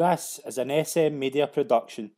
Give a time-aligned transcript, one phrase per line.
[0.00, 2.12] This is an SM Media production.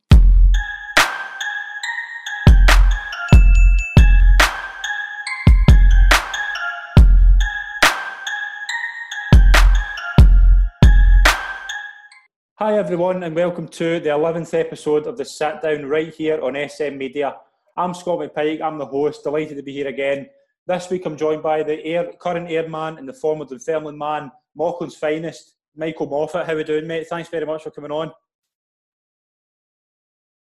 [12.55, 16.55] Hi everyone and welcome to the 11th episode of the Sit Down right here on
[16.55, 17.35] SM Media.
[17.75, 20.29] I'm Scott McPike, I'm the host, delighted to be here again.
[20.67, 24.95] This week I'm joined by the air, current airman and the former Dunfermline man, Mauchline's
[24.95, 26.45] finest, Michael Moffat.
[26.45, 27.07] How are we doing mate?
[27.07, 28.11] Thanks very much for coming on.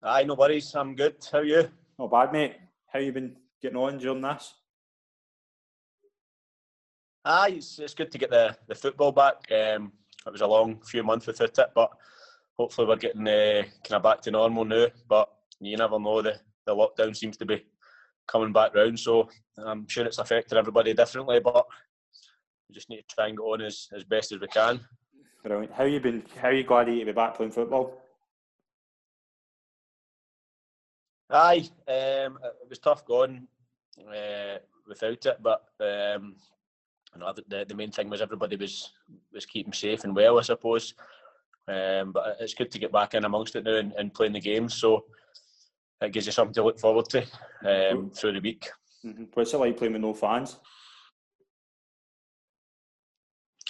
[0.02, 0.74] Aye, no worries.
[0.74, 1.16] I'm good.
[1.30, 1.68] How are you?
[1.98, 2.56] Not bad mate.
[2.92, 4.55] How you been getting on during this?
[7.24, 9.36] Aye, it's, it's good to get the, the football back.
[9.52, 9.92] Um,
[10.27, 11.91] it was a long few months without it, but
[12.58, 14.86] hopefully we're getting uh, kind of back to normal now.
[15.08, 15.28] But
[15.60, 17.64] you never know, the, the lockdown seems to be
[18.27, 21.66] coming back round, so I'm sure it's affected everybody differently, but
[22.69, 24.80] we just need to try and go on as, as best as we can.
[25.42, 25.72] Brilliant.
[25.72, 26.22] How you been?
[26.40, 27.98] How are you glad to be back playing football?
[31.30, 33.47] Aye, um, it was tough going
[34.00, 36.34] uh, without it, but um,
[37.14, 38.91] you know, the, the main thing was everybody was
[39.32, 40.94] was keeping safe and well, I suppose.
[41.69, 44.41] Um, but it's good to get back in amongst it now and, and playing the
[44.41, 44.75] games.
[44.75, 45.04] So
[46.00, 47.22] it gives you something to look forward to
[47.64, 48.69] um, through the week.
[49.04, 49.25] Mm-hmm.
[49.32, 50.58] What's it like playing with no fans?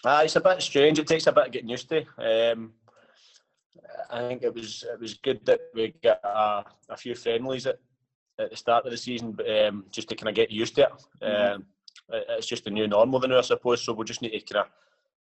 [0.04, 0.98] Ah, it's a bit strange.
[0.98, 2.04] It takes a bit of getting used to.
[2.18, 2.72] Um,
[4.10, 7.78] I think it was it was good that we got a, a few friendlies at,
[8.38, 10.82] at the start of the season, but, um, just to kind of get used to
[10.82, 10.92] it.
[11.22, 11.54] Mm-hmm.
[11.54, 11.66] Um,
[12.30, 13.82] it's just a new normal now, I suppose.
[13.82, 14.72] So we just need to kind of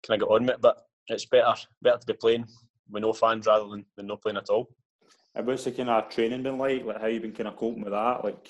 [0.05, 0.61] kind of get on with it.
[0.61, 2.45] But it's better better to be playing
[2.89, 4.69] with no fans rather than, than no playing at all.
[5.33, 6.85] And what's the kind of training been like?
[6.85, 8.23] Like how you been kind of coping with that?
[8.23, 8.49] Like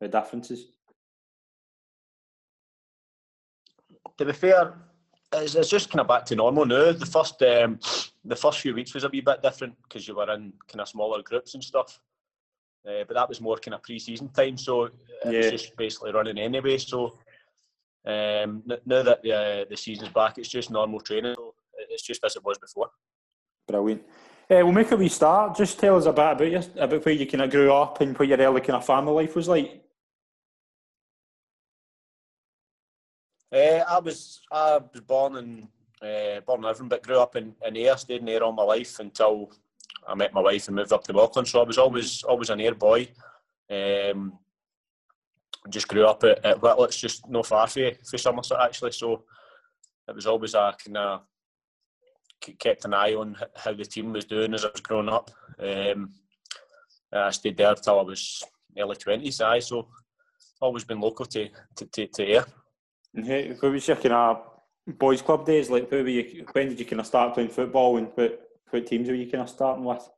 [0.00, 0.72] the differences?
[4.16, 4.74] To be fair,
[5.34, 6.92] it's, it's just kind of back to normal now.
[6.92, 7.78] The first um,
[8.24, 10.88] the first few weeks was a wee bit different because you were in kind of
[10.88, 11.98] smaller groups and stuff.
[12.86, 14.92] Uh, but that was more kind of pre-season time, so it
[15.26, 15.38] yeah.
[15.38, 16.78] was just basically running anyway.
[16.78, 17.18] So
[18.06, 21.34] um, now that the, uh, the season's back, it's just normal training.
[21.36, 21.54] So
[21.90, 22.90] it's just as it was before.
[23.66, 24.02] Brilliant.
[24.50, 25.56] Uh, we'll make a wee start.
[25.56, 28.18] Just tell us a bit about you, about where you kind of grew up and
[28.18, 29.82] what your early kind of family life was like.
[33.50, 35.68] Uh, I was I was born in
[36.02, 38.62] uh, born in Irvine, but grew up in, in Ayr, stayed in Ayr all my
[38.62, 39.50] life until
[40.06, 41.46] I met my wife and moved up to Mauchline.
[41.46, 43.08] So I was always always an Ayr boy.
[43.70, 44.38] Um,
[45.70, 48.92] just grew up at, at Whitlets, just no far for, for Somerset actually.
[48.92, 49.24] So
[50.06, 51.22] it was always a kind of
[52.58, 55.30] kept an eye on how the team was doing as I was growing up.
[55.58, 56.12] Um,
[57.12, 58.42] I stayed there till I was
[58.78, 59.40] early twenties.
[59.40, 59.88] Aye, so
[60.60, 62.44] always been local to to, to, to Ayr.
[63.14, 64.42] And how, what was your kind of
[64.86, 65.90] boys' club days like?
[65.90, 69.08] Who were you, when did you kind of start playing football, and what what teams
[69.08, 70.08] were you kind of starting with?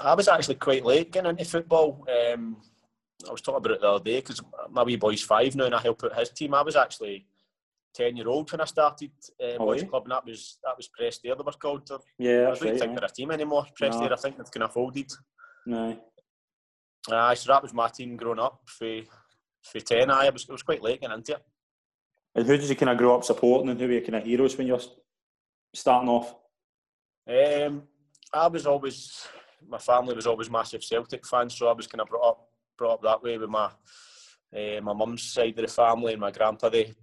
[0.00, 2.06] I was actually quite late getting into football.
[2.08, 2.56] Um,
[3.28, 4.40] I was talking about it the other day because
[4.70, 6.54] my wee boy's five now, and I help out his team.
[6.54, 7.26] I was actually
[7.94, 9.88] ten year old when I started uh, oh, boys yeah.
[9.88, 11.88] club, and that was that was Prestare they were called.
[12.18, 13.66] Yeah, I don't right, think they're a team anymore.
[13.76, 14.14] Prestare, no.
[14.14, 15.10] I think they've kind of folded.
[15.66, 15.98] No.
[17.10, 19.00] Uh, so that was my team growing up for
[19.62, 20.10] for ten.
[20.10, 21.42] I was it was quite late getting into it.
[22.34, 24.24] And who did you kind of grow up supporting, and who were your kind of
[24.24, 24.82] heroes when you were
[25.74, 26.34] starting off?
[27.28, 27.82] Um,
[28.32, 29.26] I was always
[29.68, 32.94] my family was always massive Celtic fans, so I was kind of brought up brought
[32.94, 36.68] up that way with my uh, my mum's side of the family and my grandpa.
[36.68, 36.94] They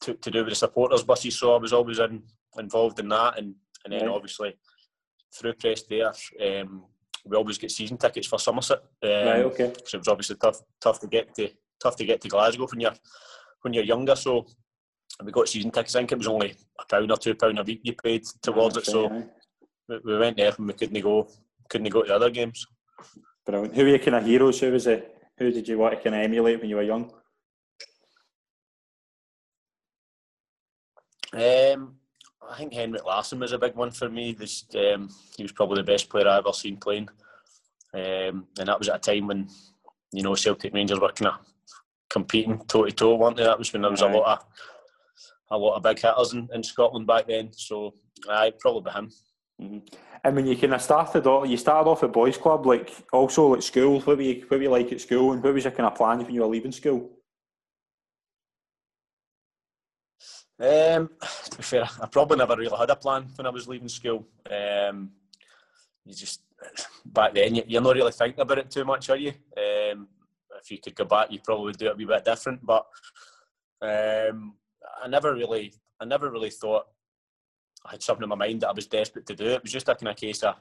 [0.00, 2.22] took to do with the supporters buses, so I was always in,
[2.58, 3.54] involved in that, and
[3.84, 4.14] and then right.
[4.14, 4.54] obviously
[5.34, 6.84] through Prestare, um,
[7.24, 8.78] we always get season tickets for Somerset.
[9.02, 9.72] Um, right, okay.
[9.84, 11.50] So it was obviously tough tough to get to
[11.84, 12.94] tough to get to Glasgow when you're
[13.62, 14.16] when you're younger.
[14.16, 14.46] So
[15.22, 15.94] we got season tickets.
[15.94, 18.76] I think it was only a pound or two pound a week you paid towards
[18.76, 18.86] it.
[18.86, 19.24] So
[19.88, 21.28] we went there and we couldn't go
[21.68, 22.66] couldn't go to the other games.
[23.46, 23.74] Brilliant.
[23.74, 24.60] Who were your kind of heroes?
[24.60, 25.10] Who was it?
[25.38, 27.12] Who did you want to kind of emulate when you were young?
[31.32, 31.96] Um,
[32.48, 34.32] I think Henrik Larsson was a big one for me.
[34.32, 37.08] This, um, he was probably the best player I ever seen playing,
[37.92, 39.48] um, and that was at a time when
[40.12, 41.53] you know Celtic Rangers were kind of
[42.14, 43.42] competing toe to toe, weren't they?
[43.42, 44.46] That was when there was a lot of
[45.50, 47.50] a lot of big hitters in, in Scotland back then.
[47.52, 47.94] So
[48.30, 49.10] I probably him.
[49.60, 49.78] Mm-hmm.
[50.22, 53.54] And when you kind of started off, you started off at boys' club, like also
[53.54, 54.00] at school.
[54.00, 55.96] What were you, what were you like at school, and what was your kind of
[55.96, 57.10] plan when you were leaving school?
[60.58, 61.10] Um,
[61.50, 64.24] to be fair, I probably never really had a plan when I was leaving school.
[64.48, 65.10] Um,
[66.06, 66.40] you just
[67.04, 69.32] back then you're not really thinking about it too much, are you?
[69.56, 70.08] Um,
[70.64, 72.64] if you could go back, you probably do it a wee bit different.
[72.64, 72.86] But
[73.82, 74.54] um,
[75.02, 76.86] I never really, I never really thought
[77.86, 79.46] I had something in my mind that I was desperate to do.
[79.46, 80.54] It was just a kind of case of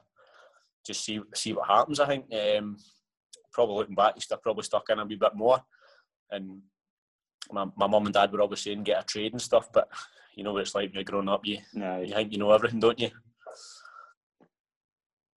[0.85, 1.99] just see see what happens.
[1.99, 2.77] I think um,
[3.53, 5.63] probably looking back, I probably stuck in a wee bit more.
[6.31, 6.61] And
[7.51, 9.87] my my mum and dad were always saying get a trade and stuff, but
[10.35, 11.45] you know what it's like when you're growing up.
[11.45, 12.01] You No.
[12.01, 13.11] you think you know everything, don't you?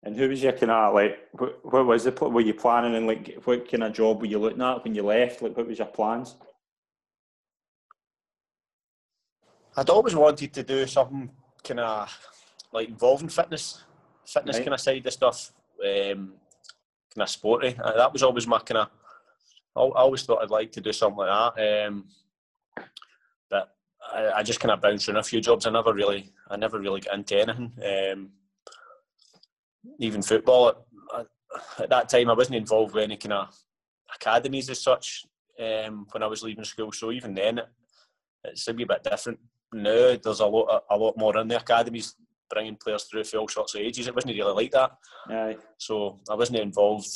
[0.07, 1.19] And who was your kind of like?
[1.33, 4.39] What, what was the were you planning and like what kind of job were you
[4.39, 5.43] looking at when you left?
[5.43, 6.37] Like what was your plans?
[9.77, 11.29] I'd always wanted to do something
[11.65, 12.19] kind of
[12.73, 13.83] like involving fitness,
[14.25, 14.65] fitness Right.
[14.65, 15.51] kind of side of stuff,
[15.85, 16.35] um,
[17.13, 17.77] kind of sporty.
[17.77, 18.89] Uh, that was always my kind of.
[19.75, 22.05] I I always thought I'd like to do something like that, um,
[23.51, 23.75] but
[24.15, 25.67] I, I just kind of bounced around a few jobs.
[25.67, 27.73] I never really, I never really got into anything.
[27.85, 28.31] Um,
[29.99, 30.87] even football,
[31.17, 31.27] at,
[31.79, 33.55] at that time, I wasn't involved with any kind of
[34.15, 35.25] academies as such
[35.61, 36.93] um, when I was leaving school.
[36.93, 37.67] So even then, it,
[38.45, 39.39] it's a wee bit different
[39.73, 42.15] now there's a lot a lot more in the academies
[42.49, 44.07] bringing players through for all sorts of ages.
[44.07, 44.93] It wasn't really like that,
[45.29, 45.57] Aye.
[45.79, 47.09] so I wasn't involved.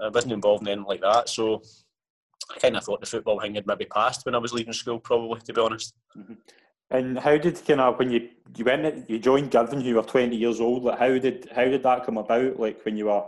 [0.00, 1.28] I wasn't involved in anything like that.
[1.28, 1.62] So
[2.54, 4.98] I kind of thought the football thing had maybe passed when I was leaving school,
[4.98, 5.94] probably to be honest.
[6.92, 10.36] And how did kind of when you you went you joined Girvan you were twenty
[10.36, 10.84] years old?
[10.84, 12.60] Like how did how did that come about?
[12.60, 13.24] Like when you were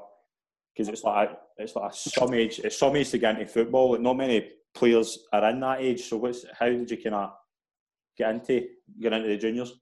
[0.75, 3.93] because it's like it's like some age it's some age to get into football.
[3.93, 6.02] Like not many players are in that age.
[6.02, 7.31] So what's how did you kind of
[8.19, 8.66] get into
[9.00, 9.72] get into the juniors?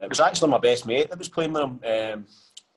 [0.00, 2.26] It was actually my best mate that was playing with him, um,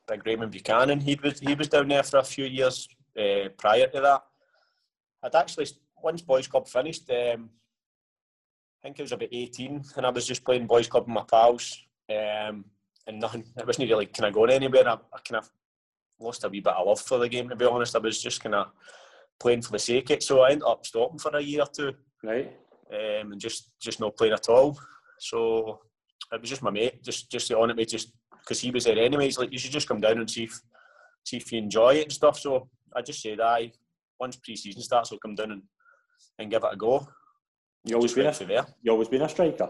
[0.08, 1.00] Big Raymond Buchanan.
[1.00, 4.24] He was he was down there for a few years uh, prior to that.
[5.22, 5.68] I'd actually
[6.02, 7.08] once boys club finished.
[7.12, 7.52] Um,
[8.84, 11.24] I think it was about eighteen, and I was just playing boys club with my
[11.30, 11.78] pals,
[12.10, 12.66] um,
[13.08, 13.44] and nothing.
[13.58, 14.88] It wasn't really kind of going anywhere.
[14.88, 15.50] I, I kind of
[16.20, 17.50] lost a wee bit of love for the game.
[17.50, 18.68] To be honest, I was just kind of
[19.40, 20.24] playing for the sake of it.
[20.24, 21.94] So I ended up stopping for a year or two
[22.24, 22.52] Right.
[22.92, 24.80] um, and just just not playing at all.
[25.20, 25.82] So
[26.32, 28.98] it was just my mate, just just on at me, just because he was there
[28.98, 29.26] anyway.
[29.26, 30.60] He's like, you should just come down and see if
[31.26, 32.40] see if you enjoy it and stuff.
[32.40, 33.72] So I just said, aye,
[34.20, 35.62] once pre-season starts, I'll come down and,
[36.40, 37.08] and give it a go.
[37.88, 38.66] You always been a, there.
[38.82, 39.70] you always been a striker.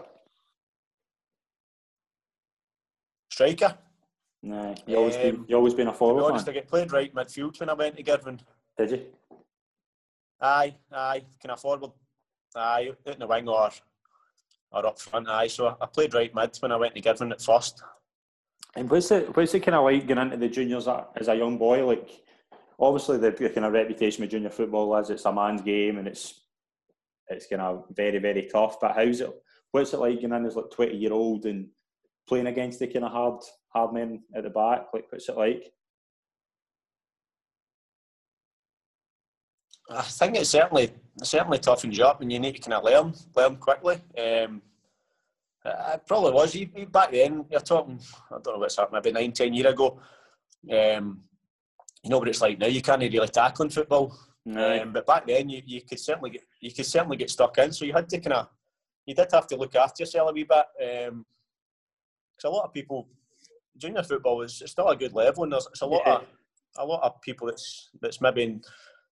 [3.30, 3.78] Striker.
[4.42, 6.68] Nah, you always been Um, you always been a To be forward honest, I get
[6.68, 8.40] played right midfield when I went to Girvan.
[8.76, 9.06] Did you?
[10.40, 11.92] Aye, aye, can I forward?
[12.56, 13.70] Aye, out in the wing or
[14.72, 15.28] or up front.
[15.28, 17.82] Aye, so I played right mid when I went to Girvan at first.
[18.74, 21.56] And what's it what's it kind of like getting into the juniors as a young
[21.56, 21.86] boy?
[21.86, 22.10] Like
[22.80, 26.06] obviously the, the kind of reputation with junior football is it's a man's game and
[26.06, 26.42] it's
[27.30, 28.78] it's kind of very very tough.
[28.80, 29.30] But how's it?
[29.70, 31.68] What's it like getting in as like twenty year old and
[32.28, 34.86] playing against the kind of hard hard men at the back?
[34.92, 35.64] Like what's it like?
[39.90, 40.92] I think it's certainly
[41.22, 43.94] certainly toughens you up, and you need to kind of learn learn quickly.
[44.18, 44.62] Um,
[45.64, 47.44] it probably was you, back then.
[47.50, 48.00] You're talking,
[48.30, 50.00] I don't know what's that, maybe nine, ten year ago.
[50.70, 51.20] Um,
[52.02, 52.66] you know what it's like now.
[52.66, 54.16] You can't really tackle in football,
[54.46, 57.72] um, but back then you, you could certainly get you could certainly get stuck in.
[57.72, 58.48] So you had to kind of
[59.06, 60.64] you did have to look after yourself a wee bit.
[60.78, 63.08] Because a lot of people,
[63.76, 66.14] junior football is it's still a good level, and there's it's a lot Yeah.
[66.16, 66.24] of
[66.76, 68.62] a lot of people that's that's maybe in,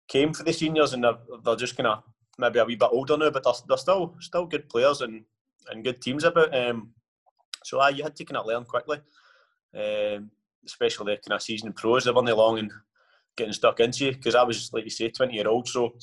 [0.07, 2.03] came for the seniors and they're, they're just kind of
[2.38, 5.24] maybe a wee bit older now, but they're, they're still still good players and,
[5.69, 6.53] and good teams about.
[6.56, 6.91] Um,
[7.63, 8.98] so aye, you had to kind of learn quickly,
[9.75, 10.31] um,
[10.65, 12.05] especially the kind of season pros.
[12.05, 12.72] They weren't long and
[13.38, 15.95] getting stuck into you because I was like you say, twenty year old, so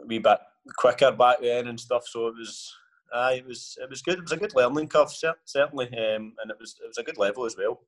[0.00, 0.38] a wee bit
[0.76, 2.06] quicker back then and stuff.
[2.06, 2.74] So it was.
[3.12, 4.18] Aye, it was it was good.
[4.18, 5.10] It was a good learning curve,
[5.44, 7.80] certainly, um, and it was it was a good level as well.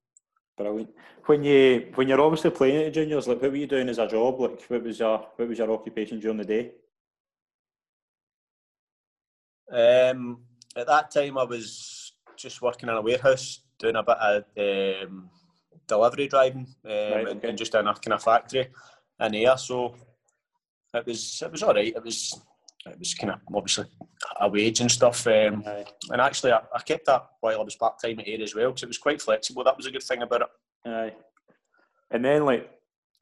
[0.57, 0.91] Brilliant.
[1.27, 3.99] When you when you're obviously playing at the juniors, like what were you doing as
[3.99, 4.41] a job?
[4.41, 6.73] Like what was your what was your occupation during the day?
[9.71, 10.43] Um,
[10.77, 15.31] at that time, I was just working in a warehouse, doing a bit of um,
[15.87, 17.49] delivery driving, um, and, okay.
[17.49, 18.69] and just in a kind of factory
[19.21, 19.57] in Ayr.
[19.57, 19.95] So
[20.95, 21.95] it was it was all right.
[21.95, 22.41] It was
[22.87, 23.87] it was kind of obviously
[24.41, 25.27] a wage and stuff.
[25.27, 25.85] Um, Aye.
[26.11, 28.71] and actually, I, I kept that while I was part time at Ayr as well
[28.71, 29.65] because it was quite flexible.
[29.65, 30.49] That was a good thing about it.
[30.87, 31.15] Aye.
[32.11, 32.71] And then like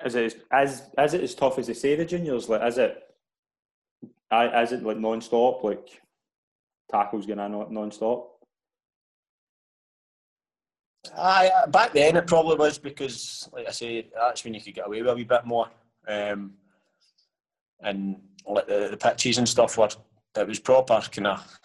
[0.04, 3.02] is it as as it as tough as they say the juniors, like is it
[4.30, 6.00] I is it like non stop, like
[6.90, 7.92] tackles going on non
[11.16, 14.75] Aye, uh, back then it probably was because, like I say, that's when you could
[14.75, 15.69] get away with a wee bit more.
[16.07, 16.52] Um,
[17.80, 18.16] and
[18.47, 19.88] like the, the pitches and stuff were,
[20.37, 21.61] it was proper kind of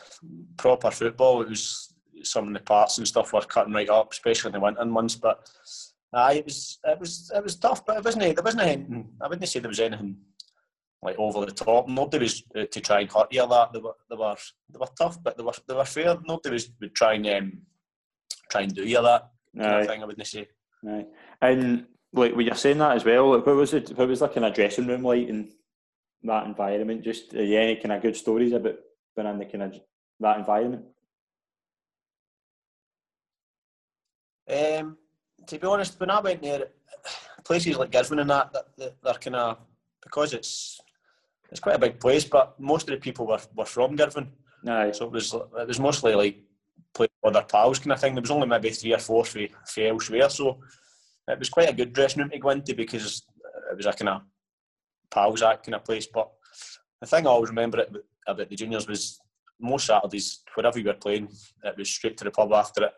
[0.58, 1.42] proper football.
[1.42, 4.60] It was some of the parts and stuff were cutting right up, especially in the
[4.60, 5.16] winter months.
[5.16, 5.50] But
[6.14, 9.10] aye, it was it was it was tough, but it wasn't there wasn't anything.
[9.22, 10.18] I wouldn't say there was anything
[11.02, 11.88] like over the top.
[11.88, 13.46] Nobody was uh, to try and hurt you.
[13.48, 14.36] That they were they were
[14.70, 16.18] they were tough, but they were they were fair.
[16.26, 17.62] Nobody was would try and um,
[18.50, 20.04] try and do you that kind of thing.
[20.04, 20.48] I wouldn't say.
[20.88, 21.06] Aye.
[21.42, 23.90] And like when you're saying that as well, like, what was it?
[23.98, 25.52] What was like in a dressing room like in
[26.24, 27.04] that environment?
[27.04, 28.76] Just uh, yeah, any kind of good stories about
[29.16, 29.80] being in the kind of
[30.20, 30.86] that environment?
[34.48, 34.98] Um,
[35.48, 36.68] to be honest, when I went there,
[37.44, 39.58] places like Girvan and that, that they're kind of
[40.04, 40.80] because it's
[41.52, 44.32] it's quite a big place, but most of the people were, were from Girvan.
[44.68, 44.92] Aye.
[44.92, 46.38] So it was it was mostly like
[46.96, 48.16] playing with other pals kind of thing.
[48.16, 50.60] There was only maybe three or four for, for elsewhere, so
[51.28, 53.24] it was quite a good dressing room to go into because
[53.72, 54.22] it was a kind of
[55.12, 56.08] pals act kind of place.
[56.12, 56.30] But
[57.02, 57.92] the thing I always remember it,
[58.28, 59.20] about the juniors was
[59.60, 61.30] most Saturdays, wherever you were playing,
[61.64, 62.94] it was straight to the pub after it.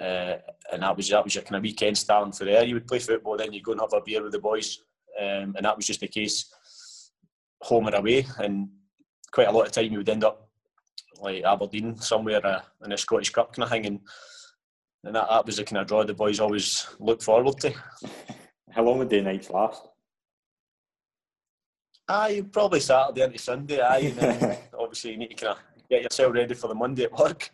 [0.00, 0.36] Uh,
[0.72, 2.64] and that was that was your kind of weekend stand for there.
[2.64, 4.78] You would play football, then you'd go and have a beer with the boys,
[5.20, 6.52] um, and that was just the case,
[7.62, 8.26] home or away.
[8.38, 8.68] And
[9.32, 10.47] quite a lot of time you would end up
[11.20, 14.00] like Aberdeen somewhere uh, in a Scottish Cup kind of thing, and,
[15.04, 17.72] and that, that was the kind of draw the boys always look forward to.
[18.70, 19.88] How long would the nights last?
[22.08, 23.80] Aye, probably Saturday into Sunday.
[23.80, 27.04] Aye, and then obviously you need to kind of get yourself ready for the Monday
[27.04, 27.50] at work.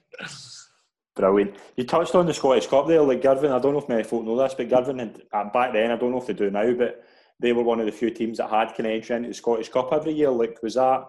[1.17, 1.57] Brilliant.
[1.77, 3.53] You touched on the Scottish Cup there, like Girvan.
[3.53, 5.91] I don't know if many folk know this, but Girvan had uh, back then.
[5.91, 7.05] I don't know if they do now, but
[7.39, 9.69] they were one of the few teams that had kind of entry into the Scottish
[9.69, 10.31] Cup every year.
[10.31, 11.05] Like, was that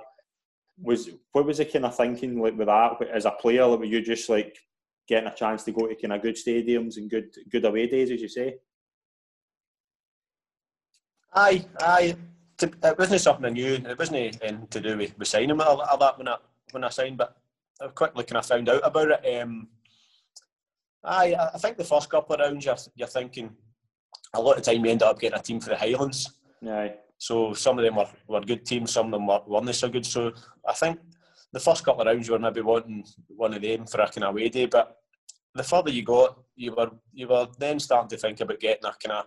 [0.82, 3.66] was what was the kind of thinking like with that as a player?
[3.66, 4.58] Like, were you just like
[5.08, 8.12] getting a chance to go to kind of good stadiums and good good away days,
[8.12, 8.56] as you say?
[11.34, 12.16] Aye, aye.
[12.62, 13.74] It wasn't something I knew.
[13.74, 16.38] It wasn't anything to do with, with signing all that when I
[16.72, 17.36] when I signed, but
[17.82, 19.42] I quickly kind of found out about it.
[19.42, 19.68] Um,
[21.04, 23.56] aye, I think the first couple of rounds you're, you're thinking
[24.34, 26.32] a lot of time you end up getting a team for the Highlands.
[26.66, 26.96] Aye.
[27.18, 30.06] So some of them were, were good teams, some of them were, weren't so good.
[30.06, 30.34] So
[30.68, 31.00] I think
[31.54, 34.26] the first couple of rounds you were maybe wanting one of them for a kind
[34.26, 34.98] of away day, but
[35.54, 38.94] the further you got, you were you were then starting to think about getting a
[39.02, 39.26] kind of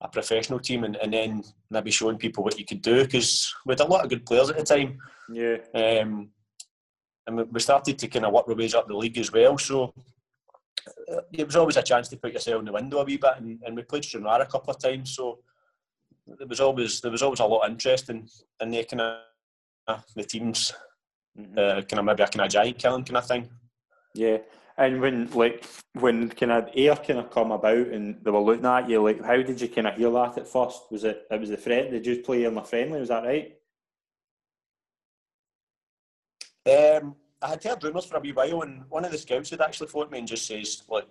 [0.00, 3.72] a professional team and, and then maybe showing people what you could do because we
[3.72, 4.98] had a lot of good players at the time.
[5.32, 5.58] Yeah.
[5.74, 6.30] Um,
[7.26, 9.56] and we started to kind of work our ways up the league as well.
[9.58, 9.94] So
[11.12, 13.34] uh, it was always a chance to put yourself in the window a wee bit,
[13.36, 15.14] and, and we played Stranraer a couple of times.
[15.14, 15.38] So
[16.26, 18.28] there was always there was always a lot of interest in,
[18.60, 19.00] in the kind
[19.88, 20.72] of the teams,
[21.38, 21.58] mm-hmm.
[21.58, 23.48] uh, kind of maybe a kind of giant killing kind of thing.
[24.14, 24.38] Yeah.
[24.78, 25.64] And when like
[25.94, 29.22] when kind of Ayr kind of come about and they were looking at you, like
[29.22, 30.90] how did you kind of hear that at first?
[30.90, 31.90] Was it it was the friend?
[31.90, 33.00] Did you play in a friendly?
[33.00, 33.56] Was that right?
[36.64, 39.60] Um, I had heard rumours for a wee while, and one of the scouts had
[39.60, 41.08] actually phoned me and just says, "Look,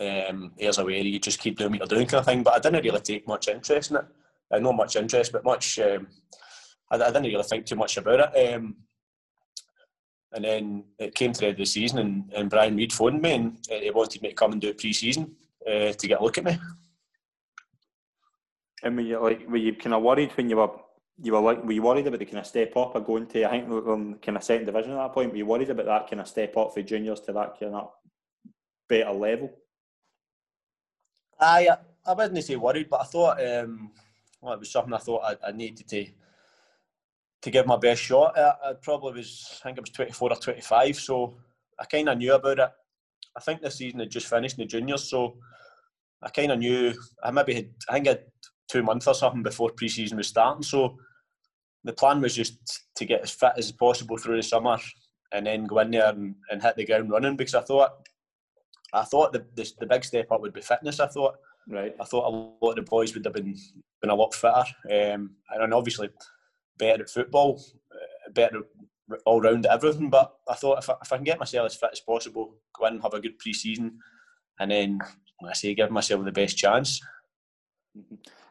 [0.00, 2.42] um, here's a way you just keep doing what you're doing," kind of thing.
[2.42, 4.06] But I didn't really take much interest in it.
[4.52, 5.78] I not much interest, but much.
[5.78, 6.08] Um,
[6.90, 8.54] I, I, didn't really think too much about it.
[8.54, 8.76] Um,
[10.32, 13.22] and then it came to the end of the season, and, and Brian Reid phoned
[13.22, 15.34] me and uh, he wanted me to come and do pre-season
[15.66, 16.58] uh, to get a look at me.
[18.82, 20.70] And were you like, were you kind of worried when you were
[21.20, 23.44] you were like, were you worried about the kind of step up or going to,
[23.44, 25.32] I think, um, kind of second division at that point?
[25.32, 27.90] Were you worried about that kind of step up for juniors to that kind of
[28.88, 29.50] better level?
[31.40, 31.68] I
[32.06, 33.90] I wouldn't say worried, but I thought um,
[34.40, 36.06] well, it was something I thought I, I needed to
[37.42, 38.36] to give my best shot.
[38.36, 41.36] I, I probably was, I think it was 24 or 25, so
[41.78, 42.70] I kind of knew about it.
[43.36, 45.36] I think the season had just finished in the juniors, so
[46.20, 46.94] I kind of knew.
[47.22, 48.24] I maybe had, I think I had
[48.68, 50.96] two months or something before pre-season was starting, so
[51.84, 52.58] the plan was just
[52.96, 54.78] to get as fit as possible through the summer
[55.32, 57.92] and then go in there and, and hit the ground running because I thought
[58.92, 60.98] I thought the, the, the big step up would be fitness.
[60.98, 61.36] I thought
[61.68, 61.94] right.
[62.00, 63.54] I thought a lot of the boys would have been
[64.00, 66.10] been a lot fitter um, and obviously
[66.78, 67.62] better at football,
[67.92, 68.62] uh, better
[69.24, 70.10] all round at everything.
[70.10, 72.86] But I thought if I, if I can get myself as fit as possible, go
[72.86, 73.98] in and have a good pre-season,
[74.60, 74.98] and then
[75.46, 77.00] I say give myself the best chance.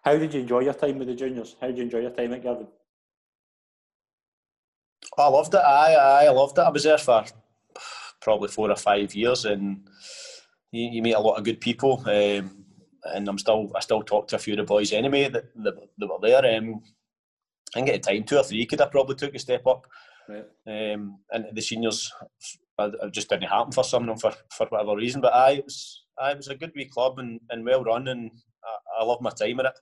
[0.02, 1.56] How did you enjoy your time with the juniors?
[1.60, 2.68] How did you enjoy your time at Girvan?
[5.18, 5.58] I loved it.
[5.58, 6.62] I, I loved it.
[6.62, 7.26] I was there for
[8.22, 9.88] probably four or five years, and
[10.72, 12.04] you, you meet a lot of good people.
[12.06, 12.66] Um,
[13.14, 15.76] and I'm still, I still talk to a few of the boys anyway that, that,
[15.98, 16.58] that were there.
[16.58, 16.82] Um,
[17.76, 19.88] I think at the time, two or three could have probably took a step up.
[20.30, 20.94] Right.
[20.94, 22.12] Um, and the seniors,
[22.78, 25.22] I, just didn't happen for some of them for, for whatever reason.
[25.22, 28.32] But I was, I was a good wee club and, and well run, and
[28.64, 29.80] I, I love my time at it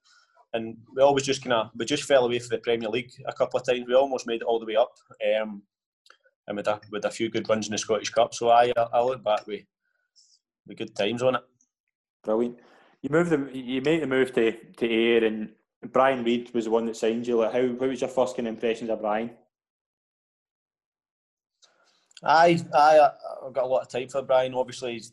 [0.55, 3.33] and we always just kind of we just fell away for the Premier League a
[3.33, 3.85] couple of times.
[3.87, 4.93] We almost made it all the way up,
[5.39, 5.61] um,
[6.47, 8.33] and with a, with a few good runs in the Scottish Cup.
[8.33, 9.63] So I I look back with
[10.65, 11.41] with good times on it.
[12.23, 12.57] Brilliant.
[13.05, 15.51] You moved the, you made the move to to Ayr, and
[15.93, 17.37] Brian Reid was the one that signed you.
[17.37, 19.29] Like, how, how was your first kind of impressions of Brian?
[22.23, 23.11] I, I,
[23.45, 24.55] I've got a lot of time for Brian.
[24.55, 25.03] Obviously,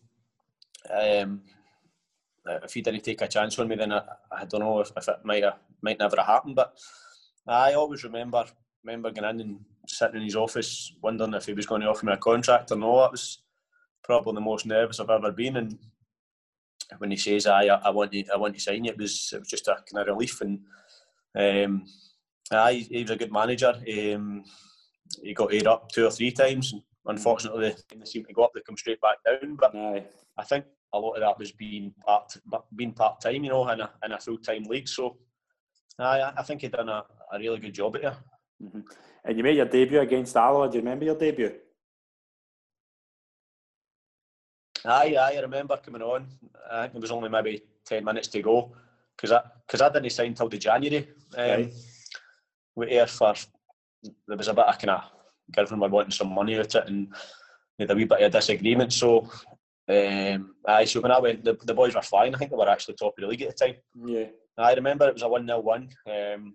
[0.88, 1.42] um,
[2.46, 5.06] if he didn't take a chance on me, then I, I don't know if, if
[5.06, 6.56] it might have, might never have happened.
[6.56, 6.74] But
[7.46, 8.46] I always remember
[8.82, 12.06] remember going in and sitting in his office, wondering if he was going to offer
[12.06, 13.08] me a contract or not.
[13.08, 13.42] It was
[14.02, 15.56] probably the most nervous I've ever been.
[15.58, 15.78] And
[16.98, 19.40] when he says, "I, I want to, I want to sign you," it was, it
[19.40, 20.40] was just a kind of relief.
[20.40, 20.60] And
[21.36, 21.84] um,
[22.50, 23.74] aye, he was a good manager.
[23.74, 24.44] Um,
[25.22, 26.74] he got aired up two or three times.
[27.06, 29.56] Unfortunately, they seemed to go up, they come straight back down.
[29.56, 30.04] But Aye.
[30.38, 32.36] I think a lot of that was being part,
[32.76, 34.88] being part time, you know, in a, in a full time league.
[34.88, 35.16] So,
[35.98, 38.16] aye, I think he done a, a really good job at there.
[38.62, 38.80] Mm-hmm.
[39.24, 40.68] And you made your debut against Alloa.
[40.68, 41.52] Do you remember your debut?
[44.84, 46.26] Aye, aye, I remember coming on.
[46.70, 48.72] I think there was only maybe 10 minutes to go
[49.16, 51.08] because I, cause I didn't sign till the January.
[51.36, 51.72] Um, Right.
[52.74, 53.34] With Ayr for,
[54.26, 55.04] there was a bit of kind of,
[55.54, 57.08] Girvan were wanting some money out it and
[57.78, 58.92] we had a wee bit of a disagreement.
[58.92, 59.28] So,
[59.88, 62.34] um, aye, so when I went, the, the boys were flying.
[62.34, 63.76] I think they were actually top of the league at the time.
[64.06, 64.26] Yeah.
[64.56, 65.88] I remember it was a 1 0 1.
[66.06, 66.54] Um,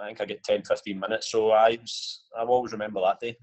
[0.00, 1.30] I think I get 10, 15 minutes.
[1.30, 3.36] So I, was, I always remember that day.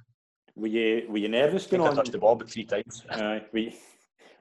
[0.56, 1.96] Were you were you nervous I think going I on?
[1.96, 3.04] touched the ball three times.
[3.12, 3.44] Aye.
[3.54, 3.72] Were you,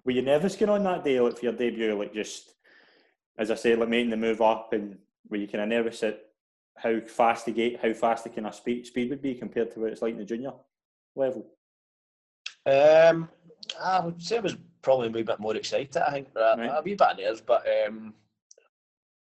[0.07, 2.55] were you nervous going on that day, like for your debut, like just
[3.37, 4.97] as I say, like making the move up, and
[5.29, 6.21] were you kind of nervous at
[6.77, 9.81] how fast the gate, how fast the kind of speed speed would be compared to
[9.81, 10.53] what it's like in the junior
[11.17, 11.47] level?
[12.65, 13.29] Um,
[13.83, 15.97] I would say I was probably a wee bit more excited.
[15.97, 16.69] I think Right.
[16.69, 18.15] a wee bit of nerves, but um,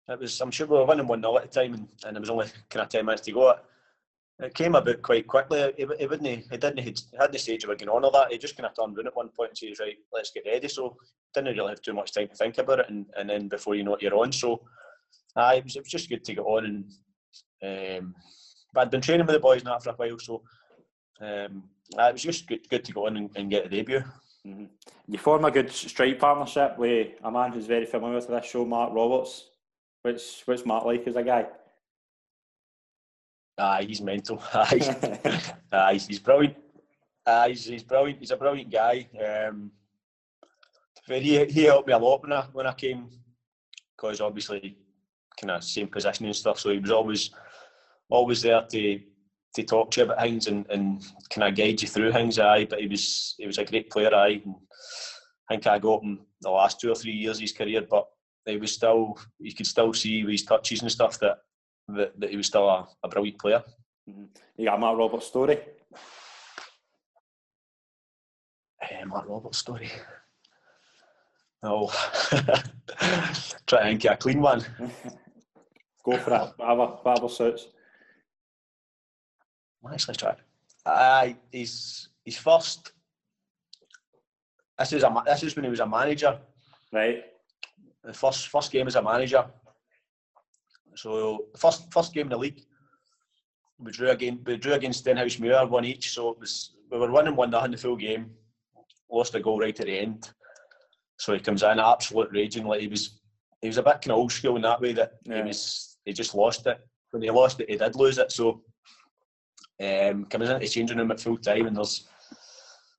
[0.09, 0.39] it was.
[0.41, 2.47] I'm sure we were winning one 0 at the time, and, and there was only
[2.69, 3.57] kind of ten minutes to go.
[4.39, 5.73] It, came about quite quickly.
[5.77, 6.27] He, he wouldn't.
[6.27, 6.79] He didn't.
[6.79, 8.31] He hadn't stage of going on all that.
[8.31, 10.67] He just kind of turned around at one point and says, "Right, let's get ready."
[10.67, 10.95] So
[11.33, 13.83] didn't really have too much time to think about it, and, and then before you
[13.83, 14.31] know it, you're on.
[14.31, 14.61] So,
[15.35, 18.15] uh, it was it was just good to get on, and um,
[18.73, 20.43] but I'd been training with the boys now for a while, so
[21.21, 21.63] um,
[21.97, 24.03] uh, it was just good good to go on and, and get a debut.
[24.45, 24.65] Mm-hmm.
[25.07, 28.65] You form a good strike partnership with a man who's very familiar with this show,
[28.65, 29.49] Mark Roberts.
[30.01, 31.47] What's what's Mark like as a guy?
[33.57, 34.41] Aye, he's mental.
[34.53, 36.57] Ah, aye, Aye ah, he's, he's brilliant.
[37.25, 38.19] Aye, he's, he's brilliant.
[38.19, 39.07] He's a brilliant guy.
[39.19, 39.71] Um,
[41.07, 43.09] but he, he helped me a lot when I when I came,
[43.95, 44.77] because obviously,
[45.39, 46.59] kind of same position and stuff.
[46.59, 47.31] So he was always
[48.09, 48.99] always there to
[49.55, 52.37] to talk to you about things and, and kind of guide you through things.
[52.37, 54.13] Aye, but he was he was a great player.
[54.13, 54.55] Aye, and
[55.49, 58.05] I think I got him the last two or three years of his career, but
[58.45, 61.37] he was still you could still see with his touches and stuff that
[61.89, 63.63] that, that he was still a, a brilliant player.
[64.05, 65.59] You got a Mark Roberts story.
[68.81, 69.89] Eh, Mark Roberts story.
[71.63, 71.87] Oh,
[73.65, 74.63] try and get a clean one.
[76.05, 76.51] Go for it.
[76.57, 77.67] Whatever, whatever suits.
[79.81, 80.35] Well, Actually, try.
[80.85, 82.93] Aye, he's, he's first.
[84.79, 86.39] This is a this is when he was a manager.
[86.93, 87.23] Right.
[88.03, 89.45] The first first game as a manager.
[90.97, 92.61] So first first game in the league.
[93.79, 94.39] We drew again.
[94.45, 96.11] We drew against Stenhousemuir, one each.
[96.13, 98.31] So it was we were winning one in the full game.
[99.11, 100.29] Lost a goal right at the end.
[101.19, 103.19] So he comes in absolute raging, like he was.
[103.61, 105.41] He was a bit kind of old school in that way that Yeah.
[105.41, 105.97] he was.
[106.05, 106.79] He just lost it.
[107.11, 108.31] When he lost it, he did lose it.
[108.31, 108.61] So
[109.81, 112.07] um, comes into the changing room at full time, and there's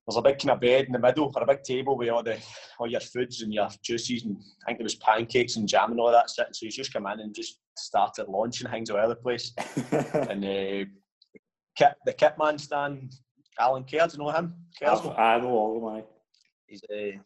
[0.09, 2.23] there's a big kind of bed in the middle, or a big table with all
[2.23, 2.39] the
[2.79, 6.01] all your foods and your juices, and I think there was pancakes and jam and
[6.01, 6.55] all that sitting.
[6.55, 9.53] So he's just come in and just started launching things all over the place.
[9.93, 10.89] and uh,
[11.77, 13.17] kit, the kit man stand,
[13.61, 14.55] Alan Kerr, do you know him?
[15.19, 16.05] I know all of them.
[16.67, 17.21] He's a,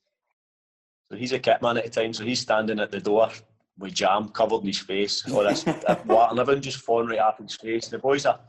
[1.08, 3.30] so he's a kit man at the time, so he's standing at the door
[3.78, 5.64] with jam covered in his face, or this
[6.04, 7.86] water and everything just falling right off his face.
[7.86, 8.40] The boys are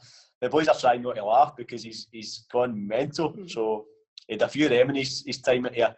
[0.41, 3.35] the boys are trying not to laugh because he's he's gone mental.
[3.47, 3.85] So
[4.27, 5.95] he had a few of them in his, his time at here.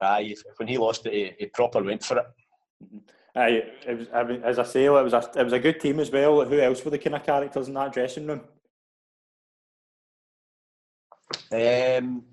[0.00, 2.26] Aye, when he lost it, he, he proper went for it.
[3.36, 5.80] Aye, it was, I mean, as I say, it was a it was a good
[5.80, 6.44] team as well.
[6.44, 8.42] Who else were the kind of characters in that dressing room?
[11.50, 12.24] Um,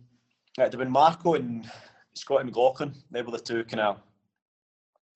[0.57, 1.69] it'd have been Marco and
[2.13, 2.93] Scotty McLaughlin.
[3.09, 4.01] They were the two kind of.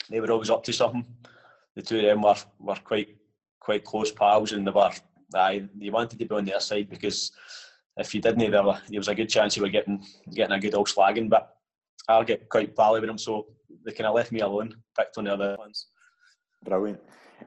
[0.10, 1.06] They were always up to something.
[1.76, 3.18] The two of them were were quite
[3.60, 4.92] quite close pals, and they were.
[5.36, 7.32] Aye, you wanted to be on their side because
[7.98, 10.04] if you didn't, there, were, there was a good chance you were getting
[10.34, 11.30] getting a good old slagging.
[11.30, 11.56] But
[12.08, 13.48] I'll get quite pally with them, so
[13.86, 14.76] they kind of left me alone.
[14.98, 15.88] Picked on the other ones.
[16.64, 17.00] Brilliant.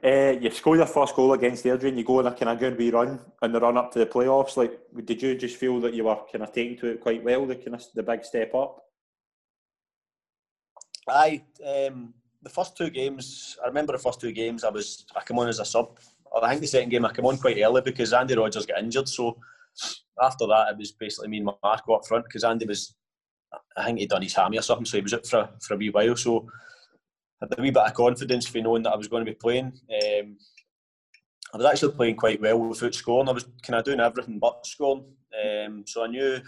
[0.05, 2.59] Uh, you scored your first goal against Airdrie and you go on a kind of
[2.59, 4.57] good wee run in the run up to the playoffs.
[4.57, 7.47] Like, did you just feel that you were kind of taking to it quite well,
[7.47, 8.85] the kind of the big step up?
[11.09, 14.63] Aye, um, the first two games, I remember the first two games.
[14.63, 15.99] I was I came on as a sub.
[16.41, 19.09] I think the second game I came on quite early because Andy Rogers got injured.
[19.09, 19.39] So
[20.23, 22.95] after that, it was basically me and Marco up front because Andy was,
[23.77, 25.77] I think he'd done his hammy or something, so he was up for for a
[25.77, 26.17] wee while.
[26.17, 26.49] So
[27.41, 29.37] I had a wee bit of confidence for knowing that I was going to be
[29.37, 29.67] playing.
[29.67, 30.37] Um,
[31.55, 33.29] I was actually playing quite well without scoring.
[33.29, 35.05] I was kind of doing everything but scoring.
[35.43, 36.41] Um, so I knew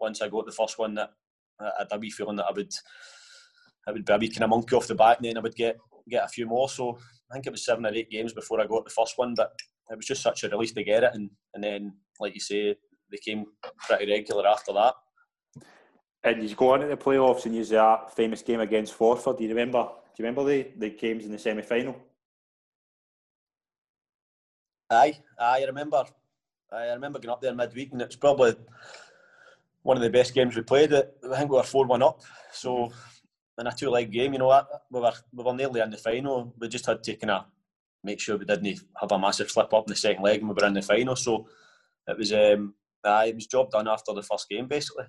[0.00, 1.10] once I got the first one that
[1.60, 2.72] I had a wee feeling that I would,
[3.86, 5.56] I would be a wee kind of monkey off the back, and then I would
[5.56, 6.68] get get a few more.
[6.68, 6.98] So
[7.30, 9.52] I think it was seven or eight games before I got the first one, but
[9.90, 12.76] it was just such a relief to get it, and and then like you say,
[13.10, 13.46] they came
[13.86, 14.94] pretty regular after that.
[16.24, 19.36] And you go on to the playoffs and use that famous game against Forfar.
[19.36, 19.82] Do you remember?
[19.84, 21.96] Do you remember the, the games in the semi final?
[24.90, 26.04] Aye, aye, I remember.
[26.72, 28.56] I remember going up there midweek, and it's probably
[29.82, 30.92] one of the best games we played.
[30.92, 31.04] I
[31.36, 32.22] think we were four one up.
[32.52, 32.90] So
[33.58, 36.52] in a two leg game, you know, we were we were nearly in the final.
[36.58, 37.44] We just had taken of
[38.06, 40.54] make sure we didn't have a massive slip up in the second leg, and we
[40.54, 41.16] were in the final.
[41.16, 41.48] So
[42.06, 45.04] it was um, it was job done after the first game, basically.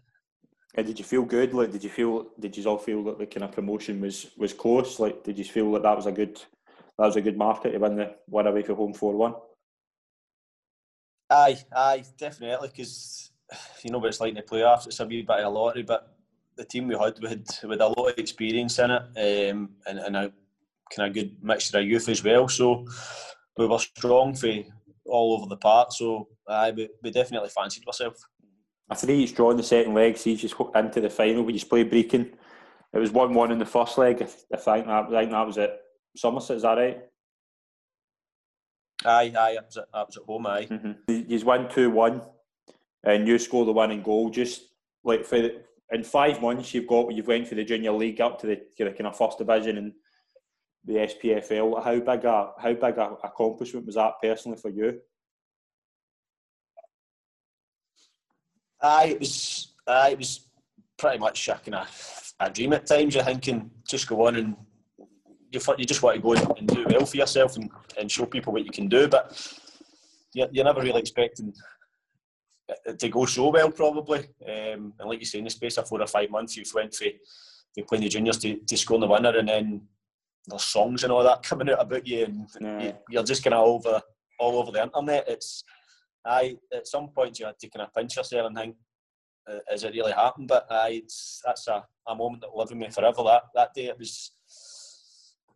[0.75, 1.53] And did you feel good?
[1.53, 2.27] Like, did you feel?
[2.39, 4.99] Did you all feel that the kind of promotion was was close?
[4.99, 6.35] Like, did you feel that that was a good
[6.97, 9.35] that was a good market to win the win away from home four one?
[11.29, 12.69] Aye, aye, definitely.
[12.69, 13.31] Because
[13.83, 14.87] you know what it's like in the playoffs.
[14.87, 16.15] It's a wee bit of a lottery, but
[16.55, 19.69] the team we had we had, we had a lot of experience in it, um,
[19.85, 20.33] and, and a
[20.95, 22.47] kind of good mixture of youth as well.
[22.47, 22.85] So
[23.57, 24.49] we were strong for
[25.05, 25.91] all over the park.
[25.91, 28.25] So aye, we, we definitely fancied ourselves.
[28.89, 31.43] A three each draw in the second leg sees you into the final.
[31.43, 32.31] We just played Brechin.
[32.93, 34.21] It was one one in the first leg.
[34.21, 35.81] I think that I think that was at
[36.15, 36.57] Somerset.
[36.57, 36.99] Is that right?
[39.05, 40.65] Aye, aye, I was at, I was at home, aye.
[40.65, 41.31] Mm-hmm.
[41.31, 42.21] You won 2 1
[43.03, 44.29] and you score the winning goal.
[44.29, 44.61] Just
[45.03, 48.39] like for the, in five months, you've got you've went for the junior league up
[48.41, 49.93] to the, to the kind of first division and
[50.87, 51.83] the SPFL.
[51.83, 54.99] How big a how big a accomplishment was that personally for you?
[58.81, 59.73] Aye, it was.
[59.85, 60.47] Aye, it was
[60.97, 63.13] pretty much a of a dream at times.
[63.13, 64.55] You're thinking just go on and
[65.51, 67.69] you, you just want to go and do well for yourself and,
[67.99, 69.59] and show people what you can do, but
[70.33, 71.53] you're, you're never really expecting
[72.97, 74.19] to go so well, probably.
[74.45, 76.93] Um, and like you say, in the space of four or five months, you've went
[76.93, 77.05] for,
[77.73, 79.81] for playing the juniors to, to score the winner, and then
[80.47, 82.93] there's songs and all that coming out about you, and yeah.
[83.09, 84.01] you, are just kind of over
[84.39, 85.27] all over the internet.
[85.27, 85.63] It's
[86.25, 88.75] I at some point you had to kind of pinch yourself and think,
[89.49, 92.69] uh, "Is it really happened?" But I, it's that's a, a moment that will live
[92.69, 93.23] with me forever.
[93.23, 94.31] That that day it was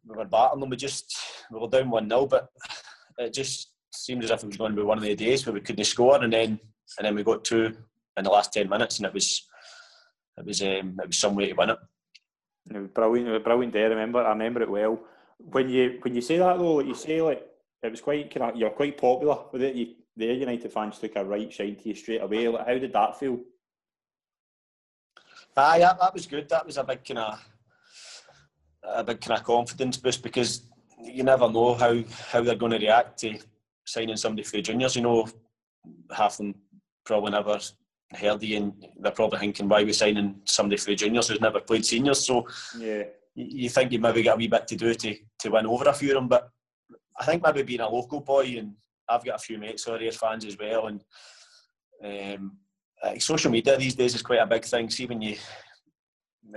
[0.05, 0.69] we were battling them.
[0.69, 1.15] We just
[1.51, 2.49] we were down one 0 but
[3.17, 5.53] it just seemed as if it was going to be one of the days where
[5.53, 6.59] we couldn't score, and then
[6.97, 7.77] and then we got two
[8.17, 9.47] in the last ten minutes, and it was
[10.37, 11.77] it was um, it was some way to win it.
[12.67, 12.93] Brilliant.
[13.43, 13.83] Brilliant day.
[13.83, 14.23] I remember.
[14.23, 14.99] I remember it well.
[15.37, 17.47] When you when you say that though, like you say like
[17.81, 19.75] it was quite kind of you're quite popular with it.
[19.75, 22.47] You, the United fans took a right shine to you straight away.
[22.47, 23.39] Like, how did that feel?
[25.57, 26.47] Aye, that, that was good.
[26.49, 27.39] That was a big kind of
[28.83, 30.63] a big kind of confidence boost because
[31.03, 33.37] you never know how, how they're going to react to
[33.85, 34.95] signing somebody for the juniors.
[34.95, 35.27] You know,
[36.11, 36.55] half them
[37.05, 37.59] probably never
[38.19, 41.59] you and they're probably thinking, why are we signing somebody for the juniors who's never
[41.59, 42.25] played seniors?
[42.25, 42.47] So
[42.77, 43.03] yeah,
[43.35, 45.93] you, think you maybe got a wee bit to do to, to win over a
[45.93, 46.27] few of them.
[46.27, 46.49] But
[47.19, 48.73] I think maybe being a local boy and
[49.07, 50.87] I've got a few mates who are fans as well.
[50.87, 51.03] And
[52.35, 52.57] um,
[53.19, 54.89] social media these days is quite a big thing.
[54.89, 55.35] See when you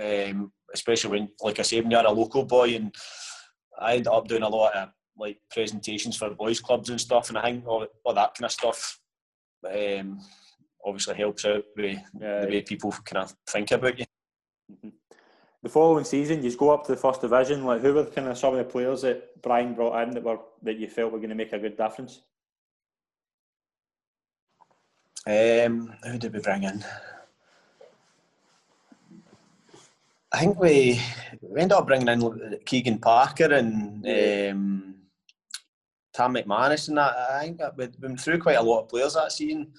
[0.01, 2.93] um, especially when, like I say, when you're a local boy, and
[3.79, 7.37] I end up doing a lot of like presentations for boys' clubs and stuff, and
[7.37, 8.99] I think all, all that kind of stuff
[9.65, 10.19] um,
[10.85, 12.41] obviously helps out with yeah.
[12.41, 14.05] the way people kind of think about you.
[14.71, 14.89] Mm-hmm.
[15.63, 17.65] The following season, you just go up to the first division.
[17.65, 20.37] Like, who were kind of some of the players that Brian brought in that were
[20.61, 22.21] that you felt were going to make a good difference?
[25.27, 26.85] Um, who did we bring in?
[30.31, 31.01] I think we,
[31.41, 34.95] we ended up bringing in Keegan Parker and um,
[36.13, 37.15] Tam McManus and that.
[37.17, 39.71] I think we've been through quite a lot of players that season.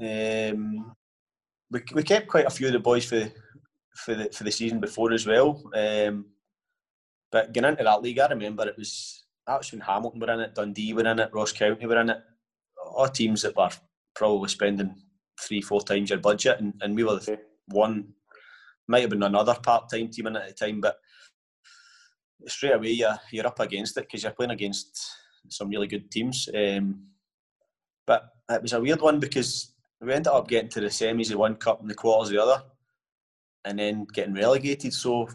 [0.00, 0.94] Um,
[1.70, 3.30] we, we kept quite a few of the boys for
[3.94, 5.62] for the for the season before as well.
[5.74, 6.26] Um,
[7.30, 10.54] but getting into that league, I remember it was that's when Hamilton were in it,
[10.54, 12.18] Dundee were in it, Ross County were in it.
[12.86, 13.70] All teams that were
[14.14, 14.94] probably spending
[15.40, 18.12] three, four times your budget, and, and we were the one
[18.88, 20.96] might have been another part-time team in at the time, but
[22.46, 24.98] straight away you're, you're up against it because you're playing against
[25.48, 26.48] some really good teams.
[26.54, 27.06] Um,
[28.06, 31.38] but it was a weird one because we ended up getting to the semis of
[31.38, 32.62] one cup and the quarters of the other,
[33.64, 34.92] and then getting relegated.
[34.94, 35.28] So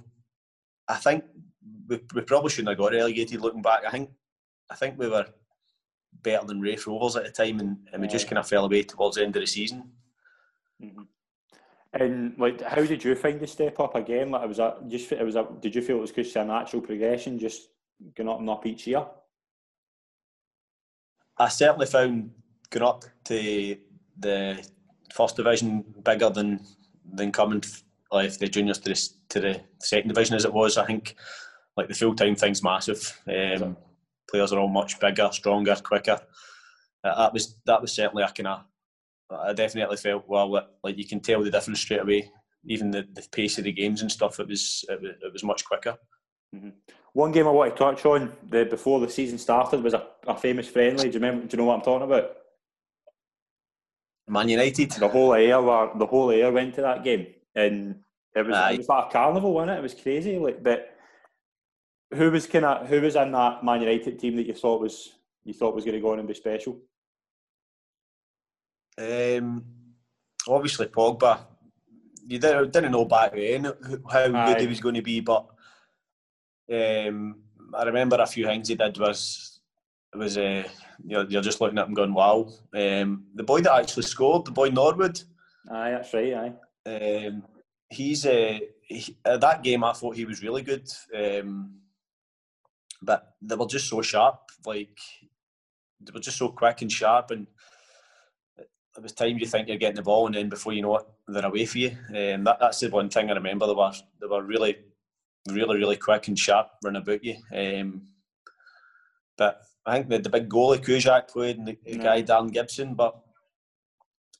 [0.87, 1.23] I think
[1.87, 3.41] we, we probably shouldn't have got relegated.
[3.41, 4.09] Looking back, I think
[4.69, 5.25] I think we were
[6.21, 8.83] better than Raith Rovers at the time, and, and we just kind of fell away
[8.83, 9.91] towards the end of the season.
[10.81, 11.03] Mm-hmm.
[11.93, 14.31] And like, how did you find the step up again?
[14.31, 15.47] Like, it was a just it was a.
[15.59, 17.69] Did you feel it was just a natural progression, just
[18.15, 19.05] going up and up each year?
[21.37, 22.31] I certainly found
[22.69, 23.77] going up to
[24.17, 24.65] the
[25.13, 26.59] first division bigger than
[27.13, 27.63] than coming
[28.11, 30.77] like the juniors to the, to the second division as it was.
[30.77, 31.15] I think
[31.75, 33.21] like the full time thing's massive.
[33.27, 33.75] Um,
[34.29, 36.19] players are all much bigger, stronger, quicker.
[37.03, 38.63] Uh, that was that was certainly a kind of.
[39.31, 40.67] I definitely felt well.
[40.83, 42.29] Like you can tell the difference straight away.
[42.65, 45.43] Even the, the pace of the games and stuff, it was it was, it was
[45.43, 45.97] much quicker.
[46.55, 46.69] Mm-hmm.
[47.13, 50.35] One game I want to touch on the before the season started was a, a
[50.35, 51.09] famous friendly.
[51.09, 51.45] Do you remember?
[51.45, 52.37] Do you know what I'm talking about?
[54.33, 54.91] Man United.
[54.91, 55.61] The whole Ayr,
[55.95, 57.99] the whole Ayr went to that game, and
[58.35, 59.79] it was, it was like a carnival, wasn't it?
[59.79, 60.39] It was crazy.
[60.39, 60.97] Like, but
[62.13, 65.13] who was kind of who was in that Man United team that you thought was
[65.45, 66.79] you thought was going to go on and be special?
[68.97, 69.63] Um,
[70.47, 71.45] obviously Pogba.
[72.25, 73.65] You didn't, didn't know back then
[74.09, 74.53] how Aye.
[74.53, 75.45] good he was going to be, but
[76.71, 77.35] um,
[77.75, 79.59] I remember a few things he did was
[80.15, 80.63] was uh,
[81.05, 82.49] you're, you're just looking at him going, wow.
[82.73, 85.21] Um, the boy that actually scored, the boy Norwood.
[85.71, 86.33] Aye, that's right.
[86.85, 87.25] Aye.
[87.25, 87.43] Um,
[87.89, 89.83] he's uh, he, uh, that game.
[89.83, 91.75] I thought he was really good, um,
[93.01, 94.39] but they were just so sharp.
[94.65, 94.97] Like
[96.01, 97.47] they were just so quick and sharp, and
[98.57, 101.05] it was times you think you're getting the ball, and then before you know it,
[101.27, 101.91] they're away for you.
[102.09, 103.67] Um, that, that's the one thing I remember.
[103.67, 104.77] They were they were really,
[105.49, 107.37] really, really quick and sharp running about you.
[107.55, 108.03] Um,
[109.37, 112.93] but I think the, the big goalie Kuszczak played and the, the guy Darren Gibson,
[112.93, 113.23] but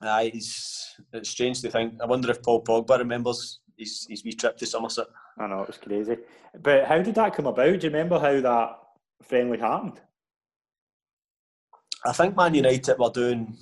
[0.04, 1.96] Aye, it's, it's strange to think.
[2.02, 5.08] I wonder if Paul Pogba remembers his, his wee trip to Somerset.
[5.40, 6.18] I know, it was crazy.
[6.62, 7.80] But how did that come about?
[7.80, 8.80] Do you remember how that
[9.22, 10.02] friendly happened?
[12.06, 13.58] I think Man United were doing,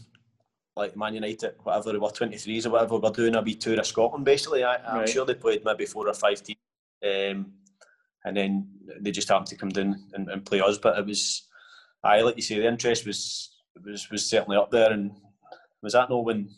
[0.76, 3.86] like Man United, whatever they were, 23s or whatever, were doing a wee tour of
[3.86, 4.64] Scotland basically.
[4.64, 5.10] I, am right.
[5.10, 6.58] sure they played maybe four or five teams.
[7.04, 7.54] Um,
[8.26, 8.68] and then
[9.00, 10.78] they just happened to come down and, and play us.
[10.78, 11.48] But it was,
[12.04, 15.12] I like you say, the interest was was was certainly up there, and
[15.82, 16.50] was that no when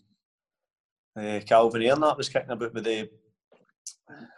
[1.17, 3.09] uh, Calvin Ayre that was kicking about with the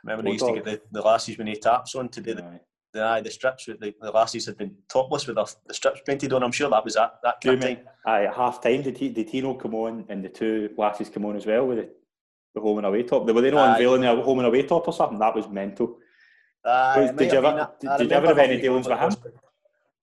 [0.04, 2.60] remember they used to get the, the lassies when he taps on to do the,
[2.94, 6.34] the, the strips with the, the lassies had been topless with the, the strips painted
[6.34, 6.44] on.
[6.44, 7.60] I'm sure that was that that time.
[8.06, 11.26] Aye, at half time did he did Tino come on and the two lassies come
[11.26, 11.90] on as well with the,
[12.54, 13.26] the home and away top?
[13.26, 15.20] Were they not unveiling the home and away top or something?
[15.20, 15.98] That was mental.
[16.64, 19.12] Uh, did, you ever, did, did you ever have any dealings with him?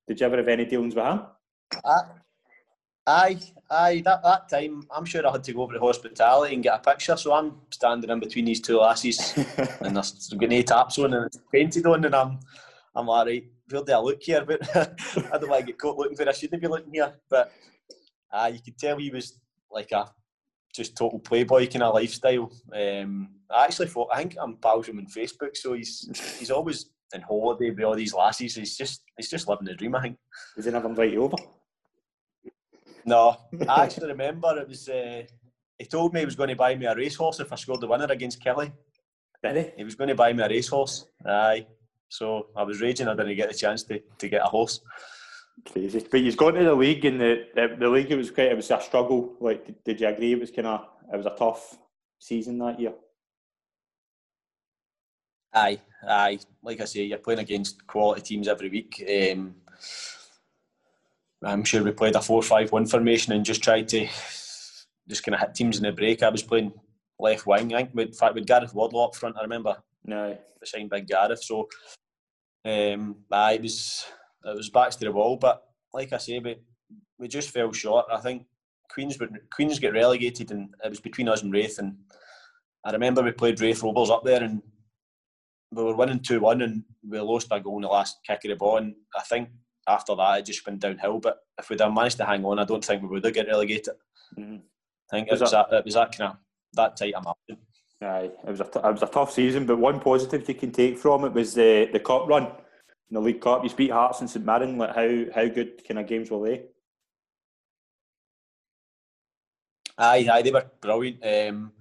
[0.08, 1.20] Did you ever have any dealings with him?
[1.84, 2.02] Uh,
[3.06, 4.02] Aye, aye.
[4.04, 6.90] That that time, I'm sure I had to go over to hospitality and get a
[6.90, 7.16] picture.
[7.16, 9.36] So I'm standing in between these two lassies,
[9.80, 12.38] and there's getting eight taps on and it's painted on, and I'm,
[12.94, 14.44] I'm like, right, where do I look here?
[14.46, 17.12] But I don't want to get caught looking where I shouldn't be looking here.
[17.28, 17.50] But
[18.32, 19.36] uh, you could tell he was
[19.68, 20.08] like a
[20.72, 22.52] just total playboy kind of lifestyle.
[22.72, 26.91] Um, I actually thought I think I'm pals him on Facebook, so he's he's always
[27.14, 28.54] in holiday with all these lassies.
[28.54, 29.94] He's just he's just living the dream.
[29.94, 30.18] I think.
[30.56, 31.36] He never invite you over?
[33.04, 33.36] No,
[33.68, 34.88] I actually remember it was.
[34.88, 35.22] Uh,
[35.78, 37.88] he told me he was going to buy me a racehorse if I scored the
[37.88, 38.72] winner against Killie.
[39.42, 39.72] Did he?
[39.78, 41.06] He was going to buy me a racehorse.
[41.26, 41.66] Aye.
[42.08, 43.08] So I was raging.
[43.08, 44.80] I didn't get the chance to, to get a horse.
[45.70, 46.06] Crazy.
[46.10, 48.52] But he's gone to the league, and the, the, the league it was quite.
[48.52, 49.34] It was a struggle.
[49.40, 50.32] Like, did, did you agree?
[50.32, 50.86] It was kind of.
[51.12, 51.78] It was a tough
[52.18, 52.92] season that year.
[55.54, 56.38] Aye, aye.
[56.62, 59.04] Like I say, you're playing against quality teams every week.
[59.32, 59.54] Um,
[61.44, 64.06] I'm sure we played a 4 5 1 formation and just tried to
[65.08, 66.22] just kind of hit teams in the break.
[66.22, 66.72] I was playing
[67.18, 69.76] left wing, I think, with, in fact, with Gareth Wardlaw up front, I remember.
[70.04, 70.38] No.
[70.64, 71.42] Signed by Gareth.
[71.42, 71.68] So,
[72.64, 74.06] um, aye, it was,
[74.44, 75.36] it was backs to the wall.
[75.36, 76.56] But like I say, we,
[77.18, 78.06] we just fell short.
[78.12, 78.46] I think
[78.88, 79.18] Queens
[79.52, 81.80] Queens get relegated, and it was between us and Raith.
[81.80, 81.96] And
[82.84, 84.62] I remember we played Raith Rovers up there, and
[85.72, 88.50] we were winning 2 1, and we lost a goal in the last kick of
[88.50, 88.76] the ball.
[88.76, 89.48] And I think
[89.88, 91.18] after that, it just went downhill.
[91.18, 93.48] But if we'd have managed to hang on, I don't think we would have get
[93.48, 93.94] relegated.
[94.38, 94.56] Mm-hmm.
[94.56, 96.36] I think was it was that, it was that kind of
[96.74, 97.64] that tight a margin.
[98.02, 100.72] Aye, it was a t- it was a tough season, but one positive you can
[100.72, 103.64] take from it was the the cup run in the League Cup.
[103.64, 104.78] You beat Hearts and St Mirren.
[104.78, 106.62] Like how how good kind of games were they?
[109.98, 111.24] Aye, aye, they were brilliant.
[111.24, 111.72] Um,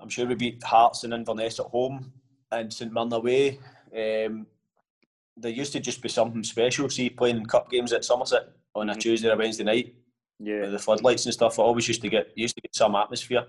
[0.00, 2.12] I'm sure we beat Hearts and Inverness at home
[2.52, 3.60] and St Mirren away.
[3.94, 4.46] Um,
[5.36, 6.88] there used to just be something special.
[6.88, 9.00] See, playing cup games at Somerset on a mm-hmm.
[9.00, 9.94] Tuesday or Wednesday night,
[10.38, 11.58] yeah, the floodlights and stuff.
[11.58, 13.44] I always used to get used to get some atmosphere.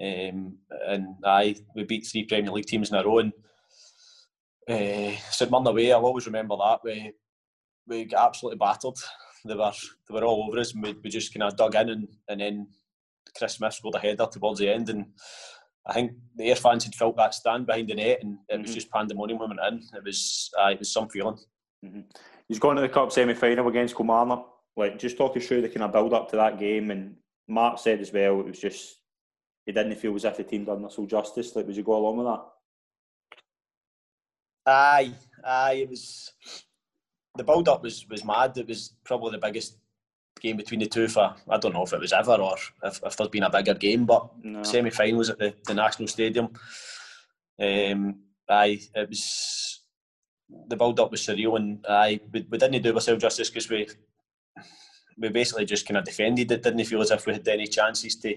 [0.00, 3.32] Um, and I we beat three Premier League teams in a row, and
[4.68, 6.80] uh, St Mirren away, I'll always remember that.
[6.84, 7.12] We
[7.86, 8.94] we got absolutely battered.
[9.44, 9.72] They were
[10.08, 12.40] they were all over us, and we, we just kind of dug in, and, and
[12.40, 12.68] then
[13.36, 15.06] Chris Smith scored a header towards the end, and
[15.86, 18.62] I think the Ayr fans had felt that stand behind the net, and it mm-hmm.
[18.62, 19.96] was just pandemonium when we went in.
[19.96, 21.38] It was uh, it was some feeling.
[21.84, 22.00] Mm-hmm.
[22.48, 24.48] He's gone to the cup semi final against Kilmarnock.
[24.76, 27.16] Like, just talk us through the kind of build up to that game, and
[27.48, 29.00] Mark said as well, it was just
[29.64, 31.54] he didn't feel as if the team done us all justice.
[31.54, 32.44] Like, was you go along with that?
[34.66, 35.12] Aye,
[35.44, 35.74] aye.
[35.74, 36.32] It was
[37.36, 38.56] the build up was was mad.
[38.56, 39.78] It was probably the biggest
[40.46, 43.16] game between the two for I don't know if it was ever or if, if
[43.16, 44.62] there's been a bigger game, but no.
[44.62, 46.48] semi finals at the, the National Stadium.
[47.60, 49.80] Um, aye, it was
[50.68, 53.88] the build up was surreal, and aye, we, we didn't do ourselves justice because we
[55.18, 56.62] we basically just kind of defended it.
[56.62, 58.34] Didn't feel as if we had any chances to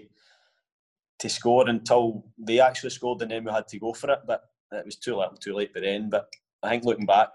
[1.20, 4.20] to score until they actually scored, and then we had to go for it.
[4.26, 6.10] But it was too little, too late by then.
[6.10, 6.30] But
[6.64, 7.30] I think looking back,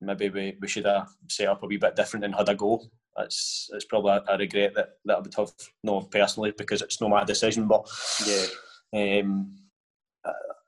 [0.00, 2.82] maybe we, we should have set up a wee bit different and had a go.
[3.16, 5.50] That's it's probably a, a regret that, that I would have
[5.82, 7.66] no personally because it's not my decision.
[7.66, 7.88] But
[8.26, 9.56] yeah, um,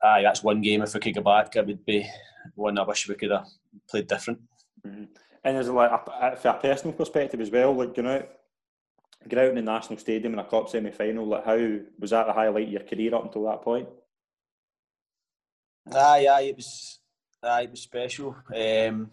[0.03, 0.83] aye, that's one game.
[0.83, 2.09] If we could go back, it would be
[2.55, 3.47] one I wish we could have
[3.89, 4.41] played different.
[4.87, 5.05] Mm-hmm.
[5.45, 8.27] And there's like a, from a personal perspective as well, like you know,
[9.29, 11.27] get out in the national stadium in a cup semi final.
[11.27, 13.89] Like how was that the highlight of your career up until that point?
[15.93, 16.99] Aye, aye, it was,
[17.43, 18.37] aye, it was special.
[18.55, 19.11] Um,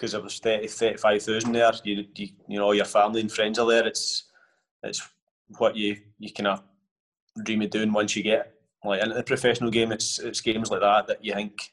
[0.00, 1.72] because there was 30, 35,000 there.
[1.84, 3.86] You, you, you know, your family and friends are there.
[3.86, 4.24] It's,
[4.82, 5.06] it's
[5.58, 6.62] what you, you kind of
[7.44, 9.92] dream of doing once you get like into the professional game.
[9.92, 11.70] It's, it's games like that that you think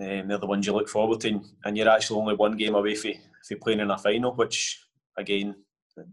[0.00, 2.96] um, they're the ones you look forward to, and you're actually only one game away
[2.96, 3.12] from,
[3.46, 4.84] from playing in a final, which
[5.16, 5.54] again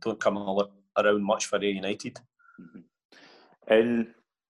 [0.01, 2.19] don't come around much for Ayr United.
[2.61, 3.73] Mm-hmm.
[3.73, 4.07] And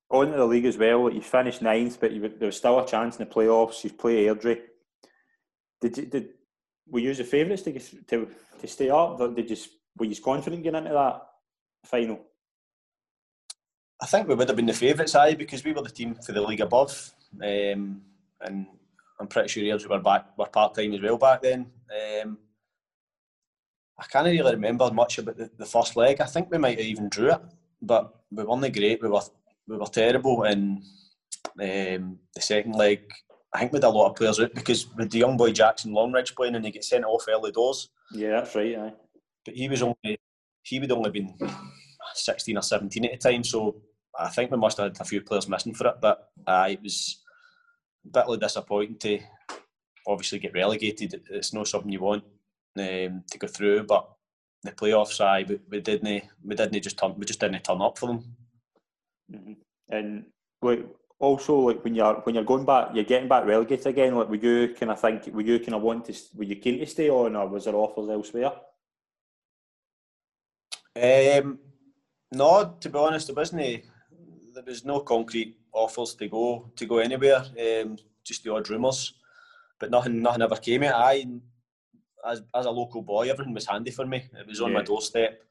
[0.09, 3.17] on the league as well, you finished ninth, but you, there was still a chance
[3.17, 3.85] in the playoffs.
[3.85, 4.63] You play Airdrie.
[5.79, 6.29] Did you, did
[6.87, 8.27] were you the favourites to, to
[8.59, 9.17] to stay up?
[9.35, 9.57] Did you
[9.97, 11.21] were you confident getting into that
[11.85, 12.19] final?
[14.01, 16.31] I think we would have been the favourites, aye, because we were the team for
[16.31, 17.13] the league above,
[17.43, 18.01] um,
[18.41, 18.65] and
[19.19, 21.67] I'm pretty sure Airdrie were back were part time as well back then.
[22.23, 22.39] Um,
[23.99, 26.19] I can't really remember much about the, the first leg.
[26.19, 27.41] I think we might have even drew it,
[27.81, 29.01] but we weren't great.
[29.03, 29.21] We were
[29.67, 30.81] we were terrible, and
[31.59, 33.01] um, the second leg,
[33.53, 35.93] I think we had a lot of players out because with the young boy Jackson
[35.93, 37.89] Longridge playing, and he gets sent off early doors.
[38.13, 38.77] Yeah, that's right.
[38.77, 38.93] Aye.
[39.45, 40.19] But he was only
[40.63, 41.37] he would only been
[42.13, 43.75] sixteen or seventeen at the time, so
[44.17, 45.95] I think we must have had a few players missing for it.
[46.01, 47.21] But uh, it was
[48.09, 49.19] bitterly disappointing to
[50.07, 51.21] obviously get relegated.
[51.29, 52.23] It's not something you want
[52.77, 54.09] um, to go through, but
[54.63, 57.97] the playoffs, I we, we didn't we didn't just turn we just didn't turn up
[57.97, 58.35] for them.
[59.31, 59.53] Mm-hmm.
[59.89, 60.25] And
[60.61, 60.85] like
[61.21, 64.15] also like when you're when you're going back, you're getting back relegated again.
[64.15, 66.79] Like, were you kind of think, were you kind of want to, were you keen
[66.79, 68.51] to stay on, or was there offers elsewhere?
[70.95, 71.59] Um,
[72.31, 73.83] no, to be honest, there wasn't.
[74.53, 77.45] There was no concrete offers to go to go anywhere.
[77.59, 79.13] Um, just the odd rumours,
[79.79, 80.83] but nothing nothing ever came.
[80.83, 80.91] It.
[80.93, 81.25] I,
[82.27, 84.25] as as a local boy, everything was handy for me.
[84.37, 84.77] It was on yeah.
[84.77, 85.43] my doorstep,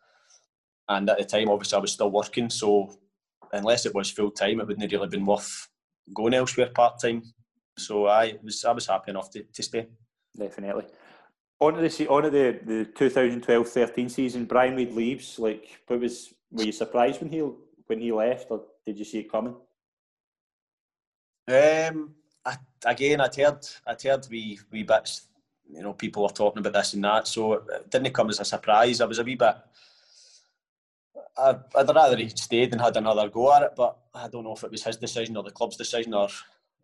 [0.89, 2.93] and at the time, obviously, I was still working, so
[3.53, 5.69] unless it was full time, it wouldn't really been worth
[6.15, 7.23] going elsewhere part time.
[7.79, 9.89] So I was I was happy enough to, to stay.
[10.37, 10.87] Definitely.
[11.61, 15.39] On to the on to the, the 2012-13 season, Brian Reid leaves.
[15.39, 17.41] Like, what was were you surprised when he
[17.87, 19.55] when he left, or did you see it coming?
[21.49, 25.27] Um, I, again, I'd heard I'd heard wee wee bits.
[25.73, 28.45] You know, people were talking about this and that, so it didn't come as a
[28.45, 29.01] surprise.
[29.01, 29.55] I was a wee bit
[31.41, 34.55] I, would rather he stayed and had another go at it, but I don't know
[34.55, 36.29] if it was his decision or the club's decision or,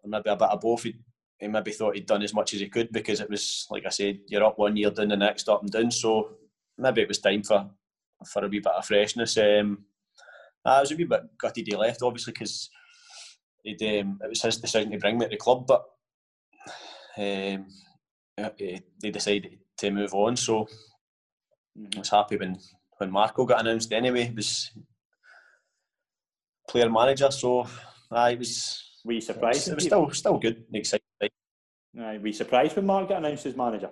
[0.03, 0.83] or maybe a bit of both.
[0.85, 0.97] He,
[1.39, 3.91] he, maybe thought he'd done as much as he could because it was, like I
[3.91, 5.91] said, you're up one year, down the next, up and down.
[5.91, 6.31] So
[6.79, 7.71] maybe it was time for
[8.25, 9.37] for a wee bit of freshness.
[9.37, 9.85] Um,
[10.65, 12.71] I was a wee bit gutted he left, obviously, because
[13.67, 15.85] um, it was his decision to bring me to the club, but
[17.19, 17.67] um,
[18.37, 20.37] they decided to move on.
[20.37, 20.67] So
[21.95, 22.59] I was happy when
[22.99, 24.25] when Marco got announced anyway.
[24.25, 24.71] He was
[26.69, 27.67] player manager, so
[28.11, 28.83] I was.
[29.05, 29.69] Were you surprised?
[29.69, 31.05] It was, still still good and exciting.
[31.99, 33.91] Aye, were you surprised when Mark got announced as manager?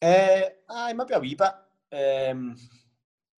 [0.00, 2.30] Uh, aye, maybe a wee bit.
[2.30, 2.56] Um,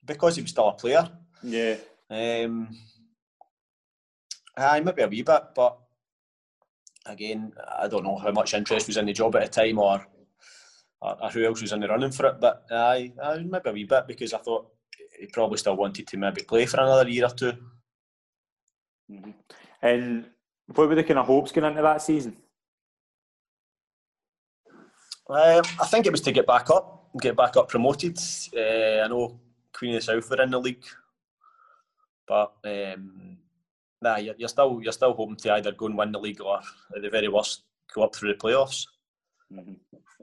[0.04, 1.08] because he was still a player.
[1.42, 1.76] Yeah.
[2.10, 2.76] Um,
[4.56, 5.78] aye, maybe a wee bit, but
[7.06, 10.06] again, I don't know how much interest was in the job at the time or
[11.02, 12.40] or, who else was in the running for it.
[12.40, 14.68] But I, I maybe a wee bit because I thought
[15.18, 17.52] he probably still wanted to maybe play for another year or 2
[19.12, 19.30] mm-hmm.
[19.82, 20.26] And
[20.74, 22.36] what were the kind of hopes going into that season?
[25.28, 28.18] Um, I think it was to get back up, get back up promoted.
[28.54, 29.40] Uh, I know
[29.72, 30.84] Queen of the South were in the league,
[32.26, 33.38] but um,
[34.02, 36.58] nah, you're, you're, still you're still hoping to either go and win the league or
[36.96, 37.62] at the very worst
[37.94, 38.86] go up through the playoffs.
[39.52, 39.74] Mm-hmm.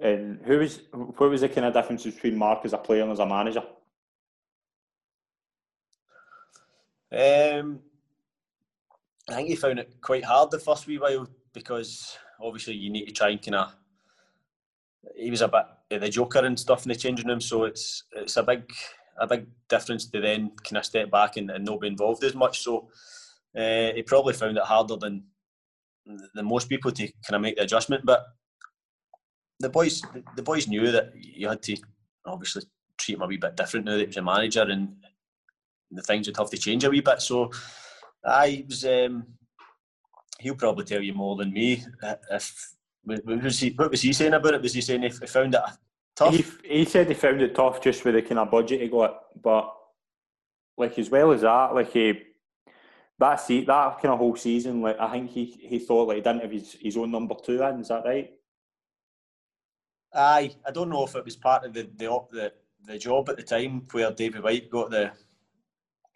[0.02, 3.12] And who was what was the kind of difference between Mark as a player and
[3.12, 3.64] as a manager?
[7.12, 7.80] Um,
[9.30, 13.06] I think he found it quite hard the first wee while because obviously you need
[13.06, 13.76] to try and kind of.
[15.16, 18.38] He was a bit the joker and stuff in the changing room, so it's it's
[18.38, 18.70] a big
[19.20, 22.36] a big difference to then kind of step back and, and not be involved as
[22.36, 22.62] much.
[22.62, 22.90] So
[23.58, 25.24] uh, he probably found it harder than
[26.06, 28.06] than most people to kind of make the adjustment.
[28.06, 28.26] But
[29.60, 30.02] the boys
[30.36, 31.78] the boys knew that you had to
[32.26, 32.64] obviously
[32.98, 34.96] treat him a wee bit different now that he was a manager and
[35.92, 37.22] the things would have to change a wee bit.
[37.22, 37.52] So
[38.26, 39.26] I was um,
[40.40, 41.84] he'll probably tell you more than me.
[42.02, 44.62] Uh, if what was he, what was he saying about it?
[44.62, 45.62] Was he saying he found it
[46.16, 46.34] tough?
[46.34, 49.22] He, he said he found it tough just with the kind of budget he got,
[49.42, 49.74] but
[50.78, 52.22] like as well as that, like he
[53.20, 56.22] that see that kind of whole season, like I think he he thought like he
[56.22, 57.80] didn't have his, his own number two in.
[57.80, 58.32] Is that right?
[60.14, 62.54] Aye, I don't know if it was part of the the the,
[62.86, 65.12] the job at the time where David White got the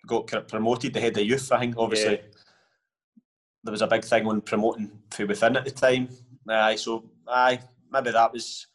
[0.07, 1.51] got promoted the head of youth.
[1.51, 3.21] I think obviously yeah.
[3.63, 6.09] there was a big thing on promoting from within at the time.
[6.49, 7.59] Aye, so aye,
[7.91, 8.67] maybe that was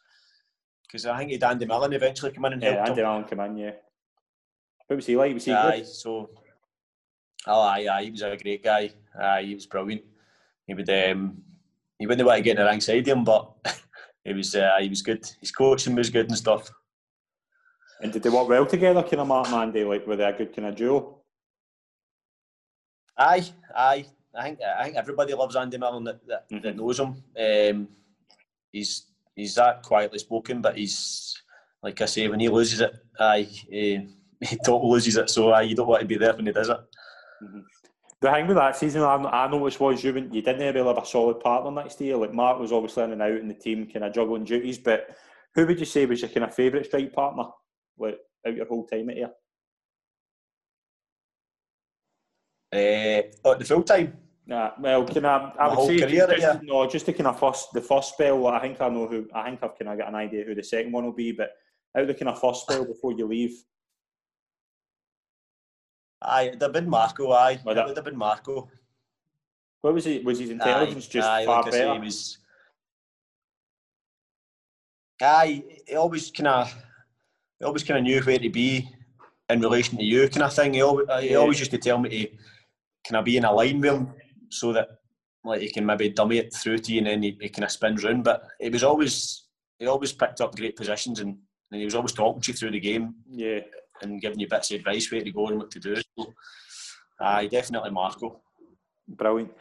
[0.85, 3.07] because I think he Andy Millen eventually come in and yeah, helped Andy him.
[3.07, 3.71] Millen came in, yeah.
[4.87, 5.33] What was he like?
[5.33, 5.87] Was he aye, good?
[5.87, 6.29] so
[7.45, 8.91] oh aye, aye, he was a great guy.
[9.19, 10.03] Aye, he was brilliant.
[10.65, 11.41] He would um,
[11.99, 13.51] he wouldn't want to get in the ring side him, but
[14.27, 15.25] he was uh, he was good.
[15.39, 16.69] His coaching was good and stuff.
[18.01, 19.85] And did they work well together, kind of Mark and Andy?
[19.85, 21.21] Like, were they a good kind of duo?
[23.17, 24.05] Aye, aye.
[24.35, 26.61] I think I think everybody loves Andy Millen that, that, mm-hmm.
[26.61, 27.23] that knows him.
[27.39, 27.87] Um,
[28.71, 31.33] he's he's that quietly spoken, but he's
[31.81, 34.09] like I say, when he loses it, aye, he,
[34.41, 35.29] he totally loses it.
[35.29, 36.77] So aye, you don't want to be there when he does it.
[37.43, 37.59] Mm-hmm.
[38.19, 41.05] The thing with that season, I, I noticed was you you didn't really have a
[41.05, 42.17] solid partner next year.
[42.17, 44.79] Like Mark was obviously in and out in the team, kind of juggling duties.
[44.79, 45.15] But
[45.53, 47.43] who would you say was your kind of favourite strike partner,
[47.97, 49.31] like out your whole time at here?
[52.73, 54.17] Uh, at the full time.
[54.47, 55.51] Nah, well, can I?
[55.59, 56.59] I would say career, just, yeah.
[56.63, 58.47] no, just the kind of first, the first spell.
[58.47, 59.27] I think I know who.
[59.35, 61.33] I think I've kind of got an idea who the second one will be.
[61.33, 61.51] But
[61.95, 63.55] out the kind of first spell before you leave.
[66.21, 66.91] Aye, it'd have been hmm.
[66.91, 67.31] Marco.
[67.31, 68.69] Aye, it would have been Marco.
[69.81, 70.19] What was he?
[70.19, 71.93] Was his intelligence aye, just aye, far like better?
[71.93, 72.37] Say, was,
[75.21, 76.73] aye, he always kind of,
[77.59, 78.89] he always kind of knew where to be
[79.49, 80.73] in relation to you, kind of thing.
[80.73, 82.27] He always, he always used to tell me to
[83.07, 84.13] kind of be in a line with him
[84.49, 84.89] so that
[85.43, 87.71] like he can maybe dummy it through to you and then he, he kind of
[87.71, 88.23] spins round.
[88.23, 89.47] But it was always
[89.79, 91.37] he always picked up great positions and,
[91.71, 93.15] and he was always talking to you through the game.
[93.29, 93.59] Yeah.
[94.01, 95.95] And giving you bits of advice where to go and what to do.
[96.17, 96.33] So,
[97.19, 98.41] uh, definitely Marco.
[99.07, 99.51] Brilliant.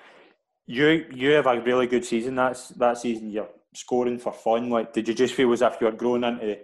[0.67, 2.35] You you have a really good season.
[2.35, 3.31] That's that season.
[3.31, 4.71] You're scoring for fun.
[4.71, 6.59] Like, did you just feel as if you were growing into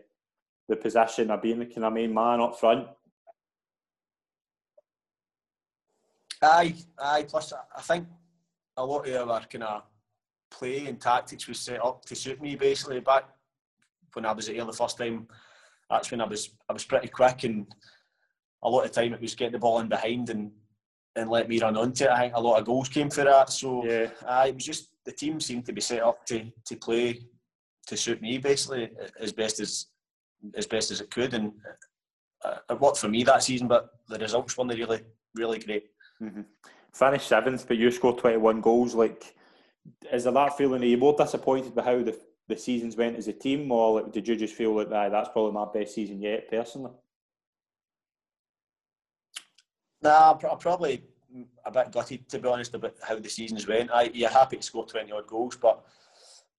[0.69, 2.89] the position of being the kind of main man up front?
[6.43, 7.25] Aye, aye.
[7.29, 8.09] Plus, I think
[8.77, 9.83] a lot of our kind of
[10.51, 12.57] play and tactics was set up to suit me.
[12.57, 13.29] Basically, back
[14.13, 15.29] when I was at here the first time,
[15.93, 17.67] that's when I was I was pretty quick, and
[18.65, 20.51] a lot of time it was getting the ball in behind and
[21.15, 22.11] and let me run onto it.
[22.11, 23.51] I think a lot of goals came for that.
[23.51, 26.77] So yeah, aye, it was just the team seemed to be set up to to
[26.77, 27.21] play
[27.87, 28.91] to suit me basically
[29.21, 29.87] as best as
[30.57, 31.53] as best as it could, and
[32.45, 33.69] uh, it worked for me that season.
[33.69, 35.03] But the results weren't really
[35.35, 35.91] really great.
[36.23, 36.43] Mm-hmm.
[36.95, 38.95] Finished seventh, but you scored 21 goals.
[38.95, 39.35] Like,
[40.13, 40.83] is there that feeling?
[40.83, 42.19] Are you more disappointed by how the,
[42.49, 45.53] the seasons went as a team, or did you just feel like ah, that's probably
[45.53, 46.93] my best season yet, personally?
[50.03, 51.05] Nah, I'm probably
[51.65, 53.91] a bit gutted to be honest about how the seasons went.
[53.93, 55.85] I, you're happy to score 20 odd goals, but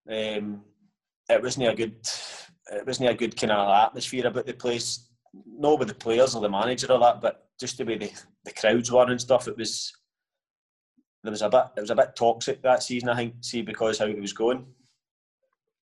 [0.10, 0.62] um,
[1.30, 1.96] it wasn't a good,
[2.72, 5.10] it wasn't a good kind of atmosphere about the place.
[5.46, 8.12] Not with the players or the manager or that, but just the way the,
[8.46, 9.92] the crowds were and stuff, it was
[11.24, 13.10] there was a bit it was a bit toxic that season.
[13.10, 14.66] I think, see because how it was going.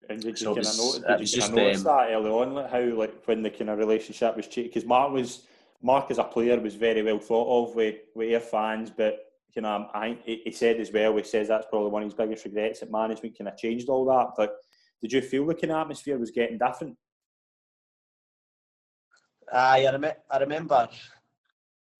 [0.10, 2.54] And did you so kind of notice, did you just, notice um, that early on,
[2.56, 4.74] like how like when the kind of relationship was changed?
[4.74, 5.44] Because Mark was
[5.84, 9.20] Mark as a player was very well thought of with with your fans, but
[9.56, 11.16] you know I think he said as well.
[11.16, 14.06] He says that's probably one of his biggest regrets that management kind of changed all
[14.06, 14.32] that.
[14.36, 14.56] But
[15.00, 16.98] did you feel the kind of atmosphere was getting different?
[19.54, 20.90] Aye, I, rem- I remember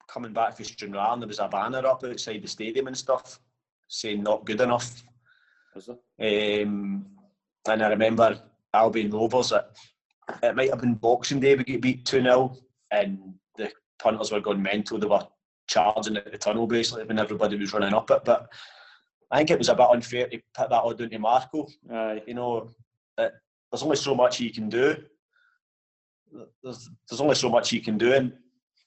[0.08, 3.40] coming back from Stranraer and there was a banner up outside the stadium and stuff.
[3.88, 5.04] saying not good enough.
[5.76, 6.64] Is there?
[6.64, 7.06] Um,
[7.70, 8.40] and I remember
[8.74, 9.66] Albion Rovers, it,
[10.44, 12.56] it might have been Boxing Day, we get beat 2 0,
[12.92, 14.98] and the punters were going mental.
[15.00, 15.26] They were
[15.68, 18.26] charging at the tunnel basically when everybody was running up it.
[18.26, 18.52] But
[19.32, 21.68] I think it was a bit unfair to put that all down to Marco.
[21.92, 22.24] Aye.
[22.28, 22.72] You know,
[23.18, 23.34] it,
[23.72, 24.96] there's only so much he can do.
[26.64, 28.34] There's, there's only so much he can do, and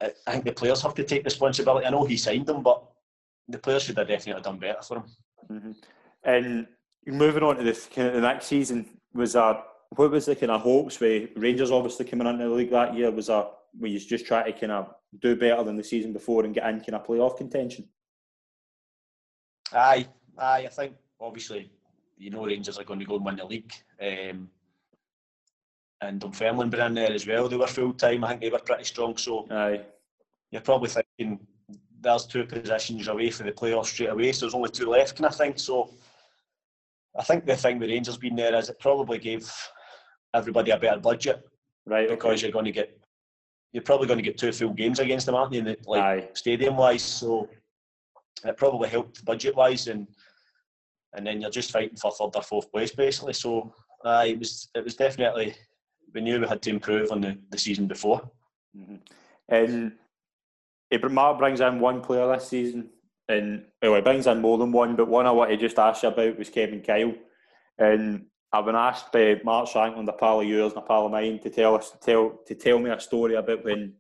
[0.01, 1.87] I I think the players have to take responsibility.
[1.87, 2.85] I know he signed them, but
[3.49, 5.05] the players should have definitely done better for him.
[5.49, 5.73] hmm
[6.25, 6.67] And
[7.07, 10.53] moving on to this kind of the next season was a what was the kind
[10.53, 13.49] of hopes with Rangers obviously coming into the league that year was a
[13.79, 16.69] were you just try to kind of do better than the season before and get
[16.69, 17.89] in kind of playoff contention?
[19.73, 20.07] Aye,
[20.39, 20.67] aye.
[20.67, 21.71] I think obviously
[22.19, 23.73] you know Rangers are going to go and win the league.
[24.01, 24.49] Um,
[26.01, 27.49] and Dunfermline been in there as well.
[27.49, 28.25] They were full time.
[28.25, 29.17] I think they were pretty strong.
[29.17, 29.83] So Aye.
[30.51, 31.39] you're probably thinking
[32.01, 34.33] there's two positions away for the playoffs straight away.
[34.33, 35.57] So there's only two left, kind of thing.
[35.57, 35.91] So
[37.19, 39.51] I think the thing with Rangers being there is it probably gave
[40.35, 41.43] everybody a better budget
[41.85, 42.07] Right.
[42.07, 42.15] okay.
[42.15, 42.97] because you're going to get
[43.73, 45.61] you're probably going to get two full games against them, aren't you?
[45.61, 46.29] in the- Like Aye.
[46.35, 47.49] stadium wise, so
[48.45, 50.07] it probably helped budget wise, and
[51.15, 53.33] and then you're just fighting for third or fourth place basically.
[53.33, 55.55] So uh, it was it was definitely
[56.15, 58.31] we knew we had to improve on the, the season before.
[58.77, 59.01] Mhm.
[59.49, 59.93] And
[60.91, 62.91] it, Mark brings in one player this season,
[63.33, 66.03] and well, he brings in more than one, but one I want to just ask
[66.03, 67.15] you about was Kevin Kyle.
[67.79, 71.13] And I've been asked by Mark Shankland, a pal of yours and a pal of
[71.13, 73.95] mine, to tell us tell to tell me a story about when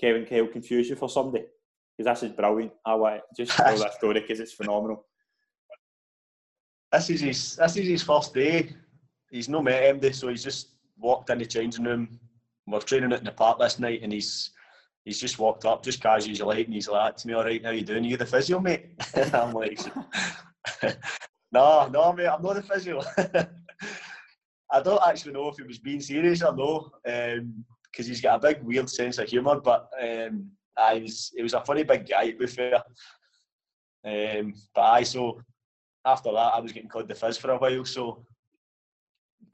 [0.00, 1.44] Kevin Kyle confused you for somebody.
[1.96, 2.72] Because this is brilliant.
[2.84, 5.06] I want to just tell that story because it's phenomenal.
[6.90, 8.74] This is his this is his first day.
[9.30, 12.20] He's no met MD, so he's just walked in the changing room.
[12.66, 14.50] We're training it in the park last night, and he's
[15.04, 17.44] he's just walked up, just casual as you like, and he's like to me, "All
[17.44, 18.04] right, how you doing?
[18.04, 18.90] You the physio, mate?"
[19.34, 19.80] I'm like,
[21.52, 23.02] "No, no, mate, I'm not the physio."
[24.72, 28.54] I don't actually know if he was being serious or no, because he's got a
[28.54, 29.60] big weird sense of humour.
[29.60, 32.82] But um, I was, it was a funny big guy to be fair.
[34.04, 35.40] Um, but I so
[36.04, 38.24] after that, I was getting called the fizz for a while, so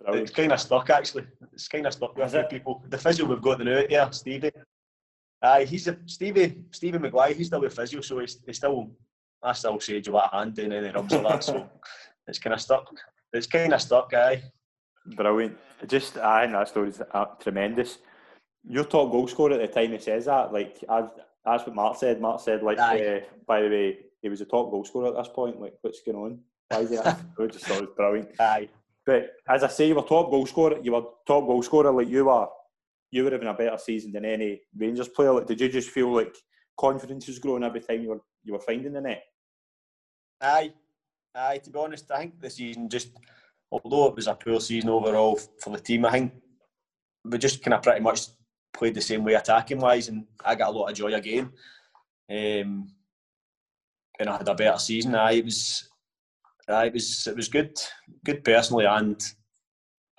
[0.08, 1.26] it's kind of stuck actually.
[1.52, 2.82] It's kind of stuck with a few people.
[2.88, 4.52] The physio we've got the now here, Stevie.
[5.42, 7.34] Aye, he's a Stevie Stevie McGuire.
[7.34, 8.90] He's still with physio, so he's, he's still.
[9.42, 11.42] I still say, "Do you want a hand?" And any rubs of that.
[11.42, 11.68] So
[12.26, 12.90] it's kind of stuck.
[13.32, 14.42] It's kind of stuck, aye.
[15.06, 15.56] Brilliant.
[15.86, 17.98] Just, I think that story's uh, tremendous.
[18.68, 21.10] Your top goal scorer at the time he says that, like, I've,
[21.44, 22.20] that's what Mark said.
[22.20, 25.28] Mark said, like, uh, by the way, he was a top goal scorer at this
[25.32, 25.60] point.
[25.60, 26.40] Like, what's going on?
[26.68, 26.98] Why is he?
[26.98, 27.16] I
[27.50, 28.28] just thought it was brilliant.
[28.38, 28.68] Aye.
[29.06, 30.78] But as I say, you were top goal scorer.
[30.82, 32.46] You were top goal scorer like you were.
[33.10, 35.32] You were having a better season than any Rangers player.
[35.32, 36.34] Like, did you just feel like
[36.78, 39.24] confidence was growing every time you were you were finding the net?
[40.40, 40.72] Aye,
[41.34, 41.58] aye.
[41.58, 43.10] To be honest, I think the season just,
[43.70, 46.32] although it was a poor season overall for the team, I think
[47.24, 48.28] we just kind of pretty much
[48.72, 51.52] played the same way attacking wise, and I got a lot of joy again.
[52.30, 52.94] Um,
[54.18, 55.14] and I had a better season.
[55.14, 55.88] Aye, it was,
[56.68, 57.78] aye, it was, it was good,
[58.24, 59.20] good personally and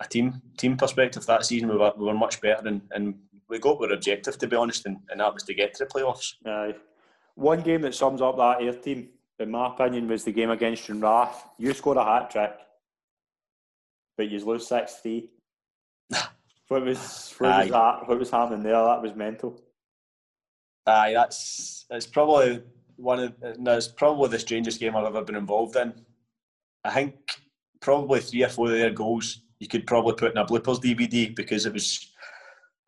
[0.04, 1.26] a team team perspective.
[1.26, 3.14] That season we were, we were much better, and, and
[3.48, 5.90] we got our objective to be honest, and, and that was to get to the
[5.90, 6.34] playoffs.
[6.46, 6.74] Aye.
[7.34, 10.82] One game that sums up that Ayr team, in my opinion, was the game against
[10.82, 11.28] Stranraer.
[11.58, 12.52] You scored a hat trick,
[14.16, 15.30] but you lose six three.
[16.68, 17.62] what was what Aye.
[17.62, 18.08] was that?
[18.08, 18.72] What was happening there?
[18.72, 19.60] That was mental.
[20.86, 22.62] Aye, that's it's probably
[22.96, 25.94] one of no, it's probably the strangest game I've ever been involved in.
[26.84, 27.14] I think
[27.80, 31.34] probably three or four of their goals you could probably put in a bloopers DVD
[31.36, 32.12] because it was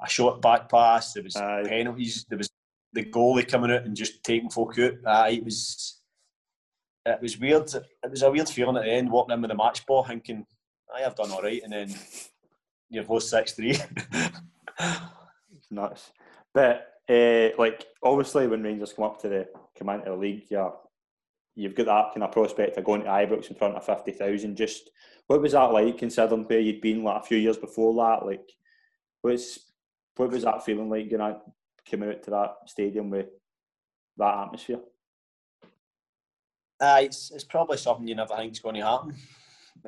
[0.04, 1.62] a short back pass, there was Aye.
[1.68, 2.50] penalties, there was
[2.92, 4.94] the goalie coming out and just taking folk out.
[5.06, 6.00] Aye, it was
[7.06, 7.72] it was weird.
[7.72, 10.44] It was a weird feeling at the end, walking in with the match ball, thinking,
[10.92, 11.94] "I have done all right," and then
[12.90, 13.78] you've lost six three.
[15.56, 16.10] It's nuts.
[16.52, 19.48] But uh, like obviously, when Rangers come up to the
[19.78, 20.70] come into the league, yeah,
[21.54, 24.56] you've got that kind of prospect of going to Ibrox in front of fifty thousand.
[24.56, 24.90] Just
[25.26, 28.26] what was that like, considering where you'd been like a few years before that?
[28.26, 28.50] Like,
[29.22, 29.58] what's
[30.16, 31.10] what was that feeling like?
[31.10, 31.40] You know,
[31.90, 33.26] coming out to that stadium with
[34.16, 34.80] that atmosphere.
[36.80, 39.14] Aye, it's, it's probably something you never think's going to happen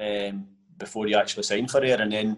[0.01, 0.47] um,
[0.79, 2.37] before you actually sign for it, and then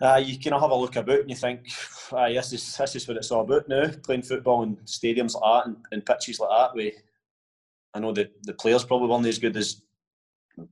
[0.00, 1.68] uh, you kind of have a look about and you think,
[2.12, 5.64] aye, this is this is what it's all about now, playing football in stadiums like
[5.64, 6.74] that and, and pitches like that.
[6.74, 6.92] We,
[7.98, 9.82] I know the the players probably weren't as good as,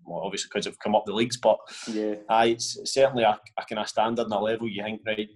[0.05, 1.59] well, obviously because they've come up the leagues, but
[1.89, 5.29] Yeah, aye, it's certainly a, a kind of standard and a level you think, right,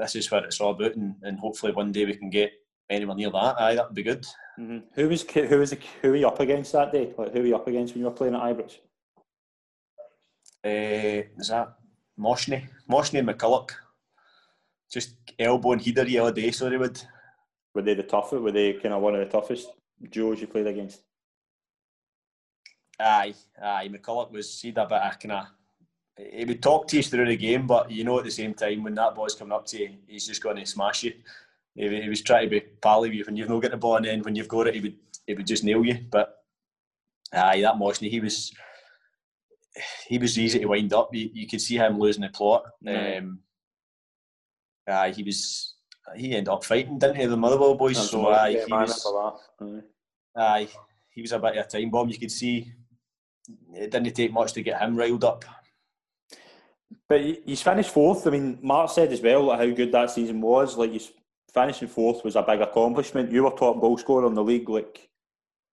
[0.00, 2.52] this is what it's all about, and, and hopefully one day we can get
[2.88, 4.24] anywhere near that, aye, that would be good.
[4.58, 4.78] Mm-hmm.
[4.94, 7.12] Who was who was who were you up against that day?
[7.18, 8.78] Like, who were you up against when you were playing at Ibrox?
[10.64, 11.74] Uh, is that
[12.18, 12.68] Mohsni?
[12.88, 13.72] Mohsni and McCulloch.
[14.92, 17.02] Just elbow and elbowing header all day, so they would.
[17.74, 18.40] Were they the toughest?
[18.40, 19.68] Were they kind of one of the toughest
[20.10, 21.02] duos you played against?
[22.98, 23.88] Aye, aye.
[23.88, 25.46] McCulloch was he'd a bit of kind of.
[26.18, 28.82] He would talk to you through the game, but you know at the same time
[28.82, 31.12] when that boy's coming up to you, he's just going to smash you.
[31.74, 33.96] He, he was trying to be pally with you when you've not got the ball,
[33.96, 35.98] and then when you've got it, he would he would just nail you.
[36.10, 36.38] But
[37.34, 38.52] aye, that Mohsni, he was
[40.06, 41.14] he was easy to wind up.
[41.14, 42.64] You, you could see him losing the plot.
[42.84, 43.18] Mm.
[43.18, 43.38] Um,
[44.88, 45.74] aye, he was
[46.14, 47.26] he ended up fighting, didn't he?
[47.26, 47.96] The Motherwell boys.
[47.96, 49.06] That's so aye, he was,
[50.36, 50.68] aye,
[51.10, 52.08] he was a bit of a time bomb.
[52.08, 52.72] You could see
[53.74, 55.44] it didn't take much to get him riled up.
[57.08, 58.26] But he's finished fourth.
[58.26, 60.76] I mean, Mark said as well like, how good that season was.
[60.76, 61.10] Like he's
[61.52, 63.32] finishing fourth was a big accomplishment.
[63.32, 64.68] You were top goal scorer in the league.
[64.68, 65.08] Like,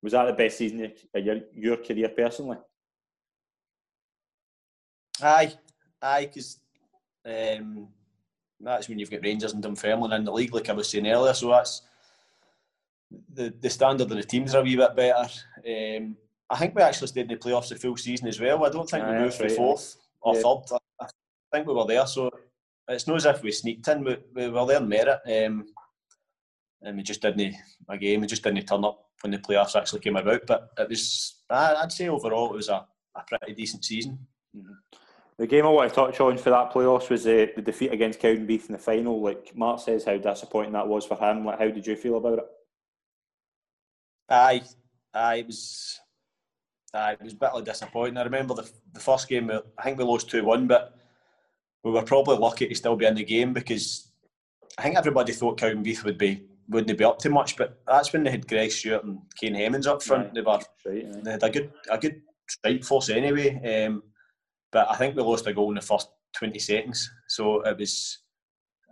[0.01, 2.57] was that the best season of your, your career personally?
[5.21, 5.53] Aye,
[6.01, 6.59] aye, because
[7.25, 7.87] um,
[8.59, 11.33] that's when you've got Rangers and Dunfermline in the league, like I was saying earlier.
[11.33, 11.81] So that's
[13.33, 15.29] the the standard of the teams are a wee bit better.
[15.67, 16.17] Um,
[16.53, 18.63] I think we actually stayed in the playoffs the full season as well.
[18.63, 20.41] I don't think we moved right, fourth or yeah.
[20.41, 20.79] third.
[21.01, 21.07] I,
[21.51, 22.29] think we were there, so
[22.87, 24.03] it's not as if we sneaked in.
[24.03, 25.65] We, we were there in merit, um,
[26.83, 27.55] and we just didn't.
[27.89, 30.45] Again, we just didn't turn up when the playoffs actually came about.
[30.45, 32.85] But it was, I'd say overall, it was a,
[33.15, 34.19] a pretty decent season.
[34.55, 34.73] Mm-hmm.
[35.39, 38.19] The game I want to touch on for that playoffs was the, the defeat against
[38.19, 39.19] Cowdenbeath in the final.
[39.19, 41.45] Like Mark says, how disappointing that was for him.
[41.45, 42.45] Like, how did you feel about it?
[44.29, 44.61] Aye,
[45.15, 45.99] aye, it was.
[46.93, 48.17] Aye, it was bitterly disappointing.
[48.17, 49.51] I remember the the first game.
[49.77, 50.95] I think we lost two one, but
[51.83, 54.11] we were probably lucky to still be in the game because
[54.77, 57.57] I think everybody thought Cowdenbeath would be wouldn't be up to much.
[57.57, 60.27] But that's when they had Greg Stewart and Kane Hemmings up front.
[60.27, 63.85] Aye, they were right, they had a good a good strike force anyway.
[63.85, 64.03] Um,
[64.71, 67.09] but I think we lost a goal in the first 20 seconds.
[67.27, 68.19] So it was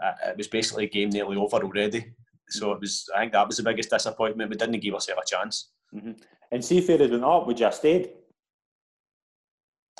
[0.03, 2.13] uh, it was basically a game nearly over already.
[2.49, 3.09] So it was.
[3.15, 4.49] I think that was the biggest disappointment.
[4.49, 5.69] We didn't give ourselves a chance.
[5.95, 6.11] Mm-hmm.
[6.51, 8.09] And see if it had went up, would you have stayed?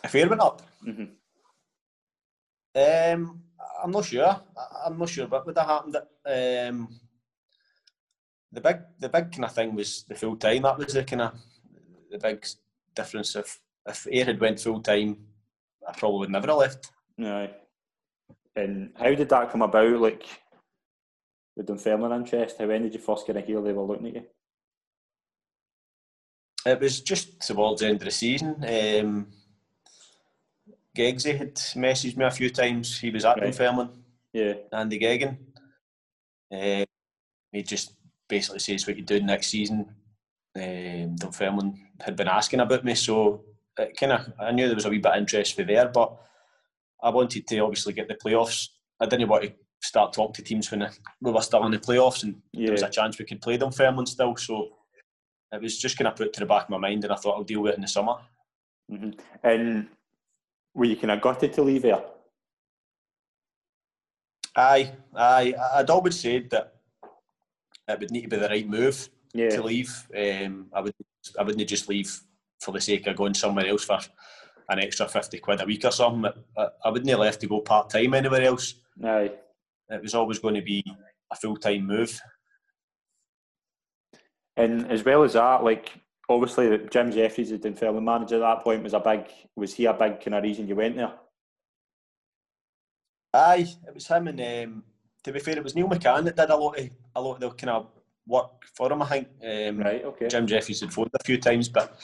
[0.04, 1.04] If it went up, mm-hmm.
[2.76, 3.41] um,
[3.84, 4.41] I'm not sure.
[4.86, 5.97] I'm not sure what would have happened.
[6.26, 6.99] Um,
[8.52, 10.64] the big, the big kind of thing was the full time.
[10.64, 11.34] That was the kind of
[12.10, 12.45] the big
[12.95, 13.36] difference.
[13.36, 15.18] If if Ayr had went full time,
[15.88, 16.91] I probably would never have left.
[17.18, 17.49] No.
[18.56, 19.99] And how did that come about?
[19.99, 20.26] Like
[21.56, 24.16] with Dunfermline interest, how when did you first get a hear they were looking at
[24.16, 24.24] you?
[26.66, 28.55] It was just towards the end of the season.
[28.57, 29.28] Um,
[30.95, 32.99] Geggsy had messaged me a few times.
[32.99, 33.45] He was at right.
[33.45, 33.89] Dunfermline.
[34.34, 34.53] Yeah.
[34.72, 35.38] Andy Geggan.
[36.51, 36.86] Uh,
[37.51, 37.93] he just
[38.28, 39.93] basically says what you do next season.
[40.55, 43.43] Um, Dunfermline had been asking about me, so
[43.78, 46.18] it kind of I knew there was a wee bit of interest for there, but
[47.01, 48.68] I wanted to obviously get the playoffs.
[48.99, 50.88] I didn't want to start talking to teams when
[51.22, 52.68] we were still in the playoffs and yeah.
[52.68, 54.36] there was a chance we could play Fairmont still.
[54.36, 54.70] So
[55.52, 57.36] it was just kind of put to the back of my mind, and I thought
[57.36, 58.16] I'll deal with it in the summer.
[58.91, 59.12] Mm-hmm.
[59.43, 59.88] And
[60.74, 62.04] were you kind of gutted to leave there?
[64.56, 65.54] Aye, aye.
[65.76, 66.76] I'd always said that
[67.88, 69.49] it would need to be the right move yeah.
[69.49, 70.08] to leave.
[70.16, 70.93] Um, I would,
[71.39, 72.12] I wouldn't just leave
[72.60, 73.99] for the sake of going somewhere else for
[74.70, 76.32] an extra 50 quid a week or something.
[76.58, 78.76] I, I wouldn't have left to go part time anywhere else.
[79.04, 79.32] Aye.
[79.89, 80.84] It was always going to be
[81.32, 82.20] a full time move.
[84.58, 85.91] And as well as that, like
[86.30, 89.26] obviously Jim Jeffries, the Dunfermline manager at that point, was a big
[89.56, 91.14] was he a big kind of reason you went there?
[93.34, 94.84] Aye, it was him and um,
[95.24, 97.39] to be fair, it was Neil McCann that did a lot of a lot of
[97.39, 97.88] the kind of
[98.28, 99.02] work for him.
[99.02, 99.28] I think.
[99.43, 100.04] Um, right.
[100.04, 100.28] Okay.
[100.28, 101.97] Jim Jeffries had phoned a few times, but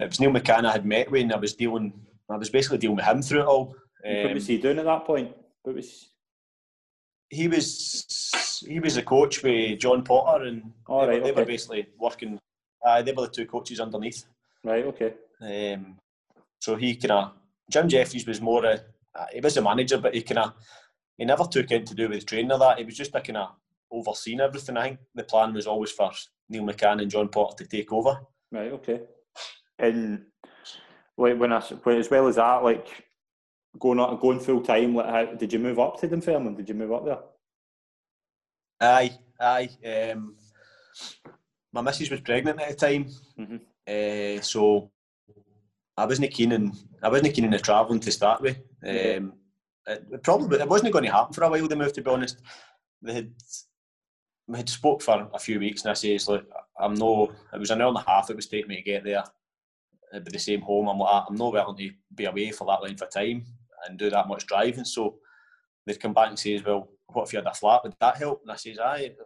[0.00, 1.92] it was Neil McCann I had met with, and I was dealing.
[2.30, 3.74] I was basically dealing with him through it all.
[4.06, 5.34] Um, what was he doing at that point?
[5.62, 6.08] What was
[7.30, 11.40] he was he was a coach with John Potter, and oh, they, right, they okay.
[11.40, 12.38] were basically working.
[12.84, 14.24] Uh, they were the two coaches underneath.
[14.64, 14.84] Right.
[14.84, 15.14] Okay.
[15.40, 15.96] Um,
[16.60, 17.32] so he kind of
[17.70, 18.80] Jim Jeffries was more a
[19.14, 20.52] uh, he was a manager, but he kind of
[21.16, 22.78] he never took in to do with training or that.
[22.78, 23.50] He was just a kind of
[23.90, 24.76] overseeing everything.
[24.76, 26.10] I think the plan was always for
[26.48, 28.20] Neil McCann and John Potter to take over.
[28.50, 28.72] Right.
[28.72, 29.00] Okay.
[29.78, 30.24] And
[31.16, 33.07] like when I as well as that, like
[33.78, 36.54] going on, going full time, like how, did you move up to Dunfermline?
[36.54, 37.18] Did you move up there?
[38.80, 39.68] Aye, aye.
[39.84, 40.36] Um,
[41.72, 43.06] my missus was pregnant at the time,
[43.38, 43.56] mm-hmm.
[43.86, 44.90] uh, so
[45.96, 48.56] I wasn't keen in I wasn't keen in the travelling to start with.
[48.84, 49.34] Um,
[49.86, 51.68] it, it, probably it wasn't going to happen for a while.
[51.68, 52.40] The move, to be honest,
[53.02, 53.32] they had
[54.46, 56.46] we had spoke for a few weeks, and I says, look,
[56.80, 57.32] I'm no.
[57.52, 59.24] It was an hour and a half it was taking me to get there.
[60.12, 60.88] It'd be the same home.
[60.88, 63.44] I'm like, I'm not willing to be away for that length of time
[63.86, 64.84] and do that much driving.
[64.84, 65.16] So
[65.86, 67.82] they'd come back and say, well, what if you had a flat?
[67.84, 68.42] Would that help?
[68.42, 69.16] And I says, aye, it,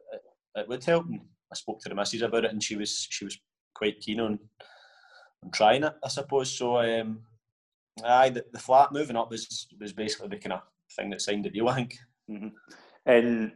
[0.55, 1.07] it would help.
[1.07, 1.21] And
[1.53, 3.39] I spoke to the missus about it, and she was she was
[3.75, 4.39] quite keen on
[5.45, 6.51] on trying it, I suppose.
[6.51, 7.21] So, um,
[8.05, 10.63] aye, the, the flat moving up was was basically the kind of
[10.97, 11.69] thing that signed the deal.
[11.69, 11.99] I think.
[12.31, 12.49] Mm-hmm.
[13.07, 13.53] And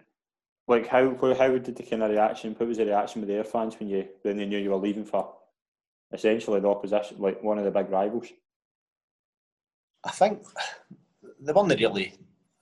[0.68, 2.54] like, how how did the kind of reaction?
[2.56, 5.04] What was the reaction with their fans when you when they knew you were leaving
[5.04, 5.32] for
[6.12, 8.28] essentially the opposition, like one of the big rivals?
[10.04, 10.42] I think
[11.40, 12.14] the one that really,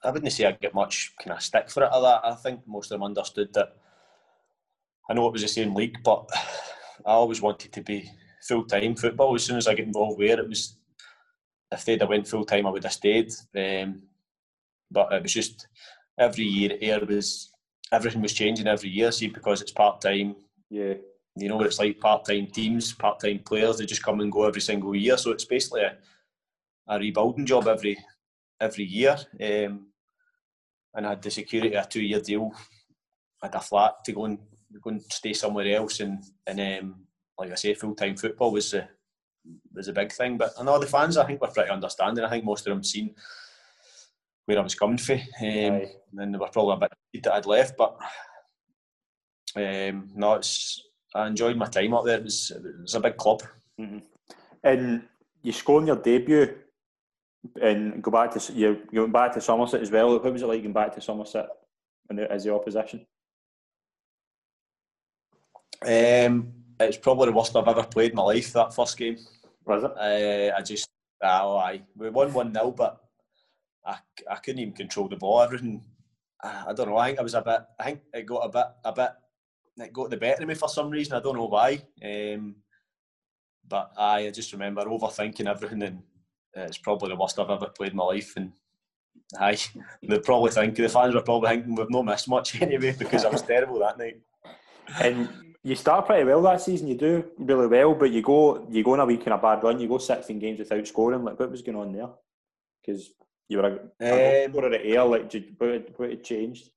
[0.02, 2.20] I wouldn't say I get much kind of stick for it or that.
[2.24, 3.76] I think most of them understood that.
[5.08, 6.28] I know it was the same league, but
[7.04, 8.10] I always wanted to be
[8.46, 9.34] full time football.
[9.34, 10.76] As soon as I get involved where it was,
[11.70, 13.32] if they'd have went full time, I would have stayed.
[13.56, 14.02] Um,
[14.90, 15.68] but it was just
[16.18, 17.50] every year Ayr was
[17.92, 19.12] everything was changing every year.
[19.12, 20.36] See, because it's part time.
[20.70, 20.94] Yeah.
[21.36, 23.78] You know what it's like part time teams, part time players.
[23.78, 25.16] They just come and go every single year.
[25.16, 25.96] So it's basically a,
[26.88, 27.96] a rebuilding job every
[28.60, 29.16] every year.
[29.40, 29.88] Um,
[30.94, 32.52] and I had the security of a two year deal.
[33.42, 34.38] I had a flat to go and
[34.82, 37.06] go and stay somewhere else and and um,
[37.38, 38.88] like I say, full time football was a
[39.72, 40.38] was a big thing.
[40.38, 42.24] But I know the fans, I think, were pretty understanding.
[42.24, 43.14] I think most of them seen
[44.46, 45.82] where I was coming from, um,
[46.18, 47.76] and they were probably a bit that I'd left.
[47.76, 47.96] But
[49.56, 50.82] um, no, it's
[51.14, 52.18] I enjoyed my time up there.
[52.18, 53.42] It was it was a big club.
[53.80, 53.98] Mm-hmm.
[54.62, 55.02] And
[55.42, 56.54] you scored your debut,
[57.60, 58.82] and go back to you.
[58.90, 60.18] You went back to Somerset as well.
[60.18, 61.48] What was it like going back to Somerset
[62.08, 63.06] and as the opposition?
[65.82, 68.52] Um, it's probably the worst I've ever played in my life.
[68.52, 69.18] That first game.
[69.66, 69.92] Was it?
[69.92, 70.88] Uh, I just
[71.22, 71.82] oh, aye.
[71.96, 73.00] We won one 0 but
[73.84, 73.98] I,
[74.30, 75.42] I couldn't even control the ball.
[75.42, 75.82] Everything.
[76.42, 76.96] I don't know.
[76.98, 77.60] I think I was a bit.
[77.80, 79.10] I think it got a bit a bit.
[79.78, 81.14] It got the better of me for some reason.
[81.14, 81.82] I don't know why.
[82.04, 82.56] Um,
[83.66, 86.02] but I, I just remember overthinking everything, and
[86.56, 88.34] it's probably the worst I've ever played in my life.
[88.36, 88.52] And
[89.38, 89.58] aye,
[90.02, 93.30] they probably think the fans were probably thinking we've not missed much anyway because I
[93.30, 94.20] was terrible that night.
[95.00, 95.28] And
[95.62, 96.88] you start pretty well that season.
[96.88, 99.62] You do really well, but you go you go in a week in a bad
[99.62, 99.80] run.
[99.80, 101.24] You go 16 games without scoring.
[101.24, 102.10] Like what was going on there?
[102.80, 103.10] Because
[103.48, 105.04] you were a, um, scorer at Ayr.
[105.04, 106.70] Like what, what had changed?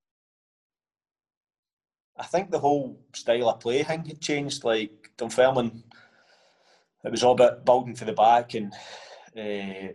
[2.20, 4.64] I think the whole style of play thing had changed.
[4.64, 5.84] Like Dunfermline,
[7.04, 8.74] it was all about building for the back and
[9.38, 9.94] uh,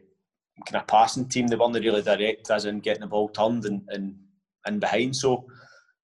[0.66, 1.46] kind of passing team.
[1.46, 4.14] They weren't really direct, as in getting the ball turned and and,
[4.66, 5.16] and behind.
[5.16, 5.46] So,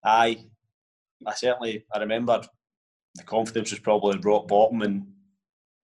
[0.05, 0.39] I
[1.27, 2.43] I certainly I remember
[3.15, 5.07] the confidence was probably rock bottom, and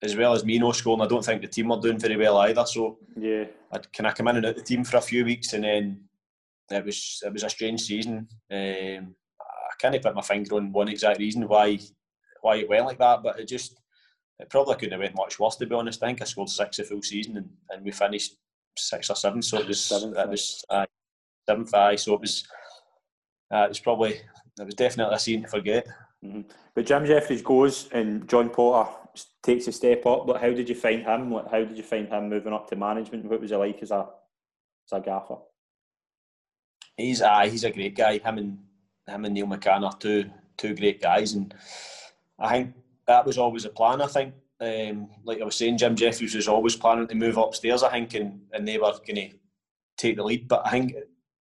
[0.02, 2.38] as well as me no scoring, I don't think the team were doing very well
[2.38, 2.64] either.
[2.66, 5.52] So yeah, I'd kind of come in and out the team for a few weeks,
[5.52, 6.04] and then
[6.70, 8.28] it was it was a strange season.
[8.50, 11.78] Um, I can't put my finger on one exact reason why
[12.42, 13.80] why it went like that, but it just
[14.40, 16.02] it probably couldn't have went much worse to be honest.
[16.02, 18.36] I think I scored six a full season, and, and we finished
[18.76, 20.86] six or seven, so it was seventh, it was uh,
[21.48, 21.74] seventh.
[21.74, 22.46] Aye, so it was
[23.52, 24.20] uh, it was probably
[24.58, 25.86] it was definitely a scene to forget.
[26.24, 26.42] Mm-hmm.
[26.74, 28.90] But Jim Jeffries goes and John Potter
[29.42, 30.26] takes a step up.
[30.26, 31.32] But how did you find him?
[31.50, 33.24] How did you find him moving up to management?
[33.24, 34.06] What was he like as a
[34.86, 35.36] as a gaffer?
[36.96, 38.18] He's uh, he's a great guy.
[38.18, 38.58] Him and
[39.06, 41.54] him and Neil McCann are two two great guys, and
[42.38, 42.74] I think
[43.06, 44.00] that was always a plan.
[44.00, 47.82] I think, um, like I was saying, Jim Jeffries was always planning to move upstairs.
[47.82, 49.30] I think, and, and they were going to
[49.96, 50.48] take the lead.
[50.48, 50.94] But I think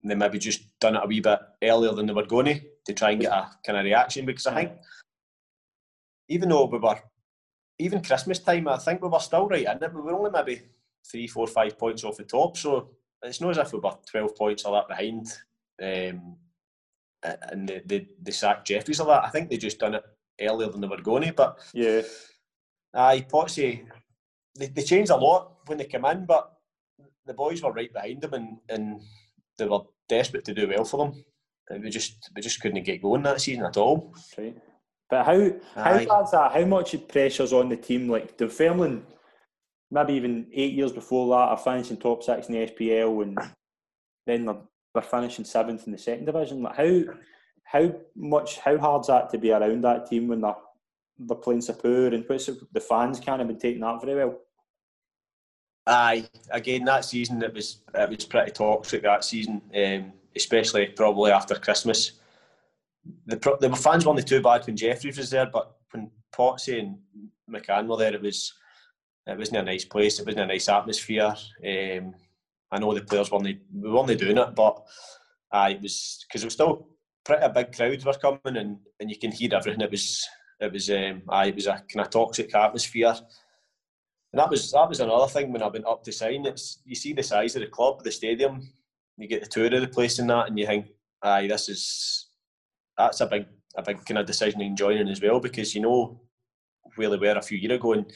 [0.03, 2.93] they maybe just done it a wee bit earlier than they were going to to
[2.93, 4.71] try and get a kind of reaction because I think
[6.29, 6.97] even though we were
[7.79, 9.93] even Christmas time, I think we were still right in it.
[9.93, 10.61] We were only maybe
[11.09, 12.89] three, four, five points off the top, so
[13.23, 15.27] it's not as if we were twelve points or that behind.
[15.81, 16.35] Um,
[17.23, 19.25] and they, they, they sacked Jeffries a lot.
[19.25, 20.03] I think they just done it
[20.41, 21.33] earlier than they were going to.
[21.33, 22.01] But yeah,
[22.93, 23.85] aye, Potsy,
[24.57, 26.53] they, they changed a lot when they came in, but
[27.25, 29.01] the boys were right behind them and, and
[29.57, 31.23] they were desperate to do well for them.
[31.69, 34.13] And we just we just couldn't get going that season at all.
[34.37, 34.57] Right.
[35.09, 36.51] But how how bad's that?
[36.53, 38.09] How much pressure's on the team?
[38.09, 39.03] Like Dunfermline,
[39.91, 43.37] maybe even eight years before that, are finishing top six in the SPL, and
[44.25, 44.61] then they're,
[44.93, 46.63] they're finishing seventh in the second division.
[46.63, 47.13] Like how
[47.71, 50.55] how much how hard's that to be around that team when they're
[51.19, 54.39] they're playing so poor and the fans can't have been taking that very well.
[55.85, 61.31] Aye, again that season it was it was pretty toxic that season, um, especially probably
[61.31, 62.19] after Christmas
[63.25, 66.97] the, the fans weren't too bad when Jeffries was there, but when Potsy and
[67.49, 68.53] McCann were there, it was
[69.25, 70.19] it wasn't a nice place.
[70.19, 71.35] It wasn't a nice atmosphere.
[71.63, 72.15] Um,
[72.71, 74.83] I know the players weren't we weren't doing it, but
[75.51, 76.87] uh, it was because it was still
[77.25, 79.81] pretty a big crowd were coming, and, and you can hear everything.
[79.81, 80.27] It was
[80.59, 83.15] it was um, aye, it was a kind of toxic atmosphere.
[84.31, 86.45] And that was that was another thing when I went up to sign.
[86.45, 88.61] It's you see the size of the club, the stadium,
[89.17, 90.87] you get the tour of the place and that, and you think,
[91.21, 92.29] aye, this is
[92.97, 93.45] that's a big
[93.75, 96.21] a big kind of decision in joining as well because you know
[96.95, 98.11] where they were a few years ago, and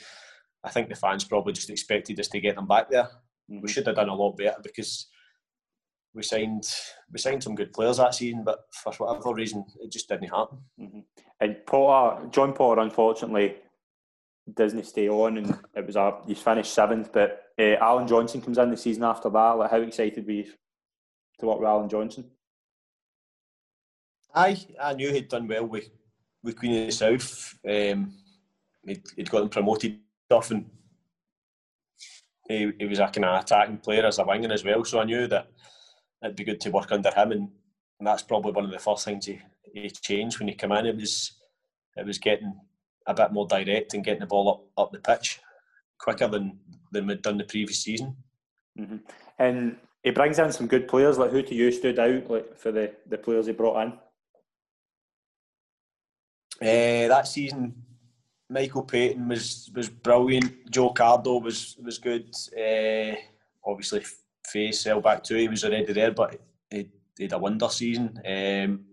[0.64, 3.10] I think the fans probably just expected us to get them back there.
[3.52, 3.62] Mm-hmm.
[3.62, 5.08] We should have done a lot better because
[6.14, 6.68] we signed
[7.12, 10.60] we signed some good players that season, but for whatever reason, it just didn't happen.
[10.80, 11.00] Mm-hmm.
[11.40, 13.56] And Potter, John Potter, unfortunately,
[14.54, 17.12] doesn't stay on, and it was a he's finished seventh.
[17.12, 19.52] But uh, Alan Johnson comes in the season after that.
[19.52, 20.46] Like, how excited were you
[21.40, 22.30] to work with Alan Johnson?
[24.34, 25.90] I I knew he'd done well with
[26.44, 27.58] with Queen of the South.
[27.68, 28.14] Um,
[28.86, 30.00] he'd, he'd got them promoted
[30.30, 30.70] off, and
[32.48, 34.84] he, he was a kind of attacking player as a winger as well.
[34.84, 35.48] So I knew that
[36.24, 37.50] it'd be good to work under him, and,
[38.00, 39.40] and that's probably one of the first things he,
[39.74, 40.86] he changed when he came in.
[40.86, 41.34] It was
[41.96, 42.60] it was getting
[43.06, 45.40] a bit more direct and getting the ball up, up the pitch
[46.00, 46.60] quicker than
[46.92, 48.16] than we'd done the previous season.
[48.80, 48.98] Mm-hmm.
[49.40, 51.18] And he brings in some good players.
[51.18, 53.94] Like who to you stood out like for the, the players he brought in?
[56.62, 57.74] Uh, that season,
[58.50, 60.70] Michael Paton was was brilliant.
[60.70, 62.34] Joe Cardle was was good.
[62.58, 63.16] Uh,
[63.66, 64.04] obviously,
[64.48, 65.42] Faissal El Bakhtaoui.
[65.42, 66.40] He was already there, but
[66.70, 68.20] he, he had a wonder season.
[68.26, 68.86] Um,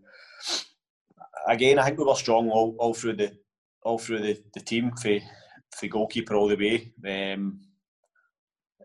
[1.46, 3.36] again, I think we were strong all, all through the
[3.82, 5.18] all through the, the team for
[5.76, 6.92] for goalkeeper all the way.
[7.04, 7.60] Um,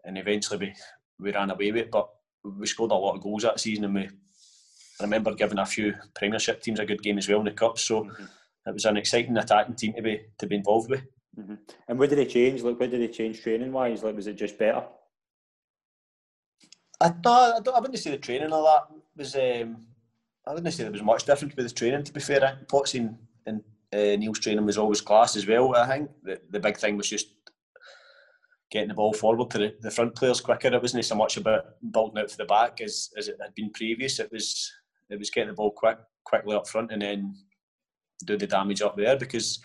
[0.04, 0.74] and eventually we,
[1.20, 2.10] we ran away with it, but
[2.44, 4.10] we scored a lot of goals that season, and we
[5.00, 7.78] I remember giving a few Premiership teams a good game as well in the cup.
[7.78, 8.24] So mm-hmm.
[8.68, 11.04] it was an exciting attacking team to be to be involved with.
[11.38, 11.56] Mm-hmm.
[11.90, 12.62] And what did they change?
[12.62, 14.04] Like, what did they change training wise?
[14.04, 14.84] Like, was it just better?
[17.02, 18.84] I thought I, wouldn't say the training of that
[19.18, 19.36] was.
[19.36, 19.86] Um,
[20.48, 22.04] I wouldn't say there was much difference with the training.
[22.04, 25.76] To be fair, Potts and, and uh, Neil's training was always class as well.
[25.76, 27.28] I think the, the big thing was just
[28.72, 30.68] getting the ball forward to the, the front players quicker.
[30.68, 33.72] It wasn't so much about building out for the back as, as it had been
[33.72, 34.20] previous.
[34.20, 34.72] It was
[35.10, 37.36] it was getting the ball quick quickly up front and then
[38.26, 39.60] do the damage up there because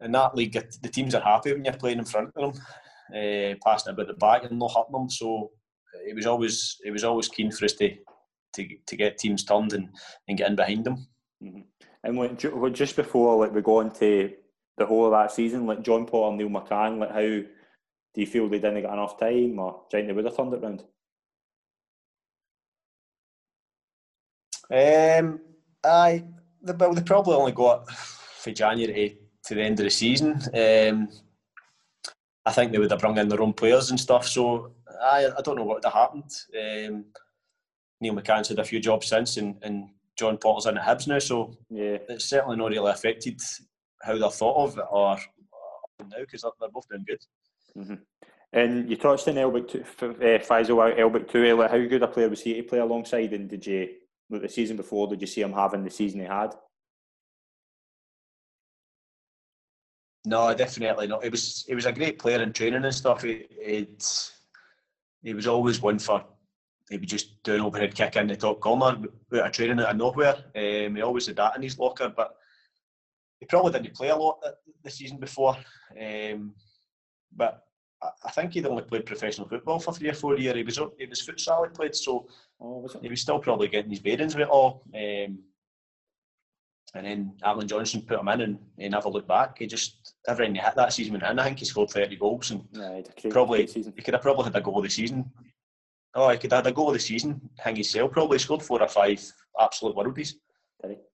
[0.00, 2.62] in that league the teams are happy when you're playing in front of them,
[3.14, 5.10] uh, passing about the back and not hurting them.
[5.10, 5.50] So
[6.06, 7.96] it was always it was always keen for us to
[8.54, 9.88] to, to get teams turned and,
[10.26, 11.06] and get in behind them.
[11.42, 11.60] Mm-hmm.
[12.04, 12.36] And when,
[12.74, 14.32] just before like we go into
[14.76, 17.46] the whole of that season, like John Paul and Neil McCann, like how do
[18.14, 20.54] you feel they didn't get enough time, or do you think they would have turned
[20.54, 20.84] it round?
[24.70, 25.40] Um,
[25.84, 26.24] I
[26.62, 30.40] the, well, they probably only got for January to the end of the season.
[30.54, 31.08] Um,
[32.48, 34.26] I think they would have brought in their own players and stuff.
[34.26, 34.72] So
[35.02, 36.32] I, I don't know what would have happened.
[36.58, 37.04] Um,
[38.00, 41.18] Neil McCann's had a few jobs since, and, and John Potter's in the Hibs now,
[41.18, 43.38] so yeah, it's certainly not really affected
[44.02, 45.18] how they're thought of or,
[46.00, 47.20] now because they're, they're, both doing good.
[47.76, 47.94] Mm-hmm.
[48.54, 51.60] And you touched on Elbeck, uh, Faisal Elbeck too.
[51.60, 53.34] How good a player was he to play alongside?
[53.34, 53.90] And did you,
[54.30, 56.54] the season before, did you see him having the season he had?
[60.28, 61.24] No, definitely not.
[61.24, 63.24] It was he was a great player in training and stuff.
[63.24, 64.22] It
[65.22, 66.22] he was always one for
[66.90, 68.98] he would just do an overhead kick in the top corner
[69.34, 70.36] out of training out of nowhere.
[70.54, 72.36] Um, he always had that in his locker, but
[73.40, 74.42] he probably didn't play a lot
[74.82, 75.56] the season before.
[75.98, 76.52] Um,
[77.34, 77.64] but
[78.02, 80.56] I think he'd only played professional football for three or four years.
[80.56, 82.28] He was he was futsal he played, so
[82.60, 84.82] oh, was he was still probably getting his bearings with it all.
[84.94, 85.38] Um,
[86.94, 89.58] and then Alan Johnson put him in, and he never looked back.
[89.58, 91.38] He just everything he hit that season went in.
[91.38, 93.00] I think he scored thirty goals, and yeah,
[93.30, 95.30] probably he could have probably had a goal of the season
[96.14, 97.40] Oh, he could have had a goal of the season.
[97.58, 99.22] Hang himself probably scored four or five
[99.60, 100.34] absolute worldies.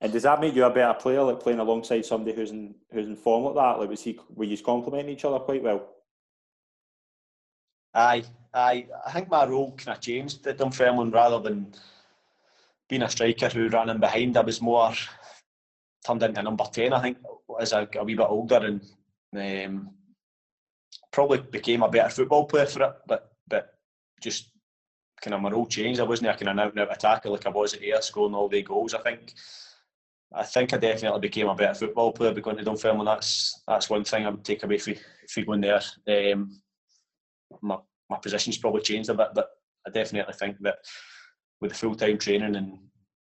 [0.01, 3.07] And does that make you a better player, like playing alongside somebody who's in who's
[3.07, 3.81] in form like that?
[3.81, 5.89] Like was he were you complementing each other quite well?
[7.95, 8.87] Aye, aye.
[9.07, 11.75] I think my role kind of changed at Dunfermline rather than
[12.89, 14.37] being a striker who ran in behind.
[14.37, 14.93] I was more
[16.07, 16.93] turned into number ten.
[16.93, 17.19] I think
[17.61, 19.91] as I got a wee bit older and um,
[21.11, 22.93] probably became a better football player for it.
[23.07, 23.75] But but
[24.23, 24.51] just
[25.23, 26.01] kind of my role changed.
[26.01, 28.35] I wasn't a kind of out and out attacker like I was at Ayr scoring
[28.35, 28.95] all the goals.
[28.95, 29.33] I think
[30.35, 33.01] I think I definitely became a better football player by going to Dunfermline.
[33.01, 34.95] And that's that's one thing I would take away from,
[35.29, 35.81] from going there.
[36.09, 36.61] Um,
[37.63, 37.79] my
[38.11, 39.49] my position's probably changed a bit, but
[39.87, 40.79] I definitely think that
[41.61, 42.73] with the full time training and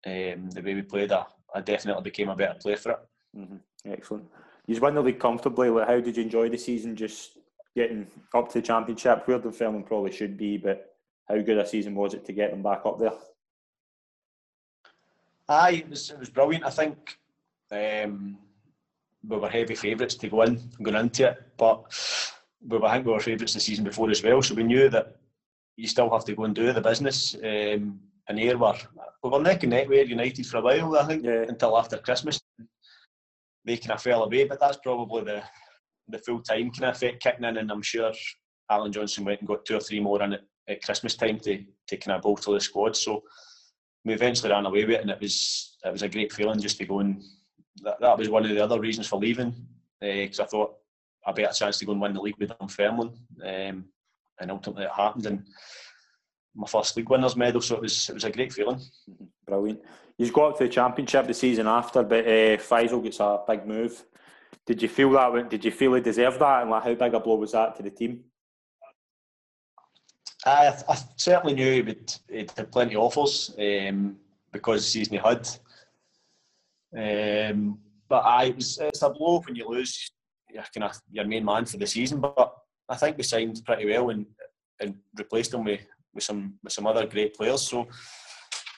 [0.06, 1.24] um, the way we played, I,
[1.56, 2.98] I definitely became a better player for it.
[3.36, 3.90] Mm-hmm.
[3.90, 4.28] Excellent.
[4.66, 5.70] You've won the league comfortably.
[5.70, 6.94] Like, how did you enjoy the season?
[6.94, 7.38] Just
[7.74, 10.94] getting up to the championship, where the Dunfermline probably should be, but
[11.28, 13.12] how good a season was it to get them back up there?
[15.48, 16.64] Aye, it was, it was brilliant.
[16.64, 17.18] I think
[17.70, 18.38] um,
[19.26, 21.84] we were heavy favourites to go in, going into it, but
[22.66, 24.42] we were, I think we were favourites the season before as well.
[24.42, 25.16] So we knew that
[25.76, 27.34] you still have to go and do the business.
[27.36, 28.74] Um, and here were
[29.22, 31.44] we were neck and neck with United for a while, I think, yeah.
[31.48, 32.40] until after Christmas.
[33.64, 35.42] They kind of fell away, but that's probably the
[36.08, 38.12] the full time kind of effect kicking in, and I'm sure
[38.70, 41.64] Alan Johnson went and got two or three more in at, at Christmas time to,
[41.88, 42.96] to kind of bolster the squad.
[42.96, 43.22] So
[44.04, 46.78] we eventually ran away with it, and it was it was a great feeling just
[46.78, 47.22] to go and
[47.82, 49.54] that, that was one of the other reasons for leaving
[50.00, 50.74] because uh, I thought
[51.26, 53.12] a better chance to go and win the league with Dunfermline,
[53.44, 53.84] um,
[54.40, 55.26] and ultimately it happened.
[55.26, 55.44] And
[56.56, 58.80] my first league winners medal, so it was it was a great feeling.
[59.46, 59.80] Brilliant.
[60.18, 63.66] You've got up to the championship the season after, but uh, Faissal gets a big
[63.66, 64.02] move.
[64.64, 65.50] Did you feel that?
[65.50, 66.62] Did you feel he deserved that?
[66.62, 68.24] And like, how big a blow was that to the team?
[70.44, 74.16] I, I certainly knew he would he'd had plenty of offers um,
[74.52, 75.48] because the season he had.
[76.96, 77.78] Um,
[78.08, 80.10] but I, it was, it's a blow when you lose
[80.50, 82.20] your, kind of, your main man for the season.
[82.20, 82.54] But
[82.88, 84.24] I think we signed pretty well and,
[84.80, 85.80] and replaced him with,
[86.16, 87.62] with some with some other great players.
[87.62, 87.86] So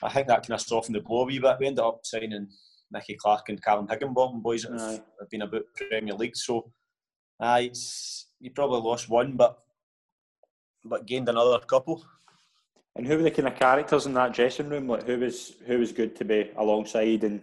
[0.03, 1.57] I think that kind of softened the blow a wee bit.
[1.59, 2.47] We ended up signing
[2.91, 6.35] Nicky Clark and Callum Higginbotham, boys that have, have, been about Premier League.
[6.35, 6.71] So
[7.39, 9.57] uh, it's, you probably lost one, but
[10.85, 12.05] but gained another couple.
[12.95, 14.87] And who were the kind of characters in that dressing room?
[14.87, 17.41] Like who was who was good to be alongside, and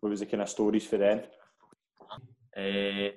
[0.00, 1.22] what was the kind of stories for them?
[2.56, 3.10] Uh,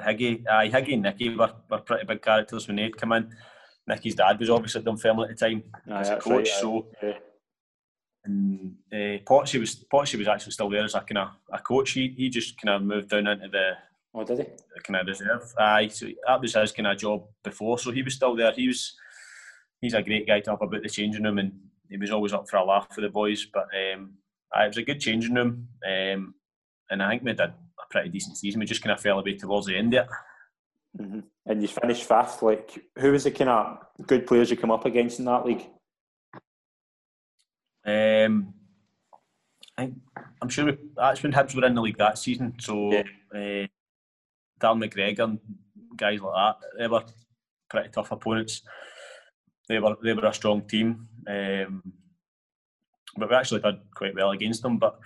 [0.00, 3.30] Higgy, aye, Higgy and Nicky were, were pretty big characters when they'd come in.
[3.86, 6.86] Nicky's dad was obviously at Dunfermline at the time aye, as a coach, right, so.
[7.02, 7.18] Yeah.
[8.24, 11.92] And uh, Potsy was Potsy was actually still there as a kind of a coach.
[11.92, 13.72] He, he just kind of moved down into the
[14.14, 14.44] Oh, did he?
[14.82, 15.52] Kind of reserve.
[15.58, 17.78] Aye, so that was his kind of job before.
[17.78, 18.52] So he was still there.
[18.52, 18.96] He was.
[19.80, 21.52] He's a great guy to have about the changing room, and
[21.88, 23.46] he was always up for a laugh for the boys.
[23.52, 24.14] But um,
[24.54, 26.34] aye, it was a good changing room, um,
[26.90, 27.54] and I think we did a
[27.88, 28.60] pretty decent season.
[28.60, 30.10] We just kind of fell away towards the end of it.
[30.98, 31.20] Mm-hmm.
[31.46, 32.42] And you finished fifth.
[32.42, 35.66] Like, who was the kind of good players you come up against in that league?
[37.84, 38.54] Um,
[39.76, 39.92] I,
[40.42, 42.54] I'm sure we, that's when Hibs were in the league that season.
[42.58, 42.92] So.
[42.92, 43.02] Yeah.
[43.34, 43.66] Uh,
[44.60, 45.40] Dan McGregor and
[45.96, 47.04] guys like that, they were
[47.68, 48.62] pretty tough opponents.
[49.68, 51.82] They were they were a strong team, um,
[53.16, 54.78] but we actually did quite well against them.
[54.78, 54.98] But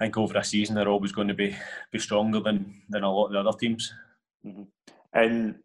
[0.00, 1.54] I think over a season they're always going to be
[1.92, 3.92] be stronger than than a lot of the other teams.
[4.46, 4.62] Mm-hmm.
[5.12, 5.56] And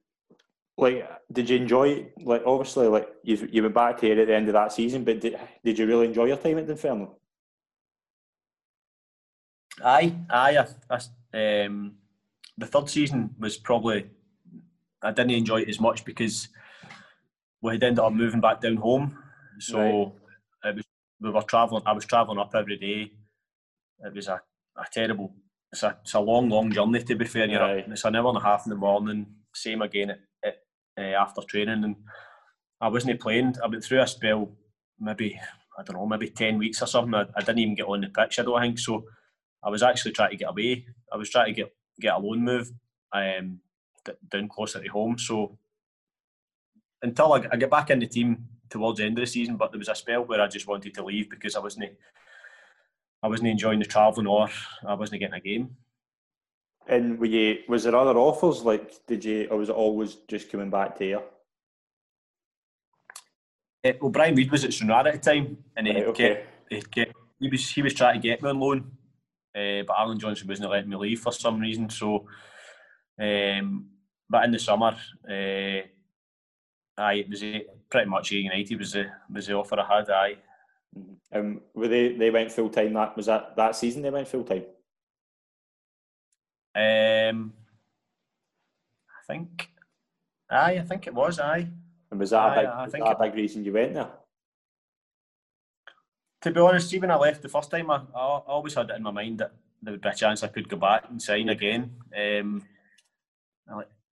[0.77, 2.07] like, did you enjoy?
[2.21, 5.21] Like, obviously, like you you went back here at the end of that season, but
[5.21, 7.09] did, did you really enjoy your time at Dunfermline?
[9.83, 10.65] Aye, aye.
[10.89, 10.99] I,
[11.33, 11.95] I, um,
[12.57, 14.09] the third season was probably
[15.01, 16.49] I didn't enjoy it as much because
[17.61, 19.17] we had ended up moving back down home.
[19.59, 20.13] So
[20.63, 20.75] right.
[20.75, 20.85] was,
[21.21, 21.83] we were travelling.
[21.85, 23.11] I was travelling up every day.
[24.05, 24.41] It was a,
[24.77, 25.33] a terrible.
[25.75, 27.03] It's a, it's a long, long journey.
[27.03, 27.85] To be fair, right.
[27.85, 29.25] it's an hour and a half in the morning.
[29.53, 30.55] Same again at, at
[30.97, 31.97] uh, after training, and
[32.79, 33.55] I wasn't playing.
[33.61, 34.53] I went through a spell,
[35.01, 35.37] maybe
[35.77, 37.13] I don't know, maybe ten weeks or something.
[37.13, 38.39] I, I didn't even get on the pitch.
[38.39, 39.03] I don't think so.
[39.61, 40.85] I was actually trying to get away.
[41.11, 42.71] I was trying to get get a loan move
[43.11, 43.59] um,
[44.29, 45.17] down closer to home.
[45.17, 45.57] So
[47.01, 49.73] until I, I get back in the team towards the end of the season, but
[49.73, 51.91] there was a spell where I just wanted to leave because I wasn't
[53.25, 54.47] I wasn't enjoying the travelling or
[54.87, 55.75] I wasn't getting a game.
[56.87, 58.61] And were you, was there other offers?
[58.61, 61.23] Like, did you, or was it always just coming back to here?
[63.83, 66.43] Uh, well, Brian Reid was at Stranraer at the time, and he, right, okay.
[66.69, 67.05] kept, he,
[67.39, 68.91] he was he was trying to get me on loan,
[69.55, 71.89] uh, but Allan Johnston wasn't letting me leave for some reason.
[71.89, 72.27] So,
[73.19, 73.87] um,
[74.29, 74.95] but in the summer,
[75.27, 75.81] uh,
[77.01, 80.09] aye, it was a, pretty much United was the was the offer I had.
[80.11, 80.37] Aye.
[80.97, 81.37] Mm-hmm.
[81.37, 82.93] Um, were they they went full time?
[82.93, 84.63] That was that that season they went full time.
[86.77, 87.53] Um,
[89.07, 89.69] I think,
[90.49, 91.39] aye, I think it was.
[91.39, 91.69] Aye.
[92.11, 94.09] And was that aye, a big, I think that a big reason you went there?
[96.45, 99.01] to be honest, even I left the first time, I, I, always had it in
[99.01, 101.89] my mind that there would be a chance I could go back and sign again.
[102.15, 102.63] Um,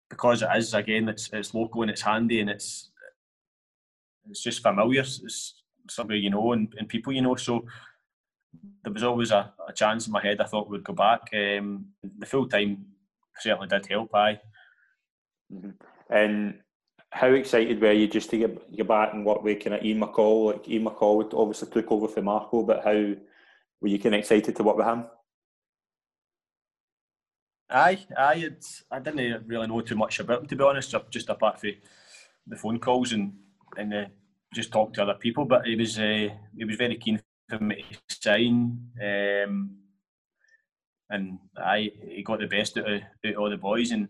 [0.07, 2.91] because it is again, it's it's local and it's handy and it's
[4.29, 5.01] it's just familiar.
[5.01, 5.58] It's
[5.89, 7.35] somebody you know and, and people you know.
[7.35, 7.65] So
[8.83, 11.29] there was always a, a chance in my head I thought would go back.
[11.33, 11.87] Um,
[12.17, 12.85] the full time
[13.39, 14.13] certainly did help.
[14.13, 14.39] I.
[15.53, 15.69] Mm-hmm.
[16.11, 16.59] And
[17.11, 20.01] how excited were you just to get, get back and work with kind of Ian
[20.01, 20.53] McCall?
[20.53, 23.15] Like Ian McCall obviously took over for Marco, but how
[23.81, 25.05] were you kind of excited to work with him?
[27.69, 28.49] Aye, aye.
[28.91, 31.71] I didn't really know too much about him to be honest, just apart from
[32.47, 33.33] the phone calls and
[33.77, 34.05] and uh,
[34.53, 35.45] just talk to other people.
[35.45, 38.79] But he was uh, he was very keen for me to sign.
[39.01, 39.77] Um,
[41.09, 44.07] and I he got the best out of, out of all the boys, and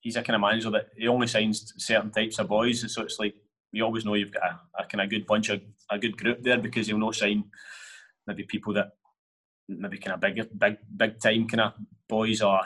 [0.00, 2.92] he's a kind of manager that he only signs certain types of boys.
[2.92, 3.34] So it's like
[3.72, 5.60] you always know you've got a, a kind of good bunch of
[5.90, 7.44] a good group there because he'll not sign
[8.26, 8.90] maybe people that
[9.68, 11.72] maybe kind of bigger, big, big time kind of
[12.08, 12.60] boys or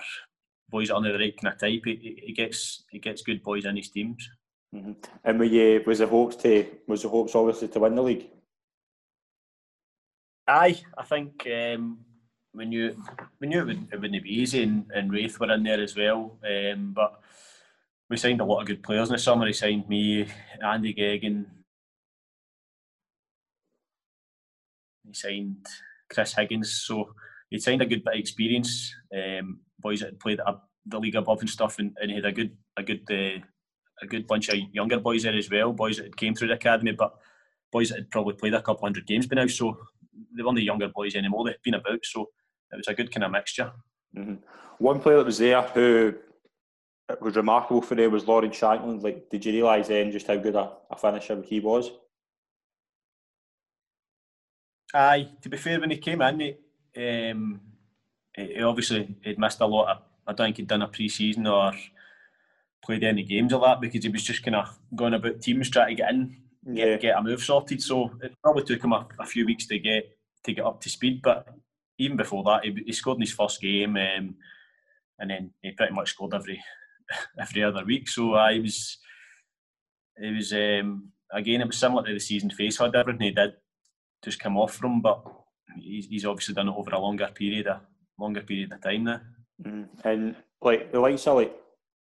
[0.68, 1.82] boys under the right kind of type.
[1.84, 4.28] He, he gets he gets good boys in his teams.
[4.74, 4.92] Mm-hmm.
[5.24, 8.30] And were you, was the hopes to was the hopes obviously to win the league?
[10.48, 11.98] Aye, I think um,
[12.54, 12.96] we knew
[13.40, 15.96] we knew it, would, it wouldn't be easy, and, and Raith were in there as
[15.96, 16.38] well.
[16.44, 17.20] Um, but
[18.08, 19.46] we signed a lot of good players in the summer.
[19.46, 20.26] He signed me,
[20.62, 21.46] Andy Geggan.
[25.06, 25.66] He signed
[26.10, 26.82] Chris Higgins.
[26.86, 27.14] So
[27.50, 28.94] he signed a good bit of experience.
[29.14, 30.40] Um, boys that had played
[30.86, 33.44] the league above and stuff, and, and he had a good a good uh,
[34.02, 35.72] a good bunch of younger boys there as well.
[35.72, 37.14] Boys that came through the academy, but
[37.70, 39.46] boys that had probably played a couple hundred games by now.
[39.46, 39.78] So
[40.36, 41.44] they weren't the younger boys anymore.
[41.44, 42.04] They've been about.
[42.04, 42.30] So
[42.72, 43.72] it was a good kind of mixture.
[44.16, 44.34] Mm-hmm.
[44.78, 46.14] One player that was there who
[47.20, 49.02] was remarkable for there was Lawrence Shankland.
[49.02, 51.90] Like, did you realise then just how good a, a finisher he was?
[54.94, 56.40] Aye, to be fair, when he came in,
[56.94, 57.60] he, um,
[58.36, 59.88] he obviously he'd missed a lot.
[59.88, 61.72] Of, I don't think he'd done a pre-season or
[62.84, 65.96] played any games of that because he was just kind of going about teams trying
[65.96, 66.36] to get in,
[66.74, 66.96] get, yeah.
[66.96, 67.82] get a move sorted.
[67.82, 70.90] So it probably took him a, a, few weeks to get to get up to
[70.90, 71.22] speed.
[71.22, 71.48] But
[71.98, 74.34] even before that, he, he scored in his first game, um,
[75.18, 76.62] and then he pretty much scored every
[77.38, 78.08] every other week.
[78.08, 78.98] So I was,
[80.16, 83.54] it was um, again, it was similar to the season Faissal had everything he did
[84.22, 85.24] just come off from, but
[85.78, 87.80] he's, he's obviously done it over a longer period, a
[88.18, 89.20] longer period of time now.
[89.62, 89.88] Mm.
[90.04, 91.56] And like the likes of like,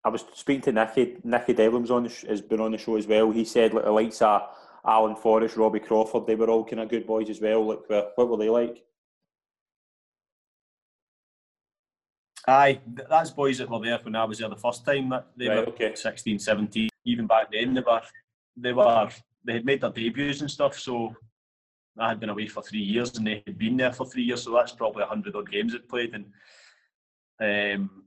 [0.03, 1.17] I was speaking to Nicky.
[1.23, 3.31] Nicky Devlin's on the sh- has been on the show as well.
[3.31, 4.43] He said like the likes of
[4.85, 7.65] Alan Forrest, Robbie Crawford, they were all kind of good boys as well.
[7.65, 8.83] Like, what were they like?
[12.47, 12.79] Aye,
[13.09, 15.09] that's boys that were there when I was there the first time.
[15.09, 15.93] That they right, were okay.
[15.93, 16.89] 16, 17.
[17.05, 18.01] Even back then, they were
[18.55, 19.09] they were
[19.43, 20.79] they had made their debuts and stuff.
[20.79, 21.13] So
[21.99, 24.43] I had been away for three years and they had been there for three years,
[24.43, 28.05] so that's probably a hundred odd games it played, and um,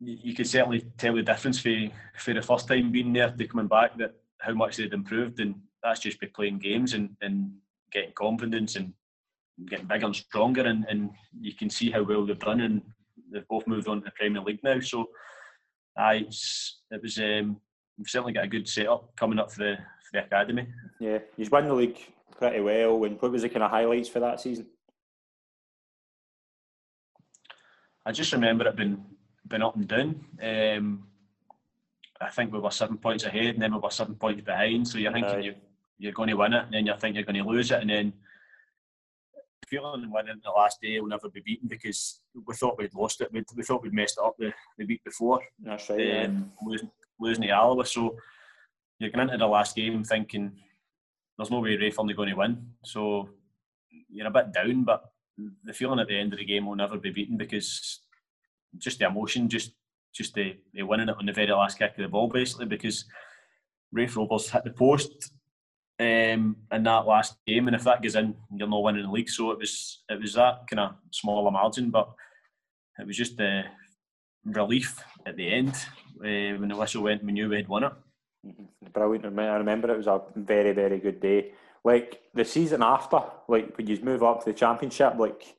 [0.00, 1.74] you, could certainly tell the difference for
[2.16, 5.54] for the first time being there to coming back that how much they'd improved, and
[5.82, 7.52] that's just by playing games and, and
[7.92, 8.92] getting confidence and
[9.66, 12.82] getting bigger and stronger, and, and you can see how well they've done, and
[13.32, 14.78] they've both moved on to the Premier League now.
[14.80, 15.08] So,
[15.96, 16.26] I
[16.90, 17.60] it was um,
[17.96, 20.68] we've certainly got a good setup coming up for the for the academy.
[21.00, 21.98] Yeah, he's won the league
[22.36, 23.04] pretty well.
[23.04, 24.66] And what was the kind of highlights for that season?
[28.06, 29.04] I just remember it being
[29.48, 30.24] been up and down.
[30.42, 31.04] Um,
[32.20, 34.88] I think we were seven points ahead, and then we were seven points behind.
[34.88, 35.54] So you're thinking you,
[35.98, 37.90] you're going to win it, and then you think you're going to lose it, and
[37.90, 38.12] then
[39.68, 43.32] feeling winning the last day will never be beaten because we thought we'd lost it.
[43.32, 45.40] we we thought we'd messed it up the, the week before.
[45.60, 46.00] That's right.
[46.00, 46.66] Um, yeah.
[46.66, 46.90] losing,
[47.20, 47.84] losing to Alloa.
[47.86, 48.16] So
[48.98, 50.52] you're going into the last game thinking
[51.36, 52.66] there's no way Raith are going to win.
[52.84, 53.28] So
[54.10, 55.04] you're a bit down, but
[55.64, 58.00] the feeling at the end of the game will never be beaten because
[58.76, 59.72] just the emotion, just
[60.14, 63.04] just the, the winning it on the very last kick of the ball, basically, because
[63.92, 65.32] Raith Rovers hit the post
[66.00, 69.30] um, in that last game, and if that goes in, you're not winning the league.
[69.30, 72.08] So it was it was that kind of smaller margin, but
[72.98, 73.64] it was just the
[74.44, 75.74] relief at the end
[76.20, 77.24] uh, when the whistle went.
[77.24, 77.92] We knew we had won it.
[78.46, 78.90] Mm-hmm.
[78.92, 79.38] Brilliant.
[79.38, 81.52] I remember it was a very, very good day.
[81.84, 85.56] Like the season after, like when you move up to the championship, like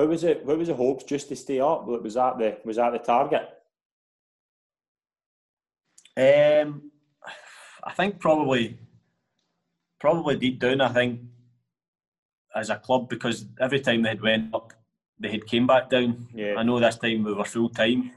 [0.00, 0.46] what was it?
[0.46, 1.86] What was the hopes just to stay up?
[1.86, 3.46] Was that the was that the target?
[6.16, 6.90] Um,
[7.84, 8.78] I think probably,
[10.00, 11.20] probably deep down, I think
[12.54, 14.72] as a club because every time they had went up,
[15.18, 16.28] they had came back down.
[16.34, 16.54] Yeah.
[16.56, 18.10] I know this time we were full time,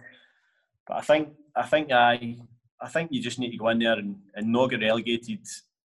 [0.88, 2.38] but I think I think I
[2.82, 5.46] I think you just need to go in there and, and not get relegated,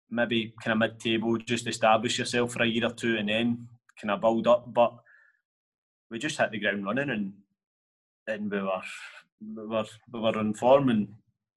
[0.10, 3.70] maybe kind of mid table, just establish yourself for a year or two and then
[4.02, 4.74] kind of build up.
[4.74, 4.94] But
[6.10, 7.34] we just hit the ground running and
[8.28, 8.82] and we were
[9.56, 11.08] we were we were on form and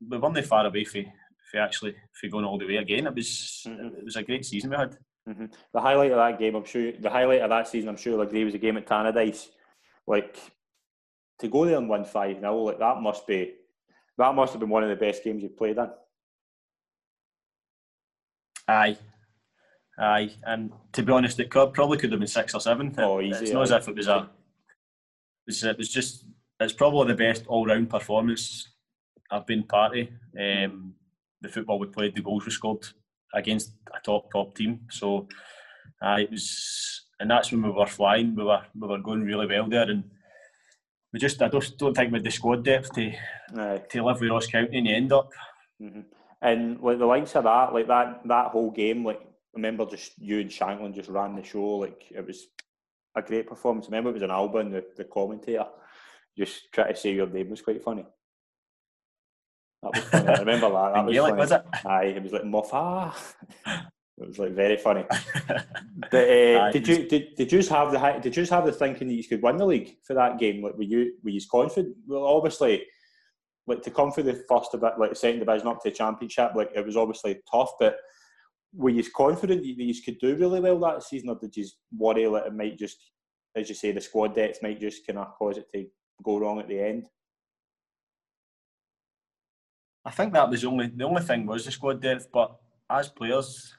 [0.09, 1.05] we weren't far away from,
[1.51, 3.06] from actually from going all the way again.
[3.06, 3.98] It was mm-hmm.
[3.98, 4.97] it was a great season we had.
[5.28, 5.47] Mm-hmm.
[5.72, 6.93] The highlight of that game, I'm sure.
[6.93, 9.48] The highlight of that season, I'm sure, like was a game at Tannadice.
[10.06, 10.39] Like
[11.40, 13.55] to go there and win five 0 like that must be
[14.18, 15.90] that must have been one of the best games you've played in.
[18.68, 18.98] Aye,
[19.98, 22.94] aye, and to be honest, it could, probably could have been six or seven.
[22.98, 23.44] Oh, easy.
[23.44, 24.28] It's not as if it was a.
[25.46, 26.24] It was, it was just.
[26.58, 28.68] It's probably the best all-round performance
[29.30, 30.12] I've been party.
[30.38, 30.94] Um,
[31.40, 32.86] the football we played, the goals we scored
[33.34, 34.80] against a top top team.
[34.90, 35.26] So,
[36.02, 38.34] uh, it was and that's when we were flying.
[38.34, 40.04] We were we were going really well there, and
[41.12, 43.12] we just I just don't think we had the squad depth to
[43.56, 43.82] Aye.
[43.90, 45.30] to live with Ross County in the end up.
[45.80, 46.00] Mm-hmm.
[46.42, 50.18] And like the likes of that, like that that whole game, like I remember just
[50.18, 51.76] you and Shankland just ran the show.
[51.76, 52.46] Like it was
[53.16, 53.87] a great performance.
[53.87, 55.66] Remember it was an Alban, the, the commentator,
[56.37, 58.07] just try to say your name was quite funny.
[59.82, 60.28] That was funny.
[60.28, 60.93] I remember that.
[60.95, 61.37] That was funny.
[61.37, 61.65] was it?
[61.87, 63.15] Aye, it was like Muffa.
[64.20, 65.05] It was like very funny.
[66.11, 69.15] but uh, did you did, did you have the did you have the thinking that
[69.15, 70.62] you could win the league for that game?
[70.62, 71.97] Like were you were you confident?
[72.07, 72.85] Well, obviously,
[73.66, 76.53] like to come through the first of it, like second division up to the championship,
[76.55, 77.70] like it was obviously tough.
[77.81, 77.97] But
[78.72, 81.66] were you confident that you could do really well that season, or did you
[81.97, 82.98] worry that it might just,
[83.56, 85.86] as you say, the squad depth might just kind of cause it to
[86.22, 87.06] go wrong at the end?
[90.05, 92.56] I think that was only the only thing was the squad depth, but
[92.88, 93.74] as players,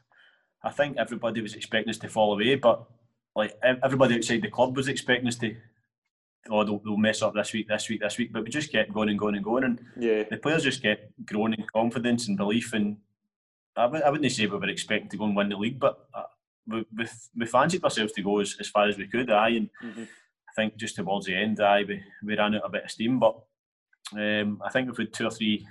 [0.63, 2.85] I think everybody was expecting us to fall away, but
[3.35, 5.55] like everybody outside the club was expecting us to,
[6.49, 8.31] oh, they'll, they'll mess up this week, this week, this week.
[8.33, 10.23] But we just kept going and going and going, and yeah.
[10.29, 12.73] the players just kept growing in confidence and belief.
[12.73, 12.97] And
[13.75, 16.07] I w- I wouldn't say we were expecting to go and win the league, but
[16.13, 16.23] uh,
[16.67, 17.05] we, we,
[17.37, 19.29] we fancied ourselves to go as, as far as we could.
[19.29, 20.03] Aye, and mm-hmm.
[20.03, 23.19] I think just towards the end, aye, we, we ran out a bit of steam.
[23.19, 23.35] But
[24.13, 25.65] um, I think if we had two or three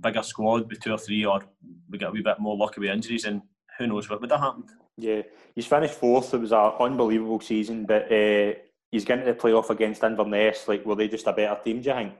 [0.00, 1.42] bigger squad with two or three, or
[1.90, 3.42] we got a wee bit more lucky with injuries, and
[3.76, 4.70] who knows what would have happened.
[4.96, 5.22] Yeah,
[5.54, 6.32] he's finished fourth.
[6.34, 8.54] It was an unbelievable season, but uh,
[8.90, 10.66] he's getting to the playoff against Inverness.
[10.68, 11.80] Like, were they just a better team?
[11.80, 12.12] Do you think?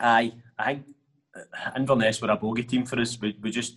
[0.00, 0.86] Aye, I think
[1.76, 3.18] Inverness were a bogey team for us.
[3.20, 3.76] We, we just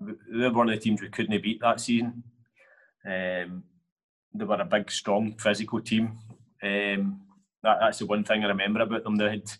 [0.00, 2.22] they were one of the teams we couldn't beat that season.
[3.06, 3.64] Um,
[4.34, 6.18] they were a big, strong, physical team.
[6.62, 7.20] Um,
[7.62, 9.16] that, that's the one thing I remember about them.
[9.16, 9.50] They had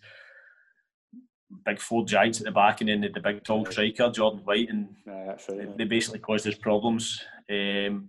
[1.64, 4.68] big four giants at the back, and then the, the big tall striker Jordan White,
[4.68, 7.22] and right, they, basically caused us problems.
[7.50, 8.08] Um,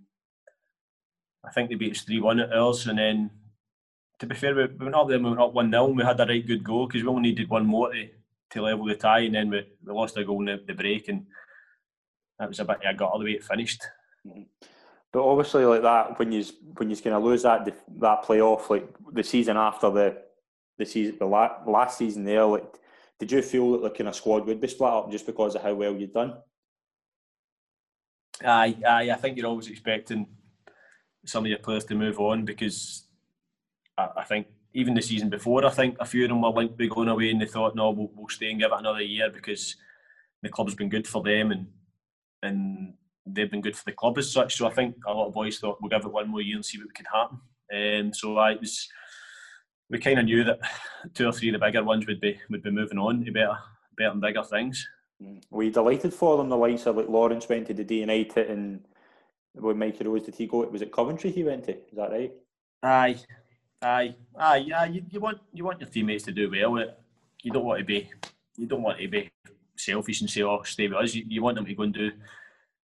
[1.45, 3.29] I think they beat us three one at ours, and then
[4.19, 6.19] to be fair, we, we went up there, we went up one 0 We had
[6.19, 8.09] a right good goal because we only needed one more to,
[8.51, 11.07] to level the tie, and then we, we lost a goal in the, the break,
[11.09, 11.25] and
[12.39, 12.79] that was a bit.
[12.87, 13.83] I got all the way it finished.
[14.25, 14.43] Mm-hmm.
[15.11, 16.45] But obviously, like that, when you
[16.77, 20.17] when you kind of lose that that playoff, like the season after the
[20.77, 22.77] the season, the last season there, like
[23.19, 25.63] did you feel that the kind of squad would be split up just because of
[25.63, 26.35] how well you'd done?
[28.43, 29.09] Aye, aye.
[29.09, 30.27] I think you're always expecting
[31.25, 33.07] some of your players to move on because
[33.97, 34.47] I, I think
[34.77, 37.31] even the season before, I think a few of them were linked to going away
[37.31, 39.75] and they thought, no, we'll, we'll stay and give it another year because
[40.43, 41.67] the club's been good for them and
[42.43, 42.93] and
[43.25, 44.55] they've been good for the club as such.
[44.55, 46.63] So I think a lot of boys thought we'll give it one more year and
[46.63, 47.39] see what could happen.
[47.71, 48.87] And um, so I was
[49.89, 50.59] we kind of knew that
[51.15, 53.57] two or three of the bigger ones would be would be moving on to better
[53.97, 54.87] better and bigger things.
[55.19, 55.41] Mm.
[55.49, 56.49] Were you delighted for them?
[56.49, 58.85] The likes of like Lawrence went to the D United and
[59.53, 60.59] when Mikey Rose did he go?
[60.67, 61.71] Was it Coventry he went to?
[61.71, 62.31] Is that right?
[62.83, 63.17] Aye,
[63.81, 64.85] aye, aye, yeah.
[64.85, 66.83] You, you want you want your teammates to do well.
[67.43, 68.09] You don't want to be
[68.57, 69.29] you don't want to be
[69.75, 72.11] selfish and say, "Oh, stay with us." You, you want them to go and do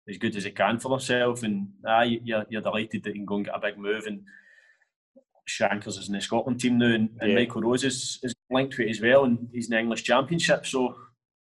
[0.07, 1.43] as good as they can for themselves.
[1.43, 4.21] And aye, you're, you're delighted that you can go and get a big move and
[5.45, 7.39] Shankers is in the Scotland team now, and, and yeah.
[7.39, 10.65] Michael Rose is, is linked to it as well, and he's in the English Championship.
[10.65, 10.95] So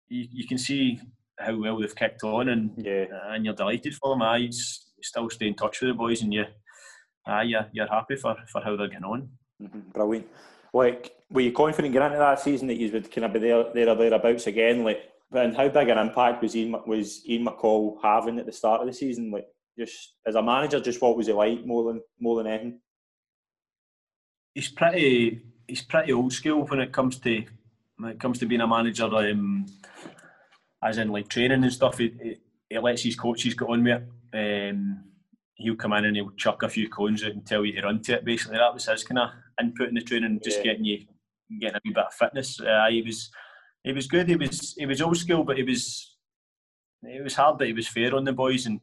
[0.08, 1.00] you, you can see
[1.38, 3.06] how well they've kicked on, and yeah.
[3.28, 4.22] and you're delighted for them.
[4.22, 6.44] I still stay in touch with the boys, and you,
[7.26, 9.28] uh, you're, you're happy for, for how they're getting on.
[9.62, 9.80] Mm-hmm.
[9.92, 10.26] Brilliant.
[10.72, 13.64] Like, were you confident going into that season that you would kind of be there,
[13.72, 14.84] there or thereabouts again?
[14.84, 18.80] Like, and how big an impact was Ian, was Ian McCall having at the start
[18.80, 19.30] of the season?
[19.30, 19.46] Like,
[19.78, 22.80] just as a manager, just what was he like more than more than anything?
[24.56, 27.44] he's pretty he's pretty old school when it comes to
[27.98, 29.04] when it comes to being a manager.
[29.04, 29.66] Um,
[30.82, 32.36] as in like training and stuff, he, he,
[32.68, 34.70] he lets his coaches get on with it.
[34.70, 35.04] Um,
[35.56, 38.00] he'll come in and he'll chuck a few cones out and tell you to run
[38.02, 38.24] to it.
[38.24, 39.30] Basically, that was his kind of
[39.60, 40.64] input in the training, just yeah.
[40.64, 40.98] getting you
[41.60, 42.60] getting a wee bit of fitness.
[42.60, 43.30] Uh, he was
[43.82, 44.28] he was good.
[44.28, 46.16] He was he was old school, but he was
[47.02, 48.80] it was hard, but he was fair on the boys, and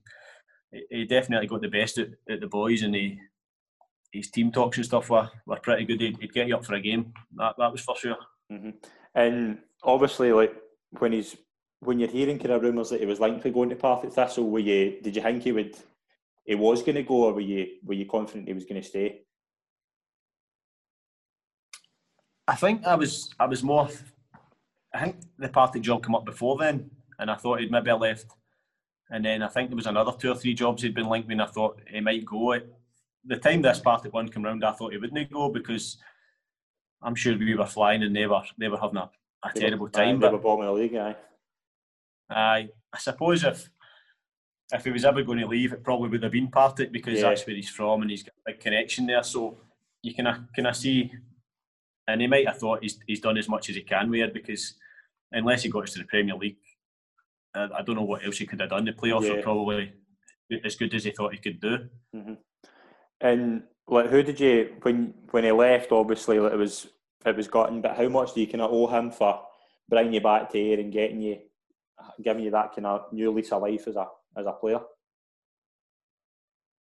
[0.90, 3.20] he definitely got the best at, at the boys, and he
[4.12, 6.00] his team talks and stuff were, were pretty good.
[6.00, 7.14] He'd, he'd get you up for a game.
[7.36, 8.18] That that was for sure.
[8.52, 8.70] Mm-hmm.
[9.16, 10.56] And obviously, like
[11.00, 11.36] when he's
[11.80, 14.60] when you're hearing kind of rumours that he was likely going to Partick Thistle, were
[14.60, 15.76] you did you think he would
[16.46, 18.88] he was going to go, or were you were you confident he was going to
[18.88, 19.22] stay?
[22.48, 23.90] I think I was I was more.
[24.94, 28.28] I think the Partick job came up before then, and I thought he'd maybe left.
[29.10, 31.34] And then I think there was another two or three jobs he'd been linked with,
[31.34, 32.54] and I thought he might go
[33.26, 35.98] the time this Partick one came round, I thought he wouldn't go because
[37.02, 39.10] I'm sure we were flying and they were they were having a,
[39.44, 40.20] a terrible time.
[40.20, 41.16] They were bombing the league, aye.
[42.30, 43.70] Aye, I suppose if
[44.72, 47.30] if he was ever going to leave, it probably would have been Partick because Yeah.
[47.30, 49.24] that's where he's from and he's got a big connection there.
[49.24, 49.58] So
[50.02, 51.12] you can can I see,
[52.08, 54.34] and he might have thought he's he's done as much as he can with it
[54.34, 54.76] because
[55.32, 56.58] unless he got to the Premier League,
[57.54, 58.86] I, I don't know what else he could have done.
[58.86, 59.36] The playoffs Yeah.
[59.36, 59.94] were probably
[60.64, 61.90] as good as he thought he could do.
[62.16, 62.34] Mm-hmm.
[63.22, 65.92] And like, who did you when when he left?
[65.92, 66.88] Obviously, like, it was
[67.26, 67.82] it was gotten.
[67.82, 69.42] But how much do you kind of owe him for
[69.90, 71.40] bringing you back to Ayr and getting you,
[72.22, 74.08] giving you that kind of new lease of life as a
[74.38, 74.80] as a player?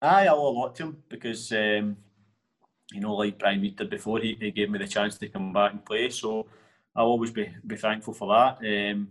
[0.02, 1.98] Aye, I owe a lot to him because, um,
[2.92, 5.54] you know, like Brian Reid did before, he, he gave me the chance to come
[5.54, 6.10] back and play.
[6.10, 6.48] So
[6.96, 8.58] I'll always be, be thankful for that.
[8.60, 9.10] Um,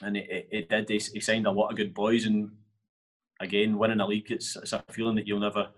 [0.00, 0.88] and it, it, it did.
[0.88, 2.50] He, he signed a lot of good boys, and
[3.40, 5.68] again, winning a league, it's, it's a feeling that you'll never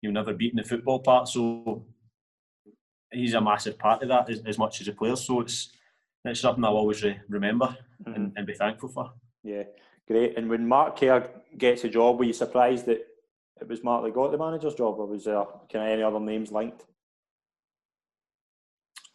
[0.00, 1.28] you'll never beat in the football part.
[1.28, 1.84] So
[3.10, 5.16] he's a massive part of that as, as much as a player.
[5.16, 5.72] So it's
[6.24, 7.76] it's something I'll always re- remember
[8.06, 9.12] and, and be thankful for.
[9.42, 9.64] Yeah,
[10.08, 10.36] great.
[10.36, 13.06] And when Mark Kerr gets a job, were you surprised that
[13.60, 16.20] it was Mark that got the manager's job, or was there kind of any other
[16.20, 16.84] names linked?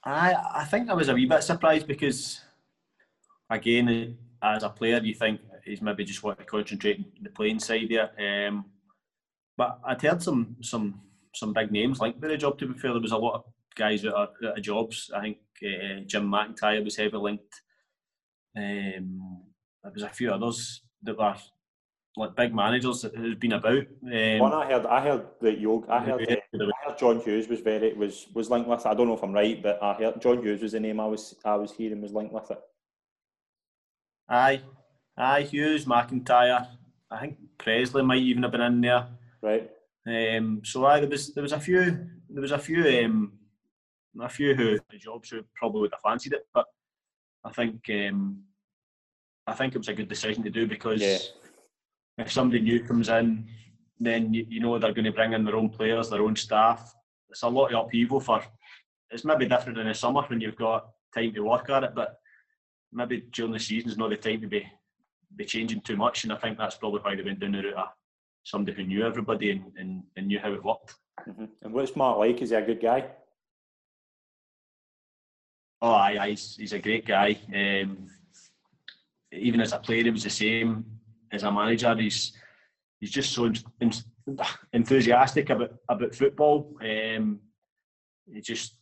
[0.06, 2.42] I I think I was a wee bit surprised because,
[3.50, 7.60] again, as a player, you think he's maybe just want to concentrate on the playing
[7.60, 8.48] side there.
[8.48, 8.66] Um,
[9.58, 11.02] but I'd heard some some
[11.34, 12.58] some big names linked with the job.
[12.60, 13.44] To be fair, there was a lot of
[13.76, 15.10] guys out of, out of jobs.
[15.16, 17.62] I think uh, Jim McIntyre was heavily linked.
[18.58, 19.53] Um,
[19.84, 21.36] there was a few others that were
[22.16, 23.84] like big managers that had been about.
[24.04, 27.48] Um, One I heard, I heard that Yoga, I heard, uh, I heard John Hughes
[27.48, 28.82] was very was was linked with.
[28.82, 28.86] it.
[28.86, 31.06] I don't know if I'm right, but I heard John Hughes was the name I
[31.06, 32.60] was I was hearing was linked with it.
[34.30, 34.62] Aye,
[35.18, 36.68] aye, Hughes, McIntyre.
[37.12, 39.08] I think Pressley might even have been in there.
[39.42, 39.70] Right.
[40.08, 43.34] Um, so aye, there was there was a few there was a few um,
[44.22, 46.66] a few who the jobs who probably would have fancied it, but
[47.44, 48.44] I think um,
[49.48, 51.18] I think it was a good decision to do because Yeah.
[52.26, 53.48] if somebody new comes in,
[54.00, 56.94] then you, you know they're going to bring in their own players, their own staff.
[57.30, 58.42] It's a lot of upheaval for.
[59.10, 62.20] It's maybe different in the summer when you've got time to work at it, but
[62.92, 64.66] maybe during the season is not the time to be
[65.36, 67.74] be changing too much, and I think that's probably why they went down the route
[67.74, 67.88] of
[68.44, 70.94] somebody who knew everybody and, and, and knew how it worked.
[71.26, 72.40] hmm And what's Mark like?
[72.44, 73.08] Is he a good guy?
[75.82, 77.36] Oh, aye, aye, he's, he's a great guy.
[77.54, 78.10] Um,
[79.40, 80.86] even as a player, he was the same
[81.32, 81.96] as a manager.
[81.96, 82.34] He's
[83.00, 84.38] he's just so en- en-
[84.74, 86.76] enthusiastic about about football.
[86.82, 87.40] Um,
[88.32, 88.76] he just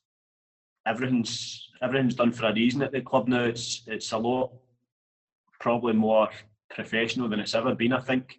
[0.86, 3.44] everything's everything's done for a reason at the club now.
[3.44, 4.52] It's it's a lot
[5.60, 6.30] probably more
[6.70, 7.94] professional than it's ever been.
[7.94, 8.38] I think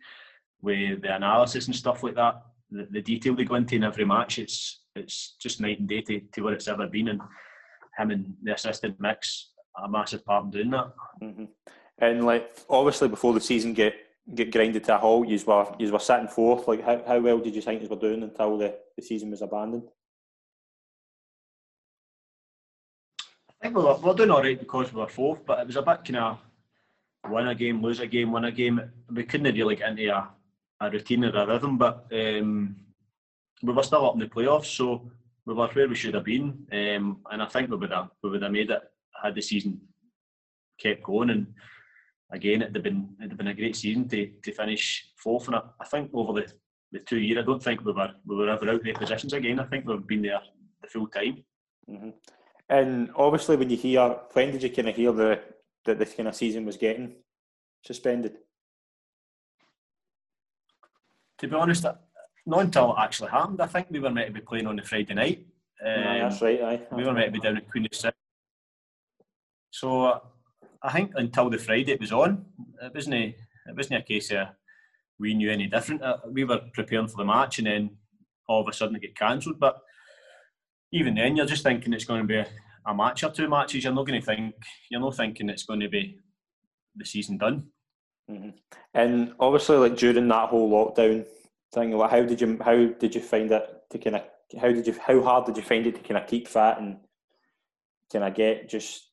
[0.61, 4.05] with the analysis and stuff like that, the, the detail they go into in every
[4.05, 7.09] match, it's it's just night and day to, to what it's ever been.
[7.09, 7.21] And
[7.99, 9.51] him and the assistant mix
[9.83, 10.93] a massive part in doing that.
[11.21, 11.45] hmm
[12.03, 13.95] And like obviously before the season get
[14.35, 16.67] get grinded to a halt, you were you were sitting fourth.
[16.67, 19.41] Like how, how well did you think you were doing until the, the season was
[19.41, 19.89] abandoned?
[23.49, 25.69] I think we were, we were doing all right because we were fourth, but it
[25.69, 26.39] was a bit kind of
[27.31, 28.81] win a game, lose a game, win a game.
[29.09, 30.29] We couldn't really get into a,
[30.81, 32.75] a routine or a rhythm, but um,
[33.63, 35.09] we were still up in the playoffs, so
[35.47, 36.67] we were where we should have been.
[36.73, 38.83] Um, and I think we would have we would have made it
[39.23, 39.81] had the season
[40.79, 41.31] kept going.
[41.31, 41.55] And
[42.33, 45.47] again, it'd have been it'd have been a great season to, to finish fourth.
[45.47, 46.53] And I, I think over the,
[46.91, 49.61] the two year, I don't think we were we were ever out of positions again.
[49.61, 50.41] I think we've been there
[50.83, 51.45] the full time.
[51.89, 52.11] hmm
[52.69, 55.41] And obviously, when you hear when did you kind of hear the
[55.85, 57.15] that this kind of season was getting
[57.85, 58.39] suspended?
[61.43, 61.85] to be honest,
[62.47, 63.61] not until it actually happened.
[63.61, 65.47] I think we were meant to be playing on the Friday night.
[65.85, 66.63] Um, that's right.
[66.63, 68.15] Aye, we were meant to be down at Queen of the South.
[69.71, 70.21] So uh,
[70.83, 72.45] I think until the Friday it was on,
[72.83, 73.37] it wasn't a,
[73.69, 74.49] it wasn't a case of
[75.19, 76.03] we knew any different.
[76.03, 77.91] Uh, we were preparing for the match and then
[78.49, 79.61] all of a sudden it get cancelled.
[79.61, 79.79] But
[80.93, 82.37] even then, you're just thinking it's going to be
[82.87, 83.85] a, match or two matches.
[83.85, 84.55] You're not going to think
[84.91, 86.19] you're not thinking it's going to be
[86.97, 87.69] the season done.
[88.29, 88.51] hmm
[88.95, 91.25] And obviously, like during that whole lockdown
[91.73, 94.23] thing, like, how did you how did you find it to kind of
[94.61, 96.99] how did you how hard did you find it to kind of keep fit and
[98.13, 99.12] kind of get just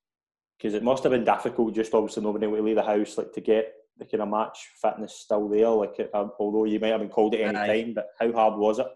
[0.59, 3.31] because it must have been difficult just obviously being able to leave the house like
[3.33, 6.99] to get the kind of match fitness still there like um, although you might have
[6.99, 7.67] been called at any Aye.
[7.83, 8.87] time but how hard was it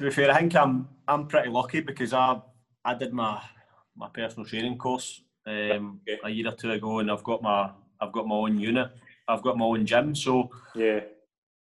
[0.00, 2.40] to be fair, I think I'm I'm pretty lucky because I
[2.84, 3.38] I did my
[3.94, 6.18] my personal training course um, Okay.
[6.24, 8.90] a year or two ago, and I've got my I've got my own unit.
[9.28, 11.00] I've got my own gym, so yeah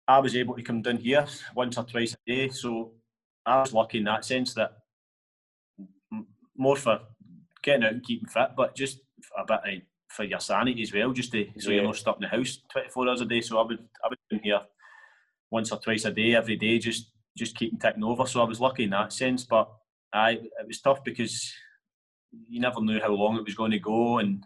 [0.07, 1.25] I was able to come down here
[1.55, 2.49] once or twice a day.
[2.49, 2.91] So
[3.43, 4.77] I was lucky in that sense that
[6.57, 6.99] more for
[7.63, 8.99] getting out and keeping fit, but just
[9.37, 12.27] a bit for your sanity as well, just to so you're not stuck in the
[12.27, 13.41] house 24 hours a day.
[13.41, 14.61] So I would I would be here
[15.51, 18.25] once or twice a day, every day, just just keeping ticking over.
[18.25, 19.69] So I was lucky in that sense, but
[20.13, 21.53] I it was tough because
[22.31, 24.45] you never knew how long it was going to go, and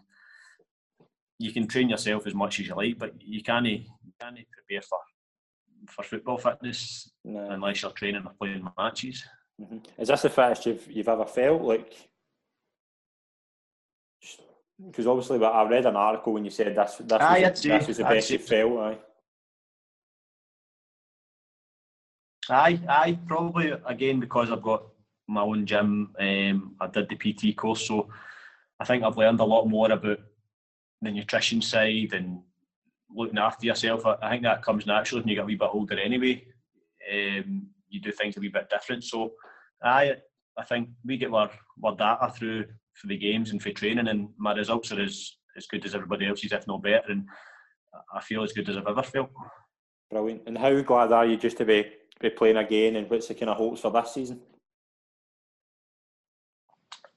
[1.38, 3.84] you can train yourself as much as you like, but you can't you
[4.20, 4.98] can't prepare for
[5.88, 7.50] for football fitness no.
[7.50, 9.24] unless you're training or playing matches.
[9.60, 10.00] Mm-hmm.
[10.00, 11.62] Is this the fittest you've you've ever felt?
[11.62, 11.94] Like,
[14.86, 17.48] because obviously, but I read an article when you said this this, aye,
[17.86, 18.78] was the best you felt.
[18.78, 18.98] Aye.
[22.50, 24.84] Aye, aye, probably again because I've got
[25.28, 26.14] my own gym.
[26.18, 28.08] Um, I did the PT course, so
[28.80, 30.18] I think I've learned a lot more about
[31.00, 32.40] the nutrition side and
[33.14, 34.06] looking after yourself.
[34.06, 36.44] I, I think that comes naturally when you get a wee bit older anyway.
[37.12, 39.04] Um, you do things a wee bit different.
[39.04, 39.32] So,
[39.82, 40.16] I
[40.58, 41.50] I think we get our,
[41.84, 45.66] our data through for the games and for training, and my results are as, as
[45.66, 47.10] good as everybody else's, if not better.
[47.10, 47.26] And
[48.14, 49.30] I feel as good as I've ever felt.
[50.10, 50.42] Brilliant.
[50.46, 51.86] And how glad are you just to be,
[52.20, 52.96] be playing again?
[52.96, 54.40] And what's the kind of hopes for this season?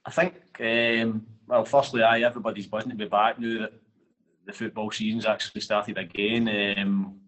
[0.06, 3.74] I think, um, well, firstly, I everybody's buzzing to be back now that
[4.46, 6.78] the football season's actually started again.
[6.78, 7.20] Um,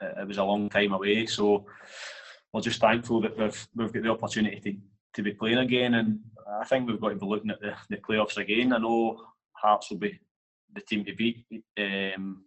[0.00, 1.66] it was a long time away, so
[2.52, 4.76] we're just thankful that we've we've got the opportunity to,
[5.14, 6.20] to be playing again, and
[6.60, 8.72] I think we've got to be looking at the, the playoffs again.
[8.72, 9.20] I know
[9.52, 10.18] Hearts will be
[10.74, 11.44] the team to beat.
[11.78, 12.44] Um,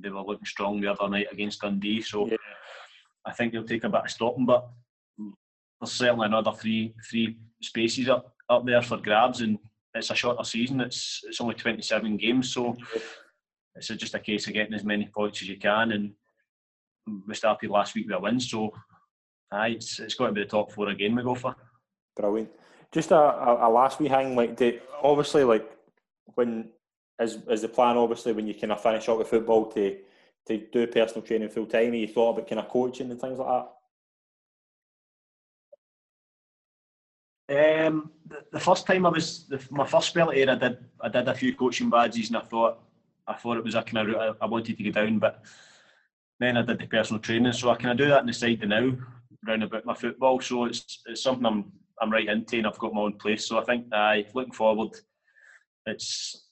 [0.00, 2.36] they were looking strong the other night against Dundee, so yeah.
[3.26, 4.68] I think they'll take a bit of stopping, but
[5.80, 9.58] there's certainly another three three spaces up up there for grabs, and
[9.94, 10.80] it's a shorter season.
[10.80, 12.76] It's it's only 27 games, so
[13.74, 15.92] it's just a case of getting as many points as you can.
[15.92, 16.12] And
[17.26, 18.72] we started last week with a win, so
[19.50, 21.54] aye, it's, it's got to be the top four again we go for.
[22.16, 22.50] Brilliant.
[22.92, 25.70] Just a, a, a last wee hang, like the, obviously, like
[26.34, 26.70] when
[27.20, 29.98] is is the plan obviously when you kind of finish up with football to
[30.46, 31.94] to do personal training full time?
[31.94, 33.70] You thought about kind of coaching and things like that.
[37.46, 41.08] Um, the, the, first time I was the, my first spell here, I did I
[41.08, 42.78] did a few coaching badges, and I thought
[43.26, 45.42] I thought it was a kind of route I, I wanted to go down, but
[46.40, 48.66] then I did the personal training, so I kind of do that in the side
[48.66, 48.92] now,
[49.46, 50.40] round about my football.
[50.40, 53.46] So it's it's something I'm I'm right into, and I've got my own place.
[53.46, 54.90] So I think I looking forward,
[55.86, 56.48] it's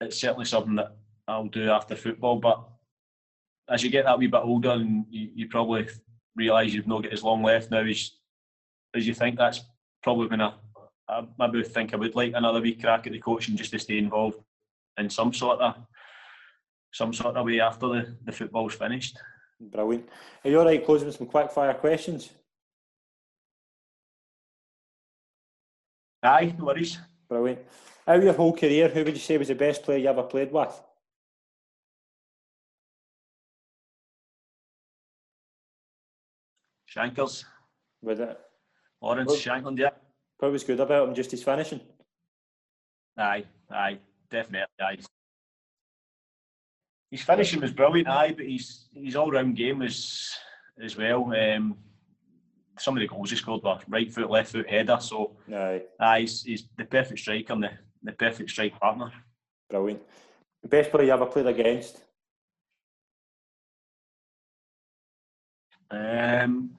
[0.00, 0.96] it's certainly something that
[1.28, 2.36] I'll do after football.
[2.36, 2.66] But
[3.68, 5.88] as you get that wee bit older, and you, you probably
[6.34, 8.10] realise you've not got as long left now as
[8.94, 9.36] as you think.
[9.36, 9.60] That's
[10.02, 10.52] probably when I,
[11.08, 13.98] I maybe think I would like another wee crack at the coaching just to stay
[13.98, 14.38] involved
[14.98, 15.74] in some sort of
[16.92, 19.18] some sort of way after the, the football's finished.
[19.60, 20.08] Brilliant.
[20.44, 22.30] Are you all right closing with some quick fire questions?
[26.22, 26.98] Aye, no worries.
[27.28, 27.60] Brilliant.
[28.06, 30.22] Out of your whole career, who would you say was the best player you ever
[30.22, 30.80] played with?
[36.86, 37.44] Shankers.
[38.02, 38.40] Was it?
[39.00, 39.90] Lawrence well, Shankland, yeah.
[40.38, 41.14] What was good about him?
[41.14, 41.80] Just his finishing?
[43.16, 43.98] Aye, aye,
[44.30, 44.66] definitely.
[44.80, 44.98] Aye.
[47.16, 50.36] His finishing was brilliant, aye, but his his all round game was
[50.78, 51.32] as well.
[51.32, 51.78] Um,
[52.78, 54.98] some of the goals he scored were right foot, left foot header.
[55.00, 57.70] So aye, aye he's, he's the perfect striker and the,
[58.02, 59.10] the perfect strike partner.
[59.70, 60.02] Brilliant.
[60.62, 62.02] The best player you ever played against?
[65.90, 66.76] Um,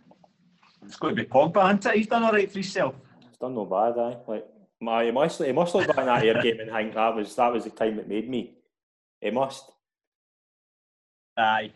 [0.86, 1.96] it's got to be Pogba, hasn't it?
[1.96, 2.94] He's done all right for himself.
[3.28, 4.18] He's done no bad, aye.
[4.28, 4.46] Like,
[4.80, 7.36] my, he must, he must look back in that Ayr game and think that was
[7.36, 8.54] that was the time that made me.
[9.20, 9.72] He must.
[11.38, 11.72] Aye.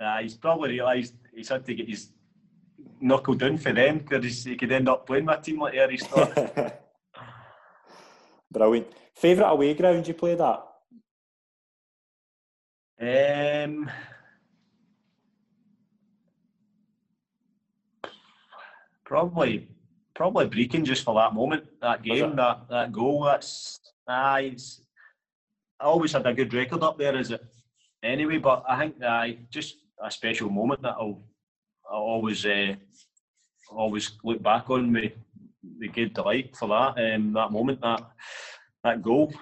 [0.00, 2.10] Aye, he's probably realised he's had to get his
[3.00, 6.06] knuckle down for them because he could end up playing my team like Aries
[8.50, 8.86] Brilliant.
[9.14, 10.62] Favourite away ground you played at?
[13.00, 13.90] Um,
[19.04, 19.68] probably,
[20.14, 23.24] probably Brechin just for that moment, that game, that, that goal.
[23.24, 24.56] That's aye.
[25.80, 27.44] I always had a good record up there, is it?
[28.04, 28.38] Anyway.
[28.38, 31.22] But I think uh, just a special moment that I'll,
[31.90, 32.74] I'll always uh,
[33.70, 35.12] always look back on with,
[35.78, 38.02] with good delight for that um, that moment that
[38.82, 39.32] that goal.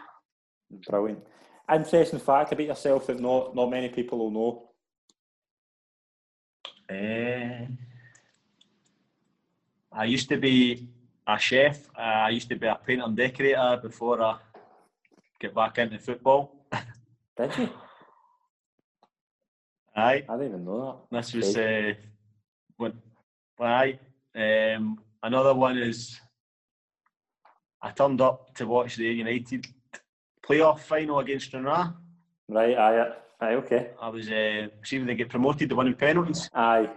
[0.89, 1.27] Brilliant.
[1.73, 4.69] Interesting fact about yourself that not not many people will know.
[6.91, 7.67] Uh,
[9.93, 10.89] I used to be
[11.27, 11.89] a chef.
[11.97, 14.37] Uh, I used to be a painter and decorator before I
[15.41, 16.67] get back into football.
[17.37, 17.69] Did you?
[19.95, 20.25] Aye.
[20.29, 21.17] I didn't even know that.
[21.17, 21.93] This was uh,
[22.77, 22.93] when,
[23.61, 23.99] aye.
[24.35, 26.19] Um, another one is
[27.83, 29.67] I turned up to watch the United
[30.47, 31.95] playoff final against Stranraer.
[32.49, 33.91] Right, aye, aye, okay.
[34.01, 36.49] I was uh, see when they get promoted, the winning penalties.
[36.55, 36.89] Aye.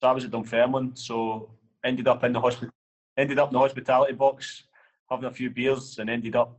[0.00, 1.50] So I was at Dunfermline, so
[1.84, 2.72] ended up in the hospital,
[3.16, 4.64] ended up in the hospitality box,
[5.10, 6.58] having a few beers, and ended up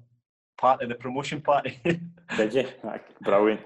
[0.57, 1.79] part of the promotion party.
[2.37, 2.67] Did you?
[3.21, 3.61] Brilliant.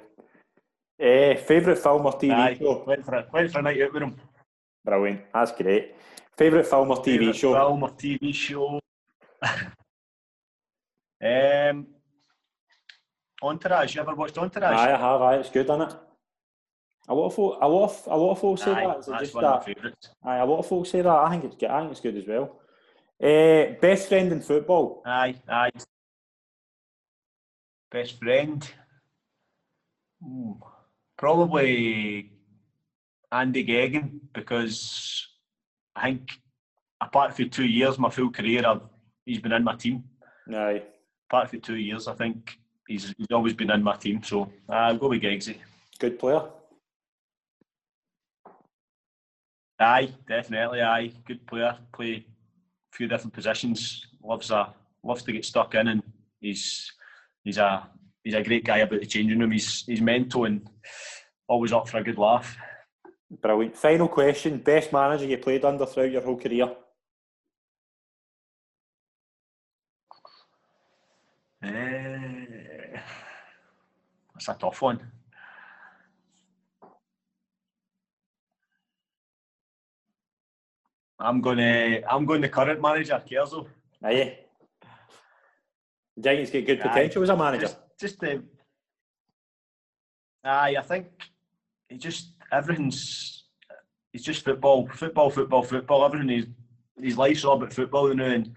[1.02, 2.84] Uh, favourite film or TV Aye, show?
[2.86, 4.16] went for a went for a night out with him.
[4.86, 5.22] Brilliant.
[5.34, 5.96] That's great.
[6.38, 7.54] Favourite film or TV Favourite show?
[7.54, 8.80] Film or TV show.
[11.24, 11.88] um,
[13.42, 13.96] Entourage.
[13.96, 14.78] You ever watched Entourage?
[14.78, 15.22] Aye, I have.
[15.22, 15.96] Aye, it's good, isn't it?
[17.10, 19.00] A lot of folk, a lot of, a lot of folks say Aye, that.
[19.00, 20.10] Is that's one of my favourites.
[20.24, 21.10] Aye, a lot of folks say that.
[21.10, 21.70] I think it's good.
[21.72, 22.60] I think it's good as well.
[23.22, 25.02] Uh, best friend in football.
[25.06, 25.72] Aye, aye.
[27.92, 28.72] Best friend.
[30.24, 30.60] Ooh,
[31.22, 32.32] probably
[33.32, 35.28] Andy Geggan because
[35.96, 36.32] I think
[37.00, 38.82] apart from two years, my full career, I've,
[39.24, 40.04] he's been in my team.
[40.52, 40.82] Aye,
[41.30, 42.58] Apart from two years, I think
[42.88, 44.24] he's, he's always been in my team.
[44.24, 45.58] So uh, I'll go with Giggsy.
[46.00, 46.42] good player.
[49.80, 50.82] Aye, definitely.
[50.82, 51.78] Aye, good player.
[51.94, 54.08] Play a few different positions.
[54.24, 54.74] Loves a
[55.04, 56.04] loves to get stuck in, and
[56.40, 56.92] he's
[57.44, 57.88] he's a
[58.24, 59.52] he's a great guy about the changing room.
[59.52, 60.68] He's he's mental and
[61.48, 62.58] always up for a good laugh.
[63.30, 63.78] Brilliant.
[63.78, 64.58] Final question.
[64.58, 66.70] Best manager you played under throughout your whole career?
[71.64, 73.00] Eh,
[74.34, 75.00] that's a tough one.
[81.20, 83.68] I'm gonna I'm going the current manager, Kerzo.
[84.04, 84.40] Aye.
[86.20, 87.70] Do you think he's got good potential as a manager?
[88.02, 88.44] Just, the.
[90.44, 91.06] Aye, I think
[91.88, 93.46] he just everything's.
[94.12, 96.04] He's just football, football, football, football.
[96.04, 96.48] Everything his
[97.00, 98.48] his life's all about football you know, and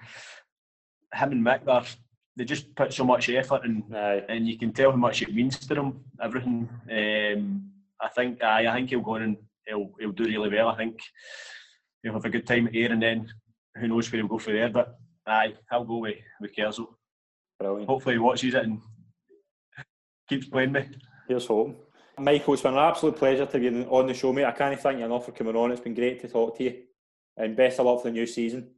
[1.13, 1.97] him and Mick,
[2.37, 5.59] they just put so much effort and and you can tell how much it means
[5.59, 6.01] to them.
[6.23, 6.69] Everything.
[6.91, 8.43] Um, I think.
[8.43, 10.69] Aye, I think he'll go in and he'll he'll do really well.
[10.69, 10.99] I think
[12.03, 13.29] he'll have a good time here, and then
[13.77, 14.71] who knows where he'll go from there.
[14.71, 16.87] But aye, I'll go with with Kerzo
[17.61, 17.89] Brilliant.
[17.89, 18.81] hopefully he watches it and
[20.29, 20.89] keeps playing me.
[21.29, 21.77] Here's home.
[22.19, 24.45] Michael, it's been an absolute pleasure to be on the show, mate.
[24.45, 25.73] I can't thank you enough for coming on.
[25.73, 26.83] It's been great to talk to you.
[27.37, 28.71] And best of luck for the new season.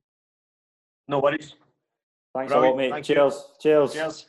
[1.06, 1.54] No worries.
[2.34, 2.76] Thanks a lot, Brilliant.
[2.78, 2.90] mate.
[2.90, 3.14] Thank you.
[3.16, 3.48] Cheers.
[3.60, 3.92] Cheers.
[3.92, 4.26] Cheers.